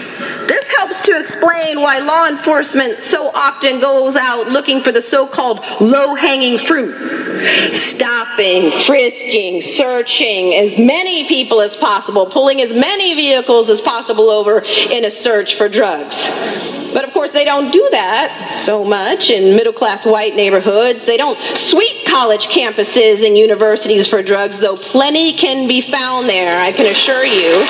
Helps 0.93 1.07
to 1.07 1.19
explain 1.19 1.81
why 1.81 2.01
law 2.01 2.29
enforcement 2.29 3.03
so 3.03 3.31
often 3.31 3.81
goes 3.81 4.15
out 4.15 4.49
looking 4.49 4.83
for 4.83 4.93
the 4.93 5.01
so 5.01 5.27
called 5.27 5.61
low 5.81 6.15
hanging 6.15 6.59
fruit. 6.59 7.75
Stopping, 7.75 8.71
frisking, 8.71 9.63
searching 9.63 10.53
as 10.53 10.77
many 10.77 11.27
people 11.27 11.63
as 11.63 11.75
possible, 11.77 12.27
pulling 12.27 12.61
as 12.61 12.75
many 12.75 13.15
vehicles 13.15 13.71
as 13.71 13.81
possible 13.81 14.29
over 14.29 14.59
in 14.91 15.07
a 15.07 15.11
search 15.11 15.55
for 15.55 15.67
drugs. 15.67 16.29
But 16.93 17.05
of 17.05 17.15
course, 17.15 17.31
they 17.31 17.47
don't 17.47 17.73
do 17.73 17.89
that 17.93 18.53
so 18.55 18.85
much 18.85 19.31
in 19.31 19.57
middle 19.57 19.73
class 19.73 20.05
white 20.05 20.37
neighborhoods. 20.37 21.07
They 21.07 21.17
don't 21.17 21.41
sweep 21.57 22.05
college 22.07 22.49
campuses 22.49 23.27
and 23.27 23.39
universities 23.39 24.09
for 24.09 24.23
drugs, 24.23 24.59
though 24.59 24.77
plenty 24.77 25.33
can 25.33 25.67
be 25.67 25.81
found 25.81 26.29
there, 26.29 26.61
I 26.61 26.71
can 26.71 26.85
assure 26.85 27.25
you. 27.25 27.67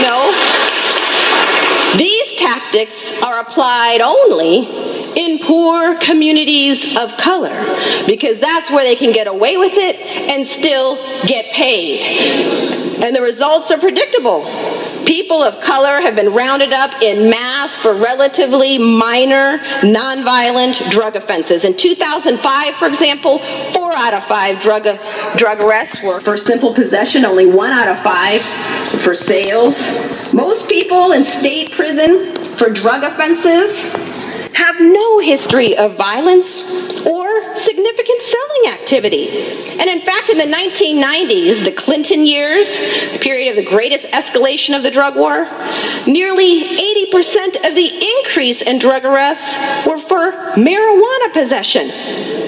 No. 0.00 0.32
These 1.98 2.34
tactics 2.36 3.09
are 3.22 3.40
applied 3.40 4.00
only 4.00 4.66
in 5.16 5.38
poor 5.40 5.96
communities 5.98 6.96
of 6.96 7.16
color 7.16 7.64
because 8.06 8.38
that's 8.38 8.70
where 8.70 8.84
they 8.84 8.96
can 8.96 9.12
get 9.12 9.26
away 9.26 9.56
with 9.56 9.72
it 9.74 9.96
and 9.96 10.46
still 10.46 10.96
get 11.26 11.52
paid. 11.52 12.00
And 13.02 13.16
the 13.16 13.22
results 13.22 13.70
are 13.70 13.78
predictable. 13.78 14.44
People 15.06 15.42
of 15.42 15.60
color 15.60 16.00
have 16.00 16.14
been 16.14 16.32
rounded 16.32 16.72
up 16.72 17.02
in 17.02 17.30
mass 17.30 17.49
for 17.68 17.94
relatively 17.94 18.78
minor, 18.78 19.58
nonviolent 19.80 20.90
drug 20.90 21.16
offenses. 21.16 21.64
In 21.64 21.76
2005, 21.76 22.74
for 22.76 22.88
example, 22.88 23.38
four 23.72 23.92
out 23.92 24.14
of 24.14 24.24
five 24.24 24.60
drug, 24.60 24.84
drug 25.36 25.60
arrests 25.60 26.02
were 26.02 26.20
for 26.20 26.36
simple 26.36 26.74
possession, 26.74 27.24
only 27.24 27.46
one 27.46 27.72
out 27.72 27.88
of 27.88 27.98
five 28.02 28.42
for 29.02 29.14
sales. 29.14 29.76
Most 30.32 30.68
people 30.68 31.12
in 31.12 31.24
state 31.24 31.72
prison 31.72 32.34
for 32.56 32.70
drug 32.70 33.02
offenses 33.02 34.09
have 34.54 34.80
no 34.80 35.18
history 35.18 35.76
of 35.76 35.96
violence 35.96 36.60
or 37.06 37.56
significant 37.56 38.22
selling 38.22 38.72
activity. 38.72 39.28
And 39.80 39.88
in 39.88 40.00
fact, 40.02 40.30
in 40.30 40.38
the 40.38 40.44
1990s, 40.44 41.64
the 41.64 41.72
Clinton 41.72 42.26
years, 42.26 42.66
the 43.12 43.18
period 43.20 43.50
of 43.50 43.56
the 43.56 43.68
greatest 43.68 44.06
escalation 44.06 44.76
of 44.76 44.82
the 44.82 44.90
drug 44.90 45.16
war, 45.16 45.44
nearly 46.06 46.62
80% 47.12 47.68
of 47.68 47.74
the 47.74 48.16
increase 48.18 48.62
in 48.62 48.78
drug 48.78 49.04
arrests 49.04 49.56
were 49.86 49.98
for 49.98 50.32
marijuana 50.56 51.32
possession. 51.32 52.39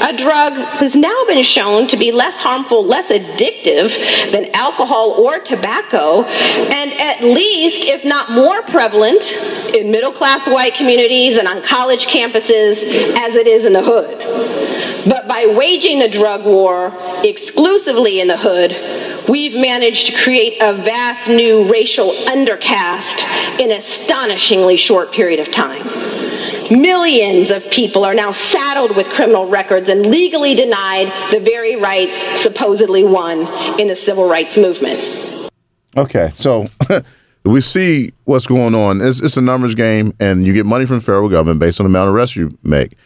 A 0.00 0.16
drug 0.16 0.54
has 0.54 0.96
now 0.96 1.24
been 1.26 1.42
shown 1.42 1.86
to 1.88 1.96
be 1.96 2.10
less 2.10 2.36
harmful, 2.36 2.84
less 2.84 3.10
addictive 3.10 3.90
than 4.32 4.54
alcohol 4.54 5.10
or 5.10 5.38
tobacco, 5.38 6.24
and 6.24 6.92
at 6.94 7.22
least, 7.22 7.84
if 7.84 8.04
not 8.04 8.30
more 8.30 8.62
prevalent, 8.62 9.32
in 9.74 9.90
middle 9.90 10.12
class 10.12 10.46
white 10.46 10.74
communities 10.74 11.36
and 11.36 11.46
on 11.46 11.62
college 11.62 12.06
campuses 12.06 12.82
as 13.16 13.34
it 13.34 13.46
is 13.46 13.66
in 13.66 13.74
the 13.74 13.82
hood. 13.82 15.06
But 15.06 15.28
by 15.28 15.46
waging 15.46 15.98
the 15.98 16.08
drug 16.08 16.44
war 16.44 16.92
exclusively 17.22 18.20
in 18.20 18.28
the 18.28 18.38
hood, 18.38 19.28
we've 19.28 19.54
managed 19.54 20.06
to 20.06 20.22
create 20.22 20.58
a 20.60 20.72
vast 20.74 21.28
new 21.28 21.70
racial 21.70 22.12
undercaste 22.26 23.22
in 23.58 23.70
an 23.70 23.78
astonishingly 23.78 24.76
short 24.76 25.12
period 25.12 25.40
of 25.40 25.50
time. 25.52 26.29
Millions 26.70 27.50
of 27.50 27.68
people 27.70 28.04
are 28.04 28.14
now 28.14 28.30
saddled 28.30 28.94
with 28.94 29.08
criminal 29.08 29.46
records 29.48 29.88
and 29.88 30.06
legally 30.06 30.54
denied 30.54 31.08
the 31.32 31.40
very 31.40 31.74
rights 31.74 32.40
supposedly 32.40 33.02
won 33.02 33.40
in 33.80 33.88
the 33.88 33.96
civil 33.96 34.28
rights 34.28 34.56
movement. 34.56 35.50
Okay, 35.96 36.32
so 36.36 36.68
we 37.44 37.60
see 37.60 38.12
what's 38.22 38.46
going 38.46 38.76
on. 38.76 39.00
It's, 39.00 39.20
it's 39.20 39.36
a 39.36 39.42
numbers 39.42 39.74
game, 39.74 40.14
and 40.20 40.46
you 40.46 40.52
get 40.52 40.64
money 40.64 40.86
from 40.86 40.98
the 40.98 41.04
federal 41.04 41.28
government 41.28 41.58
based 41.58 41.80
on 41.80 41.84
the 41.84 41.88
amount 41.88 42.08
of 42.08 42.14
arrests 42.14 42.36
you 42.36 42.56
make. 42.62 42.96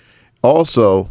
Also, 0.43 1.11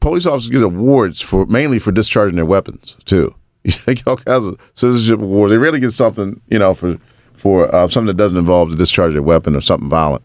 police 0.00 0.26
officers 0.26 0.50
get 0.50 0.62
awards 0.64 1.20
for 1.20 1.46
mainly 1.46 1.78
for 1.78 1.92
discharging 1.92 2.36
their 2.36 2.46
weapons 2.46 2.96
too. 3.04 3.34
You 3.64 3.94
get 3.94 4.06
all 4.06 4.16
kinds 4.16 4.46
of 4.46 4.72
citizenship 4.74 5.20
awards. 5.20 5.50
They 5.50 5.56
really 5.56 5.80
get 5.80 5.92
something, 5.92 6.40
you 6.48 6.58
know, 6.58 6.74
for 6.74 6.98
for 7.36 7.72
uh, 7.74 7.88
something 7.88 8.08
that 8.08 8.16
doesn't 8.16 8.36
involve 8.36 8.70
the 8.70 8.76
discharge 8.76 9.14
of 9.14 9.20
a 9.20 9.22
weapon 9.22 9.54
or 9.54 9.60
something 9.60 9.88
violent. 9.88 10.22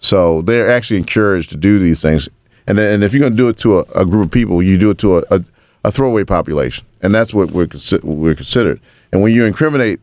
So 0.00 0.42
they're 0.42 0.70
actually 0.70 0.96
encouraged 0.96 1.50
to 1.50 1.56
do 1.56 1.78
these 1.78 2.02
things. 2.02 2.28
And 2.66 2.78
then, 2.78 2.94
and 2.94 3.04
if 3.04 3.12
you're 3.12 3.20
going 3.20 3.32
to 3.32 3.36
do 3.36 3.48
it 3.48 3.58
to 3.58 3.80
a, 3.80 3.82
a, 3.94 4.04
group 4.06 4.26
of 4.26 4.30
people, 4.32 4.62
you 4.62 4.78
do 4.78 4.90
it 4.90 4.98
to 4.98 5.18
a, 5.18 5.22
a, 5.30 5.44
a 5.84 5.92
throwaway 5.92 6.24
population, 6.24 6.86
and 7.02 7.14
that's 7.14 7.32
what 7.34 7.50
we're 7.52 7.66
consi- 7.66 8.02
we're 8.02 8.34
considered. 8.34 8.80
And 9.12 9.22
when 9.22 9.32
you 9.32 9.44
incriminate 9.44 10.00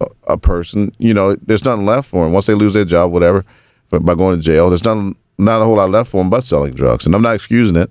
a, 0.00 0.06
a, 0.28 0.38
person, 0.38 0.92
you 0.98 1.14
know, 1.14 1.36
there's 1.36 1.64
nothing 1.64 1.86
left 1.86 2.08
for 2.08 2.24
them 2.24 2.32
once 2.32 2.46
they 2.46 2.54
lose 2.54 2.74
their 2.74 2.84
job, 2.84 3.12
whatever. 3.12 3.44
But 3.88 4.04
by 4.04 4.14
going 4.14 4.38
to 4.38 4.42
jail, 4.42 4.68
there's 4.68 4.84
nothing, 4.84 5.16
not 5.38 5.62
a 5.62 5.64
whole 5.64 5.76
lot 5.76 5.90
left 5.90 6.10
for 6.10 6.18
them 6.18 6.30
but 6.30 6.42
selling 6.42 6.74
drugs. 6.74 7.06
And 7.06 7.14
I'm 7.14 7.22
not 7.22 7.34
excusing 7.34 7.76
it, 7.76 7.90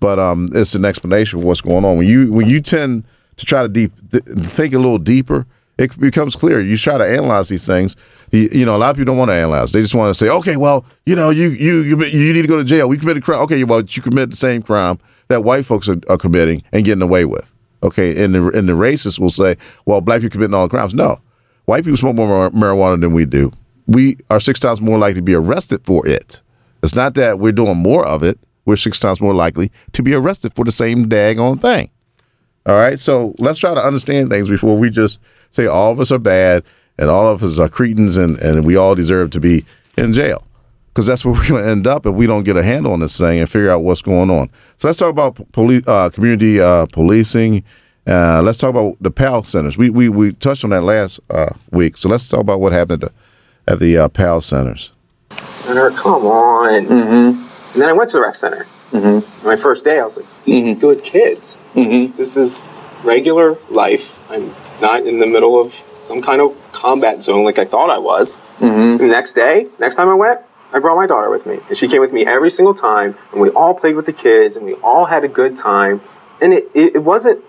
but 0.00 0.18
um, 0.18 0.48
it's 0.52 0.74
an 0.74 0.84
explanation 0.84 1.40
of 1.40 1.44
what's 1.44 1.60
going 1.60 1.84
on. 1.84 1.98
When 1.98 2.06
you 2.06 2.32
when 2.32 2.48
you 2.48 2.60
tend 2.60 3.04
to 3.36 3.46
try 3.46 3.62
to 3.62 3.68
deep 3.68 3.92
th- 4.10 4.24
think 4.24 4.74
a 4.74 4.78
little 4.78 4.98
deeper, 4.98 5.46
it 5.78 5.98
becomes 5.98 6.36
clear. 6.36 6.60
You 6.60 6.76
try 6.76 6.98
to 6.98 7.04
analyze 7.04 7.48
these 7.48 7.66
things. 7.66 7.96
You, 8.30 8.64
know, 8.64 8.76
a 8.76 8.78
lot 8.78 8.90
of 8.90 8.96
people 8.96 9.12
don't 9.12 9.18
want 9.18 9.30
to 9.30 9.34
analyze. 9.34 9.72
They 9.72 9.80
just 9.80 9.94
want 9.94 10.10
to 10.10 10.14
say, 10.14 10.28
okay, 10.28 10.56
well, 10.56 10.84
you 11.06 11.14
know, 11.14 11.30
you 11.30 11.50
you 11.50 11.82
you, 11.82 12.04
you 12.04 12.32
need 12.32 12.42
to 12.42 12.48
go 12.48 12.58
to 12.58 12.64
jail. 12.64 12.88
We 12.88 12.98
committed 12.98 13.22
crime. 13.22 13.40
Okay, 13.42 13.62
well, 13.64 13.82
you 13.82 14.02
commit 14.02 14.30
the 14.30 14.36
same 14.36 14.62
crime 14.62 14.98
that 15.28 15.44
white 15.44 15.64
folks 15.66 15.88
are, 15.88 16.00
are 16.08 16.18
committing 16.18 16.62
and 16.72 16.84
getting 16.84 17.02
away 17.02 17.24
with. 17.24 17.54
Okay, 17.82 18.24
and 18.24 18.34
the 18.34 18.48
and 18.48 18.68
the 18.68 18.72
racists 18.72 19.18
will 19.18 19.30
say, 19.30 19.56
well, 19.86 20.00
black 20.00 20.20
people 20.20 20.32
committing 20.32 20.54
all 20.54 20.66
the 20.66 20.70
crimes. 20.70 20.94
No, 20.94 21.20
white 21.66 21.84
people 21.84 21.96
smoke 21.96 22.16
more 22.16 22.50
marijuana 22.50 23.00
than 23.00 23.12
we 23.12 23.24
do. 23.24 23.52
We 23.86 24.16
are 24.30 24.40
six 24.40 24.58
times 24.58 24.80
more 24.80 24.98
likely 24.98 25.20
to 25.20 25.22
be 25.22 25.34
arrested 25.34 25.84
for 25.84 26.06
it. 26.06 26.40
It's 26.82 26.94
not 26.94 27.14
that 27.14 27.38
we're 27.38 27.52
doing 27.52 27.76
more 27.76 28.06
of 28.06 28.22
it. 28.22 28.38
We're 28.64 28.76
six 28.76 28.98
times 28.98 29.20
more 29.20 29.34
likely 29.34 29.70
to 29.92 30.02
be 30.02 30.14
arrested 30.14 30.54
for 30.54 30.64
the 30.64 30.72
same 30.72 31.08
daggone 31.08 31.60
thing. 31.60 31.90
All 32.66 32.76
right, 32.76 32.98
so 32.98 33.34
let's 33.38 33.58
try 33.58 33.74
to 33.74 33.80
understand 33.80 34.30
things 34.30 34.48
before 34.48 34.78
we 34.78 34.88
just 34.88 35.18
say 35.50 35.66
all 35.66 35.92
of 35.92 36.00
us 36.00 36.10
are 36.10 36.18
bad 36.18 36.64
and 36.98 37.10
all 37.10 37.28
of 37.28 37.42
us 37.42 37.58
are 37.58 37.68
cretins 37.68 38.16
and, 38.16 38.38
and 38.38 38.64
we 38.64 38.74
all 38.76 38.94
deserve 38.94 39.30
to 39.30 39.40
be 39.40 39.66
in 39.98 40.12
jail. 40.12 40.46
Because 40.88 41.06
that's 41.06 41.24
where 41.24 41.34
we're 41.34 41.48
going 41.48 41.64
to 41.64 41.70
end 41.70 41.86
up 41.86 42.06
if 42.06 42.14
we 42.14 42.26
don't 42.26 42.44
get 42.44 42.56
a 42.56 42.62
handle 42.62 42.92
on 42.92 43.00
this 43.00 43.18
thing 43.18 43.40
and 43.40 43.50
figure 43.50 43.70
out 43.70 43.82
what's 43.82 44.00
going 44.00 44.30
on. 44.30 44.48
So 44.78 44.88
let's 44.88 44.98
talk 44.98 45.10
about 45.10 45.52
police, 45.52 45.86
uh, 45.86 46.08
community 46.10 46.60
uh, 46.60 46.86
policing. 46.86 47.64
Uh, 48.06 48.40
let's 48.42 48.58
talk 48.58 48.70
about 48.70 48.96
the 49.00 49.10
PAL 49.10 49.42
centers. 49.42 49.76
We 49.76 49.90
we, 49.90 50.08
we 50.08 50.32
touched 50.32 50.64
on 50.64 50.70
that 50.70 50.82
last 50.82 51.20
uh, 51.30 51.52
week. 51.70 51.96
So 51.96 52.08
let's 52.08 52.28
talk 52.28 52.40
about 52.40 52.60
what 52.60 52.72
happened 52.72 53.04
at 53.04 53.12
the, 53.66 53.72
at 53.72 53.78
the 53.78 53.98
uh, 53.98 54.08
PAL 54.08 54.40
centers. 54.40 54.92
Center, 55.64 55.90
come 55.90 56.24
on. 56.26 56.86
Mm-hmm. 56.86 57.72
And 57.72 57.82
then 57.82 57.88
I 57.88 57.92
went 57.92 58.10
to 58.10 58.18
the 58.18 58.22
rec 58.22 58.36
center. 58.36 58.66
Mm-hmm. 58.94 59.46
My 59.46 59.56
first 59.56 59.84
day, 59.84 59.98
I 59.98 60.04
was 60.04 60.16
like, 60.16 60.26
these 60.44 60.60
mm-hmm. 60.62 60.78
are 60.78 60.80
good 60.80 61.02
kids. 61.02 61.60
Mm-hmm. 61.74 62.16
This 62.16 62.36
is 62.36 62.72
regular 63.02 63.58
life. 63.68 64.16
I'm 64.30 64.54
not 64.80 65.04
in 65.04 65.18
the 65.18 65.26
middle 65.26 65.60
of 65.60 65.74
some 66.06 66.22
kind 66.22 66.40
of 66.40 66.56
combat 66.72 67.20
zone 67.20 67.44
like 67.44 67.58
I 67.58 67.64
thought 67.64 67.90
I 67.90 67.98
was. 67.98 68.36
Mm-hmm. 68.58 68.98
The 68.98 69.06
next 69.08 69.32
day, 69.32 69.66
next 69.80 69.96
time 69.96 70.08
I 70.08 70.14
went, 70.14 70.40
I 70.72 70.78
brought 70.78 70.96
my 70.96 71.06
daughter 71.06 71.28
with 71.28 71.44
me, 71.44 71.58
and 71.68 71.76
she 71.76 71.88
came 71.88 72.00
with 72.00 72.12
me 72.12 72.24
every 72.24 72.50
single 72.50 72.74
time, 72.74 73.16
and 73.32 73.40
we 73.40 73.50
all 73.50 73.74
played 73.74 73.96
with 73.96 74.06
the 74.06 74.12
kids, 74.12 74.56
and 74.56 74.64
we 74.64 74.74
all 74.74 75.04
had 75.04 75.24
a 75.24 75.28
good 75.28 75.56
time. 75.56 76.00
And 76.40 76.52
it, 76.52 76.70
it, 76.74 76.96
it 76.96 76.98
wasn't, 76.98 77.44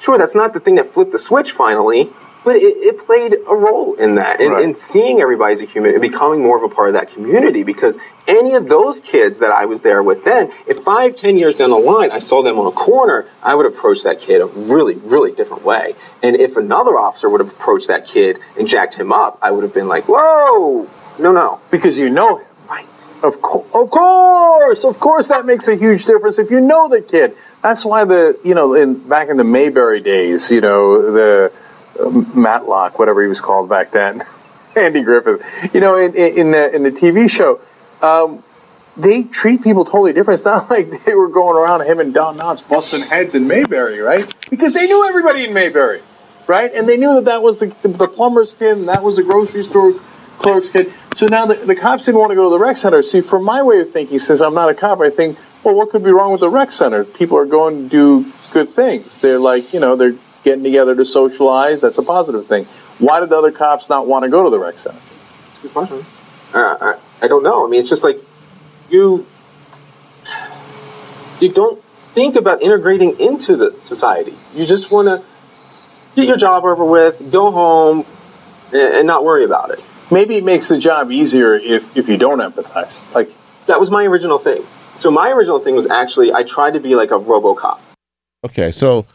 sure, 0.00 0.16
that's 0.16 0.34
not 0.34 0.52
the 0.52 0.60
thing 0.60 0.76
that 0.76 0.94
flipped 0.94 1.12
the 1.12 1.18
switch 1.18 1.52
finally, 1.52 2.10
but 2.48 2.56
it, 2.56 2.78
it 2.78 2.98
played 3.04 3.34
a 3.34 3.54
role 3.54 3.92
in 3.96 4.14
that, 4.14 4.40
in, 4.40 4.52
right. 4.52 4.64
in 4.64 4.74
seeing 4.74 5.20
everybody 5.20 5.52
as 5.52 5.60
a 5.60 5.66
human 5.66 5.92
and 5.92 6.00
becoming 6.00 6.40
more 6.40 6.56
of 6.56 6.62
a 6.62 6.74
part 6.74 6.88
of 6.88 6.94
that 6.94 7.12
community. 7.12 7.62
Because 7.62 7.98
any 8.26 8.54
of 8.54 8.70
those 8.70 9.00
kids 9.00 9.40
that 9.40 9.52
I 9.52 9.66
was 9.66 9.82
there 9.82 10.02
with 10.02 10.24
then, 10.24 10.50
if 10.66 10.78
five, 10.78 11.14
ten 11.14 11.36
years 11.36 11.56
down 11.56 11.68
the 11.68 11.76
line 11.76 12.10
I 12.10 12.20
saw 12.20 12.42
them 12.42 12.58
on 12.58 12.66
a 12.66 12.72
corner, 12.72 13.28
I 13.42 13.54
would 13.54 13.66
approach 13.66 14.02
that 14.04 14.22
kid 14.22 14.40
a 14.40 14.46
really, 14.46 14.94
really 14.94 15.30
different 15.30 15.62
way. 15.62 15.94
And 16.22 16.36
if 16.36 16.56
another 16.56 16.98
officer 16.98 17.28
would 17.28 17.40
have 17.40 17.50
approached 17.50 17.88
that 17.88 18.06
kid 18.06 18.38
and 18.58 18.66
jacked 18.66 18.94
him 18.94 19.12
up, 19.12 19.38
I 19.42 19.50
would 19.50 19.62
have 19.62 19.74
been 19.74 19.88
like, 19.88 20.04
whoa, 20.08 20.88
no, 21.18 21.32
no. 21.32 21.60
Because 21.70 21.98
you 21.98 22.08
know 22.08 22.38
him. 22.38 22.46
Right. 22.66 22.86
Of, 23.22 23.42
co- 23.42 23.66
of 23.74 23.90
course, 23.90 24.84
of 24.84 24.98
course, 24.98 25.28
that 25.28 25.44
makes 25.44 25.68
a 25.68 25.76
huge 25.76 26.06
difference 26.06 26.38
if 26.38 26.50
you 26.50 26.62
know 26.62 26.88
the 26.88 27.02
kid. 27.02 27.36
That's 27.62 27.84
why 27.84 28.06
the, 28.06 28.40
you 28.42 28.54
know, 28.54 28.72
in 28.72 29.06
back 29.06 29.28
in 29.28 29.36
the 29.36 29.44
Mayberry 29.44 30.00
days, 30.00 30.50
you 30.50 30.62
know, 30.62 31.12
the 31.12 31.52
Matlock, 31.98 32.98
whatever 32.98 33.22
he 33.22 33.28
was 33.28 33.40
called 33.40 33.68
back 33.68 33.90
then, 33.90 34.22
Andy 34.76 35.02
Griffith. 35.02 35.74
You 35.74 35.80
know, 35.80 35.96
in, 35.96 36.14
in 36.14 36.50
the 36.50 36.74
in 36.74 36.82
the 36.82 36.90
TV 36.92 37.30
show, 37.30 37.60
um, 38.02 38.42
they 38.96 39.22
treat 39.22 39.62
people 39.62 39.84
totally 39.84 40.12
different. 40.12 40.40
It's 40.40 40.44
not 40.44 40.70
like 40.70 41.04
they 41.04 41.14
were 41.14 41.28
going 41.28 41.56
around 41.56 41.86
him 41.86 42.00
and 42.00 42.12
Don 42.12 42.36
Knotts 42.36 42.66
busting 42.66 43.02
heads 43.02 43.34
in 43.34 43.46
Mayberry, 43.46 44.00
right? 44.00 44.32
Because 44.50 44.74
they 44.74 44.86
knew 44.86 45.08
everybody 45.08 45.44
in 45.44 45.54
Mayberry, 45.54 46.02
right? 46.46 46.72
And 46.74 46.88
they 46.88 46.96
knew 46.96 47.14
that 47.14 47.26
that 47.26 47.42
was 47.42 47.60
the, 47.60 47.74
the, 47.82 47.88
the 47.88 48.08
plumber's 48.08 48.54
kid 48.54 48.76
and 48.76 48.88
that 48.88 49.02
was 49.02 49.16
the 49.16 49.22
grocery 49.22 49.62
store 49.62 49.94
clerk's 50.38 50.70
kid. 50.70 50.92
So 51.16 51.26
now 51.26 51.46
the, 51.46 51.54
the 51.54 51.74
cops 51.74 52.06
didn't 52.06 52.20
want 52.20 52.30
to 52.30 52.36
go 52.36 52.44
to 52.44 52.50
the 52.50 52.58
rec 52.58 52.76
center. 52.76 53.02
See, 53.02 53.20
from 53.20 53.44
my 53.44 53.62
way 53.62 53.80
of 53.80 53.90
thinking, 53.90 54.18
since 54.18 54.40
I'm 54.40 54.54
not 54.54 54.68
a 54.68 54.74
cop, 54.74 55.00
I 55.00 55.10
think, 55.10 55.38
well, 55.64 55.74
what 55.74 55.90
could 55.90 56.04
be 56.04 56.10
wrong 56.10 56.32
with 56.32 56.40
the 56.40 56.50
rec 56.50 56.72
center? 56.72 57.04
People 57.04 57.38
are 57.38 57.46
going 57.46 57.84
to 57.84 57.88
do 57.88 58.32
good 58.52 58.68
things. 58.68 59.18
They're 59.18 59.40
like, 59.40 59.72
you 59.72 59.80
know, 59.80 59.96
they're 59.96 60.16
getting 60.44 60.64
together 60.64 60.94
to 60.94 61.04
socialize. 61.04 61.80
That's 61.80 61.98
a 61.98 62.02
positive 62.02 62.46
thing. 62.46 62.66
Why 62.98 63.20
did 63.20 63.30
the 63.30 63.38
other 63.38 63.52
cops 63.52 63.88
not 63.88 64.06
want 64.06 64.24
to 64.24 64.28
go 64.28 64.44
to 64.44 64.50
the 64.50 64.58
rec 64.58 64.78
center? 64.78 64.98
That's 65.46 65.58
a 65.58 65.62
good 65.62 65.72
question. 65.72 66.06
Uh, 66.52 66.76
I, 66.80 66.98
I 67.24 67.28
don't 67.28 67.42
know. 67.42 67.66
I 67.66 67.68
mean, 67.68 67.80
it's 67.80 67.88
just 67.88 68.02
like 68.02 68.18
you 68.90 69.26
you 71.40 71.52
don't 71.52 71.82
think 72.14 72.36
about 72.36 72.62
integrating 72.62 73.20
into 73.20 73.56
the 73.56 73.80
society. 73.80 74.36
You 74.54 74.66
just 74.66 74.90
want 74.90 75.08
to 75.08 75.24
get 76.16 76.26
your 76.26 76.36
job 76.36 76.64
over 76.64 76.84
with, 76.84 77.30
go 77.30 77.50
home, 77.50 78.06
and, 78.72 78.94
and 78.94 79.06
not 79.06 79.24
worry 79.24 79.44
about 79.44 79.70
it. 79.70 79.84
Maybe 80.10 80.36
it 80.36 80.44
makes 80.44 80.68
the 80.68 80.78
job 80.78 81.12
easier 81.12 81.54
if, 81.54 81.96
if 81.96 82.08
you 82.08 82.16
don't 82.16 82.38
empathize. 82.38 83.12
Like 83.14 83.30
that 83.66 83.78
was 83.78 83.90
my 83.90 84.04
original 84.04 84.38
thing. 84.38 84.66
So 84.96 85.10
my 85.10 85.30
original 85.30 85.60
thing 85.60 85.74
was 85.74 85.86
actually 85.86 86.32
I 86.32 86.42
tried 86.42 86.72
to 86.72 86.80
be 86.80 86.94
like 86.96 87.10
a 87.10 87.18
RoboCop. 87.18 87.78
Okay, 88.44 88.72
so 88.72 89.06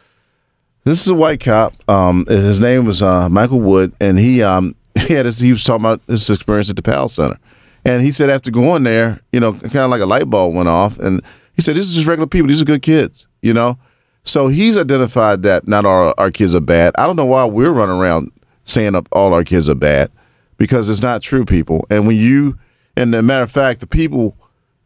this 0.84 1.00
is 1.00 1.08
a 1.08 1.14
white 1.14 1.40
cop. 1.40 1.74
Um, 1.88 2.26
his 2.26 2.60
name 2.60 2.84
was 2.84 3.02
uh, 3.02 3.28
Michael 3.28 3.60
Wood, 3.60 3.94
and 4.00 4.18
he 4.18 4.42
um, 4.42 4.74
he 5.06 5.14
had 5.14 5.26
his, 5.26 5.38
he 5.38 5.50
was 5.50 5.64
talking 5.64 5.84
about 5.84 6.02
his 6.06 6.28
experience 6.30 6.70
at 6.70 6.76
the 6.76 6.82
PAL 6.82 7.08
Center, 7.08 7.38
and 7.84 8.02
he 8.02 8.12
said 8.12 8.30
after 8.30 8.50
going 8.50 8.82
there, 8.82 9.20
you 9.32 9.40
know, 9.40 9.52
kind 9.52 9.76
of 9.76 9.90
like 9.90 10.00
a 10.00 10.06
light 10.06 10.28
bulb 10.28 10.54
went 10.54 10.68
off, 10.68 10.98
and 10.98 11.22
he 11.54 11.62
said, 11.62 11.76
"This 11.76 11.88
is 11.88 11.94
just 11.94 12.06
regular 12.06 12.26
people. 12.26 12.48
These 12.48 12.62
are 12.62 12.66
good 12.66 12.82
kids," 12.82 13.26
you 13.42 13.54
know. 13.54 13.78
So 14.22 14.48
he's 14.48 14.78
identified 14.78 15.42
that 15.42 15.68
not 15.68 15.84
all 15.84 16.14
our 16.16 16.30
kids 16.30 16.54
are 16.54 16.60
bad. 16.60 16.94
I 16.96 17.06
don't 17.06 17.16
know 17.16 17.26
why 17.26 17.44
we're 17.44 17.72
running 17.72 17.96
around 17.96 18.32
saying 18.64 18.94
all 19.12 19.34
our 19.34 19.44
kids 19.44 19.68
are 19.68 19.74
bad 19.74 20.10
because 20.56 20.88
it's 20.88 21.02
not 21.02 21.20
true, 21.20 21.44
people. 21.44 21.86
And 21.90 22.06
when 22.06 22.16
you, 22.16 22.58
and 22.96 23.14
a 23.14 23.22
matter 23.22 23.42
of 23.42 23.50
fact, 23.50 23.80
the 23.80 23.86
people 23.86 24.34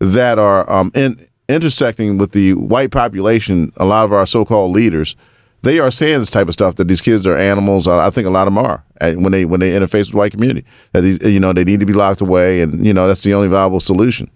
that 0.00 0.40
are 0.40 0.68
um, 0.68 0.90
in, 0.94 1.18
intersecting 1.48 2.18
with 2.18 2.32
the 2.32 2.54
white 2.54 2.90
population, 2.90 3.72
a 3.76 3.84
lot 3.84 4.04
of 4.04 4.12
our 4.12 4.26
so-called 4.26 4.72
leaders 4.72 5.14
they 5.62 5.80
are 5.80 5.90
saying 5.90 6.20
this 6.20 6.30
type 6.30 6.48
of 6.48 6.54
stuff 6.54 6.76
that 6.76 6.88
these 6.88 7.00
kids 7.00 7.26
are 7.26 7.36
animals. 7.36 7.88
I 7.88 8.10
think 8.10 8.26
a 8.26 8.30
lot 8.30 8.46
of 8.46 8.54
them 8.54 8.64
are 8.64 8.84
when 8.98 9.32
they 9.32 9.44
when 9.44 9.60
they 9.60 9.70
interface 9.70 10.06
with 10.06 10.12
the 10.12 10.16
white 10.18 10.32
community 10.32 10.66
that 10.92 11.02
these, 11.02 11.22
you 11.22 11.40
know 11.40 11.52
they 11.52 11.64
need 11.64 11.80
to 11.80 11.86
be 11.86 11.92
locked 11.92 12.20
away, 12.20 12.60
and 12.60 12.84
you 12.84 12.92
know 12.92 13.06
that's 13.08 13.22
the 13.22 13.34
only 13.34 13.48
viable 13.48 13.80
solution. 13.80 14.30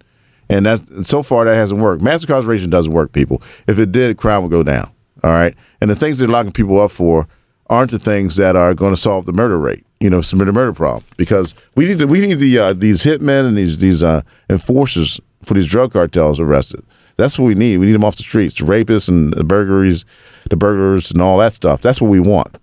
And 0.48 0.66
that's 0.66 1.08
so 1.08 1.22
far 1.22 1.44
that 1.44 1.54
hasn't 1.54 1.80
worked. 1.80 2.02
Mass 2.02 2.22
incarceration 2.22 2.68
doesn't 2.68 2.92
work, 2.92 3.12
people. 3.12 3.40
If 3.66 3.78
it 3.78 3.92
did, 3.92 4.18
crime 4.18 4.42
would 4.42 4.50
go 4.50 4.62
down. 4.62 4.90
All 5.24 5.30
right, 5.30 5.54
and 5.80 5.90
the 5.90 5.94
things 5.94 6.18
they're 6.18 6.28
locking 6.28 6.52
people 6.52 6.80
up 6.80 6.90
for 6.90 7.28
aren't 7.70 7.90
the 7.90 7.98
things 7.98 8.36
that 8.36 8.56
are 8.56 8.74
going 8.74 8.92
to 8.92 9.00
solve 9.00 9.24
the 9.24 9.32
murder 9.32 9.58
rate. 9.58 9.86
You 10.00 10.10
know, 10.10 10.20
the 10.20 10.52
murder 10.52 10.72
problem 10.72 11.04
because 11.16 11.54
we 11.76 11.86
need 11.86 12.00
to, 12.00 12.06
we 12.06 12.20
need 12.20 12.34
the 12.34 12.58
uh, 12.58 12.72
these 12.72 13.04
hitmen 13.04 13.46
and 13.46 13.56
these 13.56 13.78
these 13.78 14.02
uh, 14.02 14.22
enforcers 14.50 15.20
for 15.44 15.54
these 15.54 15.68
drug 15.68 15.92
cartels 15.92 16.40
arrested. 16.40 16.84
That's 17.16 17.38
what 17.38 17.46
we 17.46 17.54
need. 17.54 17.78
We 17.78 17.86
need 17.86 17.92
them 17.92 18.04
off 18.04 18.16
the 18.16 18.22
streets, 18.22 18.54
the 18.54 18.64
rapists 18.64 19.08
and 19.08 19.32
the 19.32 19.44
burglaries, 19.44 20.04
the 20.50 20.56
burglars 20.56 21.10
and 21.10 21.20
all 21.20 21.38
that 21.38 21.52
stuff. 21.52 21.82
That's 21.82 22.00
what 22.00 22.08
we 22.08 22.20
want. 22.20 22.56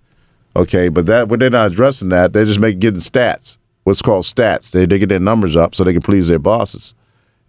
Okay, 0.56 0.88
but 0.88 1.06
that 1.06 1.28
when 1.28 1.38
they're 1.38 1.50
not 1.50 1.70
addressing 1.70 2.08
that, 2.08 2.32
they're 2.32 2.44
just 2.44 2.60
make 2.60 2.78
getting 2.80 3.00
stats. 3.00 3.58
What's 3.84 4.02
called 4.02 4.24
stats. 4.24 4.72
They 4.72 4.84
they 4.84 4.98
get 4.98 5.08
their 5.08 5.20
numbers 5.20 5.56
up 5.56 5.74
so 5.74 5.84
they 5.84 5.92
can 5.92 6.02
please 6.02 6.28
their 6.28 6.38
bosses, 6.38 6.94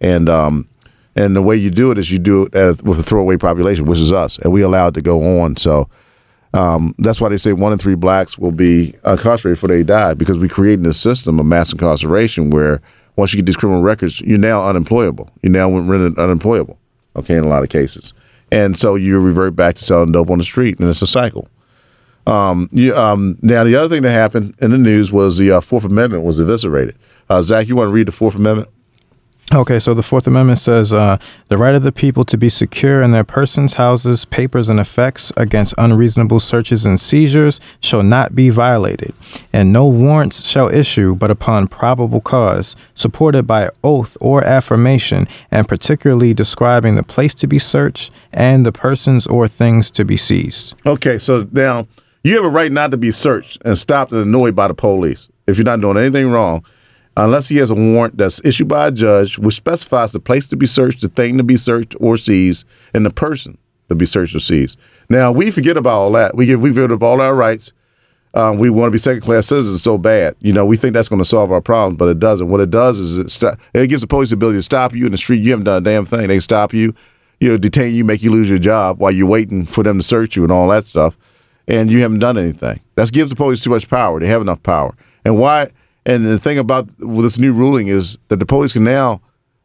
and 0.00 0.28
um, 0.28 0.68
and 1.16 1.34
the 1.34 1.42
way 1.42 1.56
you 1.56 1.70
do 1.70 1.90
it 1.90 1.98
is 1.98 2.10
you 2.10 2.18
do 2.18 2.48
it 2.52 2.82
with 2.82 2.98
a 2.98 3.02
throwaway 3.02 3.36
population, 3.36 3.86
which 3.86 3.98
is 3.98 4.12
us, 4.12 4.38
and 4.38 4.52
we 4.52 4.62
allow 4.62 4.88
it 4.88 4.94
to 4.94 5.02
go 5.02 5.40
on. 5.40 5.56
So. 5.56 5.88
Um, 6.54 6.94
that's 6.98 7.18
why 7.18 7.30
they 7.30 7.38
say 7.38 7.54
one 7.54 7.72
in 7.72 7.78
three 7.78 7.94
blacks 7.94 8.38
will 8.38 8.52
be 8.52 8.94
incarcerated 9.06 9.56
before 9.56 9.68
they 9.68 9.82
die 9.82 10.12
because 10.12 10.38
we're 10.38 10.50
creating 10.50 10.84
a 10.84 10.92
system 10.92 11.40
of 11.40 11.46
mass 11.46 11.72
incarceration 11.72 12.50
where 12.50 12.82
once 13.16 13.32
you 13.32 13.38
get 13.38 13.46
these 13.46 13.56
criminal 13.56 13.80
records, 13.82 14.20
you're 14.20 14.36
now 14.36 14.62
unemployable. 14.62 15.30
You're 15.42 15.50
now 15.50 15.70
rendered 15.70 16.18
unemployable 16.18 16.78
okay, 17.16 17.36
in 17.36 17.44
a 17.44 17.48
lot 17.48 17.62
of 17.62 17.68
cases. 17.68 18.14
And 18.50 18.76
so 18.76 18.96
you 18.96 19.18
revert 19.18 19.56
back 19.56 19.74
to 19.76 19.84
selling 19.84 20.12
dope 20.12 20.30
on 20.30 20.38
the 20.38 20.44
street, 20.44 20.78
and 20.78 20.88
it's 20.88 21.02
a 21.02 21.06
cycle. 21.06 21.48
Um, 22.26 22.68
you, 22.70 22.94
um, 22.94 23.38
now, 23.42 23.64
the 23.64 23.74
other 23.76 23.88
thing 23.88 24.02
that 24.02 24.12
happened 24.12 24.54
in 24.60 24.70
the 24.70 24.78
news 24.78 25.10
was 25.10 25.38
the 25.38 25.50
uh, 25.52 25.60
Fourth 25.60 25.84
Amendment 25.84 26.24
was 26.24 26.38
eviscerated. 26.38 26.96
Uh, 27.28 27.42
Zach, 27.42 27.66
you 27.66 27.76
want 27.76 27.88
to 27.88 27.92
read 27.92 28.06
the 28.06 28.12
Fourth 28.12 28.34
Amendment? 28.34 28.68
Okay, 29.54 29.78
so 29.78 29.92
the 29.92 30.02
Fourth 30.02 30.26
Amendment 30.26 30.58
says 30.58 30.94
uh, 30.94 31.18
the 31.48 31.58
right 31.58 31.74
of 31.74 31.82
the 31.82 31.92
people 31.92 32.24
to 32.24 32.38
be 32.38 32.48
secure 32.48 33.02
in 33.02 33.10
their 33.12 33.22
persons, 33.22 33.74
houses, 33.74 34.24
papers, 34.24 34.70
and 34.70 34.80
effects 34.80 35.30
against 35.36 35.74
unreasonable 35.76 36.40
searches 36.40 36.86
and 36.86 36.98
seizures 36.98 37.60
shall 37.80 38.02
not 38.02 38.34
be 38.34 38.48
violated, 38.48 39.12
and 39.52 39.70
no 39.70 39.86
warrants 39.86 40.46
shall 40.48 40.70
issue 40.70 41.14
but 41.14 41.30
upon 41.30 41.68
probable 41.68 42.22
cause, 42.22 42.76
supported 42.94 43.46
by 43.46 43.68
oath 43.84 44.16
or 44.22 44.42
affirmation, 44.42 45.28
and 45.50 45.68
particularly 45.68 46.32
describing 46.32 46.94
the 46.94 47.02
place 47.02 47.34
to 47.34 47.46
be 47.46 47.58
searched 47.58 48.10
and 48.32 48.64
the 48.64 48.72
persons 48.72 49.26
or 49.26 49.46
things 49.46 49.90
to 49.90 50.02
be 50.02 50.16
seized. 50.16 50.74
Okay, 50.86 51.18
so 51.18 51.46
now 51.52 51.86
you 52.24 52.36
have 52.36 52.44
a 52.46 52.48
right 52.48 52.72
not 52.72 52.90
to 52.92 52.96
be 52.96 53.12
searched 53.12 53.60
and 53.66 53.76
stopped 53.76 54.12
and 54.12 54.22
annoyed 54.22 54.56
by 54.56 54.66
the 54.66 54.74
police 54.74 55.28
if 55.46 55.58
you're 55.58 55.64
not 55.64 55.82
doing 55.82 55.98
anything 55.98 56.30
wrong, 56.30 56.64
unless 57.16 57.48
he 57.48 57.56
has 57.56 57.70
a 57.70 57.74
warrant 57.74 58.16
that's 58.16 58.40
issued 58.44 58.68
by 58.68 58.88
a 58.88 58.90
judge 58.90 59.38
which 59.38 59.54
specifies 59.54 60.12
the 60.12 60.20
place 60.20 60.46
to 60.48 60.56
be 60.56 60.66
searched, 60.66 61.00
the 61.00 61.08
thing 61.08 61.38
to 61.38 61.44
be 61.44 61.56
searched 61.56 61.94
or 62.00 62.16
seized, 62.16 62.64
and 62.94 63.04
the 63.04 63.10
person 63.10 63.58
to 63.88 63.94
be 63.94 64.06
searched 64.06 64.34
or 64.34 64.40
seized. 64.40 64.78
Now 65.08 65.32
we 65.32 65.50
forget 65.50 65.76
about 65.76 65.94
all 65.94 66.12
that. 66.12 66.36
We 66.36 66.46
give 66.46 66.60
we 66.60 66.70
forget 66.70 66.92
about 66.92 67.06
all 67.06 67.20
our 67.20 67.34
rights. 67.34 67.72
Um, 68.34 68.56
we 68.56 68.70
want 68.70 68.86
to 68.86 68.92
be 68.92 68.98
second 68.98 69.20
class 69.20 69.46
citizens 69.46 69.82
so 69.82 69.98
bad. 69.98 70.36
You 70.40 70.54
know, 70.54 70.64
we 70.64 70.78
think 70.78 70.94
that's 70.94 71.08
going 71.08 71.20
to 71.20 71.24
solve 71.28 71.52
our 71.52 71.60
problems, 71.60 71.98
but 71.98 72.08
it 72.08 72.18
doesn't. 72.18 72.48
What 72.48 72.60
it 72.60 72.70
does 72.70 72.98
is 72.98 73.18
it, 73.18 73.30
st- 73.30 73.58
it 73.74 73.88
gives 73.88 74.00
the 74.00 74.08
police 74.08 74.30
the 74.30 74.36
ability 74.36 74.56
to 74.56 74.62
stop 74.62 74.94
you 74.94 75.04
in 75.04 75.12
the 75.12 75.18
street. 75.18 75.42
You 75.42 75.50
haven't 75.50 75.64
done 75.64 75.82
a 75.82 75.84
damn 75.84 76.06
thing. 76.06 76.28
They 76.28 76.40
stop 76.40 76.72
you, 76.72 76.94
you 77.40 77.50
know, 77.50 77.58
detain 77.58 77.94
you, 77.94 78.06
make 78.06 78.22
you 78.22 78.30
lose 78.30 78.48
your 78.48 78.58
job 78.58 79.00
while 79.00 79.10
you're 79.10 79.26
waiting 79.26 79.66
for 79.66 79.84
them 79.84 79.98
to 79.98 80.02
search 80.02 80.34
you 80.34 80.44
and 80.44 80.50
all 80.50 80.68
that 80.68 80.84
stuff 80.84 81.18
and 81.68 81.90
you 81.90 82.00
haven't 82.02 82.18
done 82.18 82.38
anything. 82.38 82.80
That 82.94 83.12
gives 83.12 83.30
the 83.30 83.36
police 83.36 83.62
too 83.62 83.70
much 83.70 83.88
power. 83.88 84.20
They 84.20 84.26
have 84.26 84.42
enough 84.42 84.62
power. 84.62 84.94
And 85.24 85.38
why? 85.38 85.70
And 86.04 86.26
the 86.26 86.38
thing 86.38 86.58
about 86.58 86.88
this 86.98 87.38
new 87.38 87.52
ruling 87.52 87.88
is 87.88 88.18
that 88.28 88.40
the 88.40 88.46
police 88.46 88.72
can 88.72 88.84
now 88.84 89.20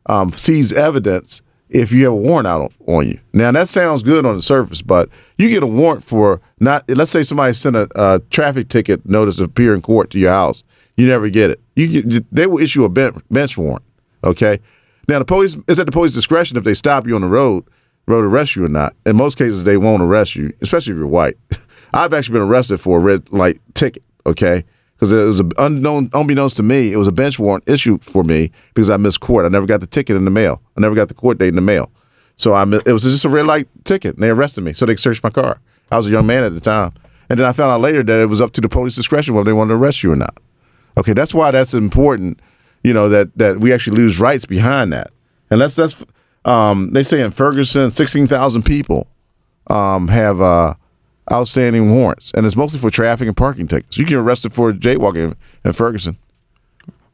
um, 0.06 0.32
seize 0.34 0.72
evidence 0.72 1.42
if 1.70 1.92
you 1.92 2.06
have 2.06 2.14
a 2.14 2.16
warrant 2.16 2.48
out 2.48 2.72
on 2.86 3.08
you. 3.08 3.20
Now 3.34 3.52
that 3.52 3.68
sounds 3.68 4.04
good 4.04 4.26
on 4.26 4.36
the 4.36 4.42
surface, 4.42 4.82
but 4.82 5.10
you 5.38 5.50
get 5.50 5.64
a 5.64 5.68
warrant 5.68 6.04
for 6.04 6.42
not. 6.60 6.90
Let's 6.90 7.12
say 7.12 7.24
somebody 7.24 7.54
sent 7.54 7.76
a, 7.76 7.90
a 7.96 8.20
traffic 8.30 8.70
ticket 8.70 9.08
notice 9.08 9.38
to 9.38 9.44
appear 9.44 9.74
in 9.74 9.82
court 9.82 10.10
to 10.12 10.20
your 10.20 10.32
house. 10.32 10.64
You 10.96 11.08
never 11.08 11.30
get 11.30 11.52
it. 11.52 11.62
You 11.76 12.22
they 12.32 12.48
will 12.48 12.60
issue 12.60 12.86
a 12.86 12.90
bench, 12.90 13.18
bench 13.30 13.58
warrant. 13.58 13.84
Okay. 14.24 14.60
Now 15.08 15.20
the 15.20 15.26
police 15.26 15.58
is 15.68 15.80
at 15.80 15.86
the 15.86 15.92
police 15.92 16.14
discretion 16.14 16.58
if 16.58 16.64
they 16.64 16.74
stop 16.74 17.08
you 17.08 17.16
on 17.16 17.22
the 17.22 17.28
road, 17.28 17.66
road 18.08 18.26
arrest 18.26 18.56
you 18.56 18.66
or 18.66 18.70
not. 18.70 18.96
In 19.06 19.16
most 19.16 19.38
cases, 19.38 19.64
they 19.64 19.78
won't 19.78 20.02
arrest 20.02 20.36
you, 20.36 20.54
especially 20.62 20.94
if 20.94 21.00
you're 21.00 21.08
white. 21.08 21.36
I've 21.94 22.14
actually 22.14 22.34
been 22.34 22.48
arrested 22.48 22.80
for 22.80 22.98
a 22.98 23.02
red 23.02 23.32
light 23.32 23.60
ticket, 23.74 24.04
okay? 24.26 24.66
Because 24.98 25.14
it 25.14 25.24
was 25.24 25.40
an 25.40 25.52
unknown, 25.60 26.10
unbeknownst 26.14 26.58
to 26.58 26.64
me, 26.64 26.92
it 26.92 26.98
was 26.98 27.08
a 27.08 27.12
bench 27.12 27.38
warrant 27.38 27.70
issued 27.70 28.04
for 28.04 28.24
me 28.24 28.52
because 28.74 28.90
I 28.90 28.98
missed 28.98 29.20
court. 29.20 29.46
I 29.46 29.50
never 29.50 29.68
got 29.68 29.80
the 29.80 29.86
ticket 29.86 30.16
in 30.16 30.26
the 30.26 30.32
mail. 30.32 30.60
I 30.76 30.82
never 30.82 30.96
got 30.96 31.08
the 31.08 31.14
court 31.14 31.38
date 31.38 31.50
in 31.50 31.56
the 31.56 31.62
mail. 31.62 31.92
So 32.36 32.54
I, 32.54 32.64
it 32.64 32.92
was 32.92 33.04
just 33.04 33.24
a 33.24 33.30
red 33.30 33.46
light 33.46 33.68
ticket. 33.84 34.16
And 34.16 34.24
they 34.24 34.30
arrested 34.30 34.64
me, 34.64 34.74
so 34.74 34.88
they 34.88 34.96
searched 34.96 35.24
my 35.24 35.30
car. 35.30 35.60
I 35.92 35.98
was 35.98 36.08
a 36.08 36.10
young 36.10 36.26
man 36.26 36.44
at 36.44 36.54
the 36.54 36.60
time, 36.60 36.94
and 37.30 37.40
then 37.40 37.46
I 37.46 37.52
found 37.52 37.72
out 37.72 37.80
later 37.80 38.02
that 38.02 38.22
it 38.22 38.26
was 38.26 38.42
up 38.42 38.52
to 38.54 38.62
the 38.62 38.70
police 38.70 38.96
discretion 38.96 39.36
whether 39.36 39.46
they 39.46 39.54
wanted 39.54 39.70
to 39.70 39.76
arrest 39.76 40.02
you 40.02 40.12
or 40.12 40.16
not. 40.16 40.38
Okay, 40.98 41.14
that's 41.14 41.34
why 41.34 41.52
that's 41.52 41.74
important. 41.74 42.40
You 42.84 42.94
know 42.94 43.08
that 43.10 43.38
that 43.38 43.60
we 43.60 43.72
actually 43.72 43.98
lose 43.98 44.20
rights 44.20 44.46
behind 44.46 44.92
that, 44.94 45.12
and 45.50 45.62
that's 45.62 45.76
that's. 45.76 46.04
Um, 46.44 46.92
they 46.94 47.04
say 47.04 47.22
in 47.22 47.32
Ferguson, 47.32 47.92
sixteen 47.92 48.28
thousand 48.28 48.64
people 48.64 49.08
um, 49.68 50.08
have. 50.08 50.42
Uh, 50.42 50.74
outstanding 51.32 51.94
warrants, 51.94 52.32
and 52.32 52.46
it's 52.46 52.56
mostly 52.56 52.80
for 52.80 52.90
traffic 52.90 53.28
and 53.28 53.36
parking 53.36 53.68
tickets. 53.68 53.98
You 53.98 54.06
get 54.06 54.18
arrested 54.18 54.54
for 54.54 54.72
jaywalking 54.72 55.36
in 55.64 55.74
Ferguson. 55.74 56.18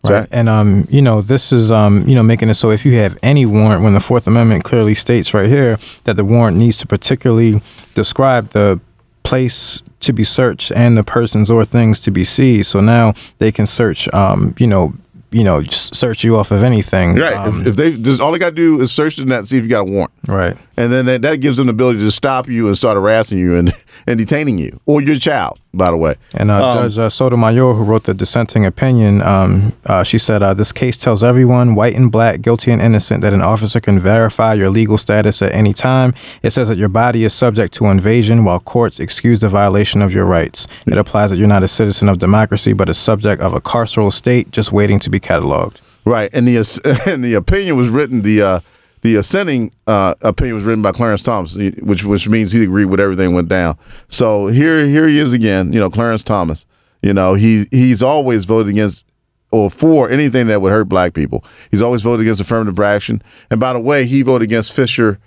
Right. 0.06 0.28
And 0.32 0.50
um, 0.50 0.86
you 0.90 1.02
know, 1.02 1.22
this 1.22 1.54
is 1.54 1.72
um, 1.72 2.06
you 2.08 2.16
know, 2.16 2.24
making 2.24 2.50
it 2.50 2.56
so 2.56 2.72
if 2.72 2.86
you 2.86 2.94
have 2.96 3.18
any 3.24 3.46
warrant 3.46 3.84
when 3.84 3.94
the 3.94 4.02
Fourth 4.02 4.28
Amendment 4.28 4.66
clearly 4.66 4.96
states 4.96 5.34
right 5.34 5.48
here 5.48 5.80
that 6.04 6.18
the 6.18 6.26
warrant 6.26 6.58
needs 6.58 6.76
to 6.78 6.88
particularly 6.88 7.62
describe 7.96 8.50
the 8.50 8.82
place 9.24 9.82
to 10.02 10.12
be 10.12 10.26
searched 10.26 10.74
and 10.76 10.98
the 10.98 11.04
persons 11.04 11.50
or 11.50 11.64
things 11.64 12.02
to 12.02 12.12
be 12.12 12.26
seized. 12.26 12.70
So 12.70 12.82
now 12.82 13.14
they 13.38 13.52
can 13.52 13.66
search 13.66 14.14
um, 14.14 14.54
you 14.60 14.68
know, 14.68 14.94
you 15.34 15.44
know, 15.44 15.64
search 15.64 16.24
you 16.24 16.38
off 16.38 16.52
of 16.52 16.64
anything. 16.64 17.16
Right. 17.16 17.34
Um, 17.34 17.62
if, 17.62 17.68
if, 17.68 17.76
they 17.76 17.98
just 17.98 18.22
all 18.22 18.32
they 18.32 18.40
got 18.40 18.50
to 18.50 18.56
do 18.56 18.82
is 18.82 18.92
search 18.92 19.18
the 19.18 19.26
net, 19.26 19.48
see 19.48 19.58
if 19.58 19.64
you 19.64 19.70
got 19.70 19.82
a 19.82 19.86
warrant. 19.86 20.12
Right. 20.28 20.58
And 20.76 20.92
then 20.92 21.06
that, 21.06 21.22
that 21.22 21.38
gives 21.38 21.58
them 21.58 21.68
the 21.68 21.72
ability 21.72 22.00
to 22.00 22.12
stop 22.12 22.48
you 22.48 22.68
and 22.68 22.78
start 22.78 22.96
harassing 22.96 23.38
you 23.38 23.56
and, 23.56 23.72
and 24.08 24.18
detaining 24.18 24.58
you 24.58 24.80
or 24.86 25.02
your 25.02 25.18
child. 25.18 25.60
By 25.76 25.90
the 25.90 25.98
way. 25.98 26.14
And 26.36 26.52
uh, 26.52 26.70
um, 26.70 26.78
Judge 26.78 27.00
uh, 27.00 27.10
Sotomayor, 27.10 27.74
who 27.74 27.84
wrote 27.84 28.04
the 28.04 28.14
dissenting 28.14 28.64
opinion, 28.64 29.24
um, 29.24 29.74
uh, 29.88 30.04
she 30.04 30.20
said, 30.20 30.44
uh, 30.44 30.54
"This 30.54 30.72
case 30.72 30.98
tells 30.98 31.24
everyone, 31.24 31.74
white 31.74 31.96
and 31.96 32.12
black, 32.12 32.44
guilty 32.44 32.70
and 32.70 32.80
innocent, 32.80 33.22
that 33.22 33.34
an 33.34 33.42
officer 33.42 33.80
can 33.80 33.98
verify 33.98 34.54
your 34.54 34.70
legal 34.70 35.00
status 35.00 35.42
at 35.42 35.52
any 35.52 35.74
time. 35.74 36.14
It 36.44 36.52
says 36.52 36.68
that 36.68 36.78
your 36.78 36.90
body 36.90 37.24
is 37.24 37.34
subject 37.34 37.74
to 37.76 37.88
invasion, 37.88 38.46
while 38.46 38.60
courts 38.60 39.00
excuse 39.00 39.42
the 39.42 39.50
violation 39.50 40.04
of 40.04 40.14
your 40.14 40.26
rights. 40.26 40.68
It 40.86 40.96
applies 40.96 41.32
that 41.32 41.38
you're 41.38 41.48
not 41.48 41.64
a 41.64 41.68
citizen 41.68 42.08
of 42.08 42.20
democracy, 42.20 42.74
but 42.74 42.88
a 42.88 42.94
subject 42.94 43.42
of 43.42 43.56
a 43.56 43.62
carceral 43.62 44.14
state, 44.14 44.52
just 44.52 44.72
waiting 44.72 45.00
to 45.00 45.10
be 45.10 45.20
cataloged." 45.24 45.82
Right, 46.06 46.30
and 46.34 46.48
the 46.48 46.58
and 47.08 47.24
the 47.24 47.34
opinion 47.34 47.78
was 47.78 47.90
written 47.90 48.22
the 48.22 48.42
uh, 48.42 48.60
the 49.02 49.16
ascending 49.16 49.74
uh, 49.88 50.16
opinion 50.22 50.56
was 50.56 50.64
written 50.64 50.82
by 50.82 50.92
Clarence 50.92 51.22
Thomas, 51.22 51.56
which 51.56 52.04
which 52.04 52.28
means 52.28 52.52
he 52.52 52.64
agreed 52.64 52.86
with 52.86 53.00
everything 53.00 53.34
went 53.34 53.50
down. 53.50 53.78
So 54.08 54.48
here 54.48 54.86
here 54.86 55.08
he 55.08 55.20
is 55.20 55.34
again, 55.34 55.74
you 55.74 55.80
know, 55.80 55.90
Clarence 55.90 56.24
Thomas. 56.24 56.66
You 57.02 57.14
know, 57.14 57.34
he 57.34 57.66
he's 57.72 58.02
always 58.02 58.46
voted 58.46 58.70
against 58.70 59.06
or 59.52 59.70
for 59.70 60.10
anything 60.10 60.48
that 60.48 60.62
would 60.62 60.72
hurt 60.72 60.86
black 60.86 61.14
people. 61.14 61.44
He's 61.70 61.82
always 61.82 62.02
voted 62.02 62.22
against 62.22 62.42
affirmative 62.42 62.80
action. 62.80 63.22
And 63.52 63.60
by 63.60 63.74
the 63.74 63.80
way, 63.80 64.06
he 64.06 64.24
voted 64.24 64.48
against 64.48 64.74
Fisher 64.74 65.20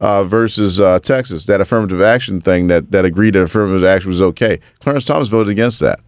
uh, 0.00 0.24
versus 0.24 0.80
uh, 0.80 0.98
Texas, 1.00 1.44
that 1.46 1.60
affirmative 1.60 2.00
action 2.00 2.40
thing 2.40 2.68
that 2.68 2.92
that 2.92 3.04
agreed 3.04 3.34
that 3.34 3.42
affirmative 3.42 3.84
action 3.84 4.08
was 4.08 4.22
okay. 4.22 4.60
Clarence 4.78 5.04
Thomas 5.04 5.28
voted 5.28 5.50
against 5.50 5.80
that. 5.80 6.00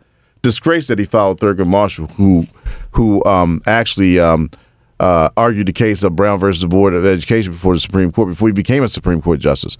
Disgrace 0.46 0.86
that 0.86 1.00
he 1.00 1.04
followed 1.06 1.40
Thurgood 1.40 1.66
Marshall, 1.66 2.06
who 2.06 2.46
who 2.92 3.24
um, 3.24 3.60
actually 3.66 4.20
um, 4.20 4.48
uh, 5.00 5.28
argued 5.36 5.66
the 5.66 5.72
case 5.72 6.04
of 6.04 6.14
Brown 6.14 6.38
versus 6.38 6.62
the 6.62 6.68
Board 6.68 6.94
of 6.94 7.04
Education 7.04 7.50
before 7.50 7.74
the 7.74 7.80
Supreme 7.80 8.12
Court 8.12 8.28
before 8.28 8.46
he 8.46 8.52
became 8.52 8.84
a 8.84 8.88
Supreme 8.88 9.20
Court 9.20 9.40
justice. 9.40 9.76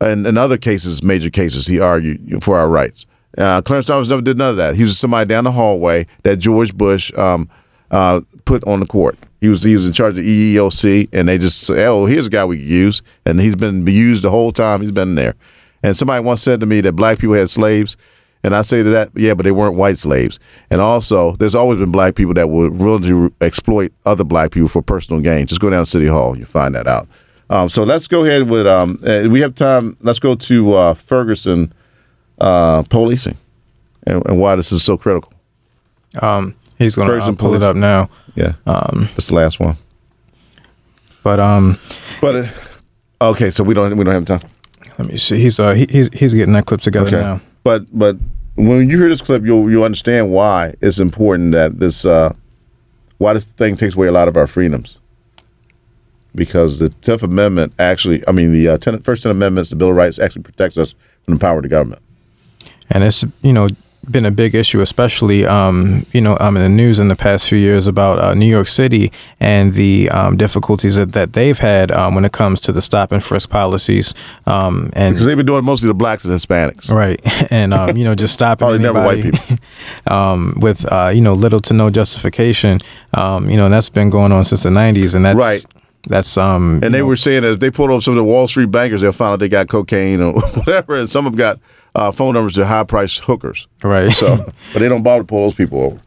And 0.00 0.24
in 0.24 0.38
other 0.38 0.58
cases, 0.58 1.02
major 1.02 1.28
cases, 1.28 1.66
he 1.66 1.80
argued 1.80 2.44
for 2.44 2.56
our 2.56 2.68
rights. 2.68 3.04
Uh, 3.36 3.60
Clarence 3.62 3.86
Thomas 3.86 4.08
never 4.08 4.22
did 4.22 4.38
none 4.38 4.50
of 4.50 4.56
that. 4.58 4.76
He 4.76 4.84
was 4.84 4.96
somebody 4.96 5.26
down 5.26 5.42
the 5.42 5.50
hallway 5.50 6.06
that 6.22 6.36
George 6.36 6.72
Bush 6.72 7.12
um, 7.18 7.48
uh, 7.90 8.20
put 8.44 8.62
on 8.62 8.78
the 8.78 8.86
court. 8.86 9.18
He 9.40 9.48
was 9.48 9.64
he 9.64 9.74
was 9.74 9.88
in 9.88 9.92
charge 9.92 10.10
of 10.10 10.24
the 10.24 10.54
EEOC, 10.54 11.08
and 11.12 11.28
they 11.28 11.36
just 11.36 11.62
said, 11.62 11.84
"Oh, 11.84 12.06
here's 12.06 12.28
a 12.28 12.30
guy 12.30 12.44
we 12.44 12.58
could 12.58 12.68
use," 12.68 13.02
and 13.24 13.40
he's 13.40 13.56
been 13.56 13.84
used 13.84 14.22
the 14.22 14.30
whole 14.30 14.52
time 14.52 14.82
he's 14.82 14.92
been 14.92 15.16
there. 15.16 15.34
And 15.82 15.96
somebody 15.96 16.22
once 16.22 16.42
said 16.42 16.60
to 16.60 16.66
me 16.66 16.80
that 16.82 16.92
black 16.92 17.18
people 17.18 17.34
had 17.34 17.50
slaves. 17.50 17.96
And 18.46 18.54
I 18.54 18.62
say 18.62 18.84
to 18.84 18.90
that, 18.90 19.10
yeah, 19.16 19.34
but 19.34 19.42
they 19.42 19.50
weren't 19.50 19.74
white 19.74 19.98
slaves. 19.98 20.38
And 20.70 20.80
also, 20.80 21.32
there's 21.32 21.56
always 21.56 21.80
been 21.80 21.90
black 21.90 22.14
people 22.14 22.32
that 22.34 22.48
were 22.48 22.70
willing 22.70 23.02
to 23.02 23.34
exploit 23.40 23.92
other 24.04 24.22
black 24.22 24.52
people 24.52 24.68
for 24.68 24.82
personal 24.82 25.20
gain. 25.20 25.46
Just 25.46 25.60
go 25.60 25.68
down 25.68 25.84
to 25.84 25.90
City 25.90 26.06
Hall, 26.06 26.38
you 26.38 26.44
find 26.44 26.76
that 26.76 26.86
out. 26.86 27.08
Um, 27.50 27.68
so 27.68 27.82
let's 27.82 28.06
go 28.06 28.24
ahead 28.24 28.48
with, 28.48 28.64
um, 28.64 29.02
uh, 29.04 29.24
we 29.28 29.40
have 29.40 29.56
time, 29.56 29.96
let's 30.00 30.20
go 30.20 30.36
to 30.36 30.74
uh, 30.74 30.94
Ferguson 30.94 31.74
uh, 32.38 32.84
policing 32.84 33.36
and, 34.06 34.24
and, 34.26 34.38
why 34.38 34.54
this 34.54 34.70
is 34.70 34.84
so 34.84 34.96
critical. 34.96 35.32
Um, 36.22 36.54
he's 36.78 36.94
going 36.94 37.08
to 37.08 37.26
pull 37.26 37.34
policing. 37.34 37.62
it 37.62 37.62
up 37.64 37.74
now. 37.74 38.10
Yeah. 38.36 38.52
Um, 38.64 39.08
that's 39.14 39.26
the 39.26 39.34
last 39.34 39.58
one. 39.58 39.76
But, 41.24 41.40
um, 41.40 41.80
but, 42.20 42.36
uh, 42.36 42.48
okay, 43.22 43.50
so 43.50 43.64
we 43.64 43.74
don't, 43.74 43.96
we 43.96 44.04
don't 44.04 44.14
have 44.14 44.24
time. 44.24 44.48
Let 44.98 45.08
me 45.08 45.16
see. 45.18 45.40
He's, 45.40 45.58
uh, 45.58 45.74
he, 45.74 45.88
he's, 45.90 46.10
he's 46.12 46.32
getting 46.32 46.54
that 46.54 46.66
clip 46.66 46.80
together 46.80 47.08
okay. 47.08 47.20
now. 47.20 47.40
But 47.66 47.86
but 47.98 48.16
when 48.56 48.88
you 48.88 48.98
hear 48.98 49.08
this 49.08 49.20
clip, 49.20 49.44
you'll 49.44 49.70
you'll 49.70 49.84
understand 49.84 50.30
why 50.30 50.74
it's 50.80 50.98
important 50.98 51.52
that 51.52 51.78
this 51.78 52.04
uh, 52.04 52.34
why 53.18 53.34
this 53.34 53.44
thing 53.44 53.76
takes 53.76 53.94
away 53.94 54.08
a 54.08 54.12
lot 54.12 54.28
of 54.28 54.36
our 54.36 54.46
freedoms. 54.46 54.98
Because 56.34 56.78
the 56.78 56.90
Tenth 56.90 57.22
Amendment 57.22 57.72
actually, 57.78 58.26
I 58.28 58.32
mean, 58.32 58.52
the 58.52 58.68
uh, 58.68 58.78
first 59.02 59.22
Ten 59.22 59.30
Amendments, 59.30 59.70
the 59.70 59.76
Bill 59.76 59.90
of 59.90 59.96
Rights, 59.96 60.18
actually 60.18 60.42
protects 60.42 60.76
us 60.76 60.94
from 61.24 61.34
the 61.34 61.40
power 61.40 61.58
of 61.58 61.62
the 61.62 61.68
government. 61.68 62.02
And 62.90 63.04
it's 63.04 63.24
you 63.42 63.52
know 63.52 63.68
been 64.10 64.24
a 64.24 64.30
big 64.30 64.54
issue, 64.54 64.80
especially 64.80 65.46
um, 65.46 66.06
you 66.12 66.20
know 66.20 66.36
um, 66.40 66.56
in 66.56 66.62
the 66.62 66.68
news 66.68 66.98
in 66.98 67.08
the 67.08 67.16
past 67.16 67.48
few 67.48 67.58
years 67.58 67.86
about 67.86 68.18
uh, 68.18 68.34
New 68.34 68.46
York 68.46 68.68
City 68.68 69.12
and 69.40 69.74
the 69.74 70.08
um, 70.10 70.36
difficulties 70.36 70.96
that, 70.96 71.12
that 71.12 71.32
they've 71.32 71.58
had 71.58 71.90
um, 71.90 72.14
when 72.14 72.24
it 72.24 72.32
comes 72.32 72.60
to 72.62 72.72
the 72.72 72.82
stop 72.82 73.12
and 73.12 73.22
frisk 73.22 73.50
policies. 73.50 74.14
Um, 74.46 74.90
and 74.94 75.14
because 75.14 75.26
they've 75.26 75.36
been 75.36 75.46
doing 75.46 75.64
mostly 75.64 75.88
the 75.88 75.94
blacks 75.94 76.24
and 76.24 76.34
Hispanics, 76.34 76.90
right? 76.90 77.20
And 77.50 77.72
um, 77.74 77.96
you 77.96 78.04
know 78.04 78.14
just 78.14 78.34
stopping 78.38 78.68
anybody 78.68 79.30
with 80.60 80.92
uh, 80.92 81.10
you 81.14 81.20
know 81.20 81.32
little 81.32 81.60
to 81.60 81.74
no 81.74 81.90
justification. 81.90 82.78
you 83.14 83.56
know 83.56 83.66
and 83.66 83.72
that's 83.72 83.90
been 83.90 84.10
going 84.10 84.32
on 84.32 84.44
since 84.44 84.62
the 84.62 84.70
'90s, 84.70 85.14
and 85.14 85.24
that's 85.24 85.38
right. 85.38 85.64
That's 86.06 86.36
um. 86.38 86.80
And 86.82 86.94
they 86.94 87.02
were 87.02 87.16
saying 87.16 87.42
that 87.42 87.52
if 87.52 87.60
they 87.60 87.70
pulled 87.70 87.90
up 87.90 88.02
some 88.02 88.12
of 88.12 88.16
the 88.16 88.24
Wall 88.24 88.46
Street 88.48 88.70
bankers, 88.70 89.00
they'll 89.00 89.12
find 89.12 89.32
out 89.32 89.40
they 89.40 89.48
got 89.48 89.68
cocaine 89.68 90.20
or 90.20 90.32
whatever, 90.40 90.96
and 90.96 91.10
some 91.10 91.26
of 91.26 91.32
them 91.32 91.38
got 91.38 91.60
uh, 91.94 92.12
phone 92.12 92.34
numbers 92.34 92.54
to 92.54 92.66
high 92.66 92.84
priced 92.84 93.24
hookers. 93.24 93.66
Right. 93.82 94.12
So, 94.12 94.36
but 94.72 94.78
they 94.78 94.88
don't 94.88 95.02
bother 95.02 95.22
to 95.22 95.26
pull 95.26 95.42
those 95.42 95.54
people 95.54 95.80
over. 95.80 96.00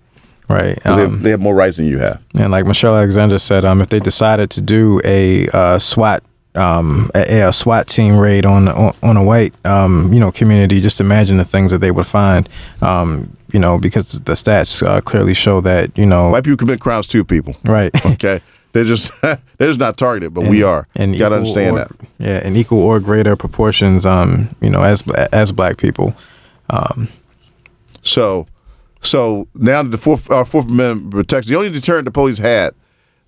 Right. 0.47 0.83
Um, 0.85 1.17
they, 1.17 1.23
they 1.23 1.29
have 1.31 1.41
more 1.41 1.53
rights 1.53 1.77
than 1.77 1.85
you 1.85 1.99
have. 1.99 2.23
And 2.39 2.51
like 2.51 2.65
Michelle 2.65 2.95
Alexander 2.95 3.37
said, 3.37 3.65
um, 3.65 3.81
if 3.81 3.89
they 3.89 3.99
decided 3.99 4.49
to 4.51 4.61
do 4.61 4.99
a 5.03 5.47
uh, 5.49 5.77
SWAT 5.77 6.23
um, 6.55 7.11
a, 7.13 7.41
a 7.41 7.53
SWAT 7.53 7.87
team 7.87 8.17
raid 8.17 8.45
on 8.45 8.67
on, 8.67 8.95
on 9.03 9.17
a 9.17 9.23
white 9.23 9.53
um, 9.65 10.11
you 10.13 10.19
know 10.19 10.31
community, 10.31 10.81
just 10.81 10.99
imagine 10.99 11.37
the 11.37 11.45
things 11.45 11.71
that 11.71 11.79
they 11.79 11.91
would 11.91 12.07
find. 12.07 12.49
Um, 12.81 13.35
you 13.51 13.59
know, 13.59 13.79
because 13.79 14.19
the 14.21 14.33
stats 14.33 14.85
uh, 14.85 15.01
clearly 15.01 15.33
show 15.33 15.61
that 15.61 15.95
you 15.97 16.05
know 16.05 16.29
White 16.29 16.43
people 16.43 16.57
commit 16.57 16.79
crimes 16.79 17.07
too, 17.07 17.23
people. 17.23 17.55
Right. 17.63 17.93
Okay. 18.05 18.41
They're 18.71 18.83
just 18.83 19.11
they're 19.21 19.37
just 19.59 19.79
not 19.79 19.97
targeted, 19.97 20.33
but 20.33 20.45
we 20.47 20.63
are. 20.63 20.87
And 20.95 21.13
you 21.13 21.19
got 21.19 21.29
to 21.29 21.35
understand 21.35 21.75
or- 21.75 21.79
that. 21.79 21.91
Yeah, 22.19 22.45
in 22.45 22.55
equal 22.55 22.79
or 22.79 22.99
greater 22.99 23.35
proportions. 23.35 24.05
Um, 24.05 24.49
you 24.61 24.69
know, 24.69 24.83
as 24.83 25.03
as 25.31 25.51
black 25.51 25.77
people. 25.77 26.13
Um, 26.69 27.07
So, 28.01 28.47
so 29.01 29.47
now 29.55 29.83
that 29.83 29.89
the 29.89 29.97
fourth 29.97 30.29
our 30.31 30.45
Fourth 30.45 30.67
Amendment 30.67 31.11
protection, 31.11 31.51
the 31.51 31.57
only 31.57 31.69
deterrent 31.71 32.05
the 32.05 32.11
police 32.11 32.37
had 32.37 32.73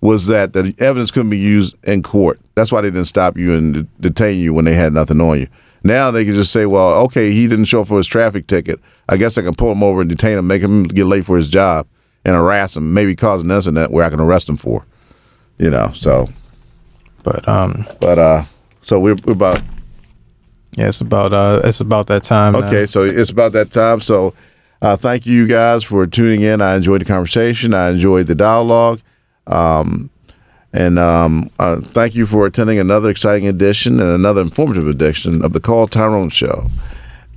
was 0.00 0.26
that 0.26 0.52
the 0.52 0.74
evidence 0.78 1.10
couldn't 1.10 1.30
be 1.30 1.38
used 1.38 1.76
in 1.86 2.02
court. 2.02 2.40
That's 2.54 2.72
why 2.72 2.80
they 2.80 2.88
didn't 2.90 3.04
stop 3.06 3.36
you 3.36 3.52
and 3.54 3.86
detain 4.00 4.38
you 4.38 4.52
when 4.52 4.64
they 4.64 4.74
had 4.74 4.92
nothing 4.92 5.20
on 5.20 5.40
you. 5.40 5.46
Now 5.84 6.10
they 6.10 6.24
can 6.24 6.34
just 6.34 6.52
say, 6.52 6.66
well, 6.66 6.94
okay, 7.04 7.30
he 7.32 7.46
didn't 7.48 7.66
show 7.66 7.82
up 7.82 7.88
for 7.88 7.98
his 7.98 8.06
traffic 8.06 8.46
ticket. 8.46 8.80
I 9.08 9.16
guess 9.16 9.38
I 9.38 9.42
can 9.42 9.54
pull 9.54 9.70
him 9.72 9.82
over 9.82 10.00
and 10.00 10.10
detain 10.10 10.38
him, 10.38 10.46
make 10.46 10.62
him 10.62 10.84
get 10.84 11.04
late 11.06 11.24
for 11.24 11.36
his 11.36 11.48
job, 11.48 11.86
and 12.24 12.34
harass 12.34 12.76
him, 12.76 12.92
maybe 12.94 13.14
cause 13.14 13.42
an 13.42 13.50
incident 13.50 13.90
where 13.92 14.04
I 14.04 14.10
can 14.10 14.20
arrest 14.20 14.48
him 14.48 14.56
for. 14.56 14.86
You 15.62 15.70
know, 15.70 15.92
so. 15.92 16.28
But 17.22 17.48
um. 17.48 17.86
But 18.00 18.18
uh, 18.18 18.44
so 18.80 18.98
we're, 18.98 19.16
we're 19.24 19.34
about 19.34 19.62
yeah, 20.76 20.88
it's 20.88 21.00
about 21.00 21.32
uh, 21.32 21.60
it's 21.64 21.80
about 21.80 22.06
that 22.06 22.22
time. 22.22 22.54
now. 22.54 22.66
Okay, 22.66 22.86
so 22.86 23.04
it's 23.04 23.30
about 23.30 23.52
that 23.52 23.70
time. 23.70 24.00
So 24.00 24.34
uh, 24.80 24.96
thank 24.96 25.26
you 25.26 25.46
guys 25.46 25.84
for 25.84 26.06
tuning 26.06 26.40
in. 26.40 26.62
I 26.62 26.76
enjoyed 26.76 27.02
the 27.02 27.04
conversation. 27.04 27.74
I 27.74 27.90
enjoyed 27.90 28.26
the 28.26 28.34
dialogue. 28.34 29.00
Um, 29.46 30.10
and 30.72 30.98
um, 30.98 31.50
uh, 31.58 31.76
thank 31.80 32.14
you 32.14 32.24
for 32.24 32.46
attending 32.46 32.78
another 32.78 33.10
exciting 33.10 33.46
edition 33.46 34.00
and 34.00 34.08
another 34.08 34.40
informative 34.40 34.88
edition 34.88 35.44
of 35.44 35.52
the 35.52 35.60
Call 35.60 35.86
Tyrone 35.86 36.30
Show. 36.30 36.70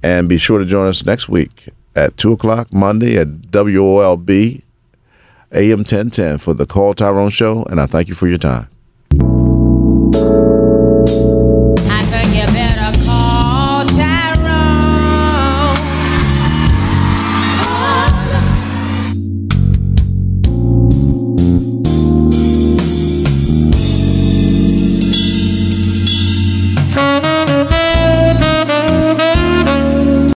And 0.01 0.29
be 0.29 0.37
sure 0.37 0.59
to 0.59 0.65
join 0.65 0.87
us 0.87 1.05
next 1.05 1.27
week 1.27 1.67
at 1.95 2.15
2 2.15 2.31
o'clock 2.31 2.73
Monday 2.73 3.17
at 3.17 3.27
WOLB 3.27 4.63
AM 5.51 5.79
1010 5.79 6.39
for 6.39 6.53
the 6.53 6.65
Call 6.65 6.93
Tyrone 6.93 7.29
Show. 7.29 7.63
And 7.63 7.79
I 7.79 7.85
thank 7.85 8.07
you 8.07 8.15
for 8.15 8.27
your 8.27 8.37
time. 8.37 8.67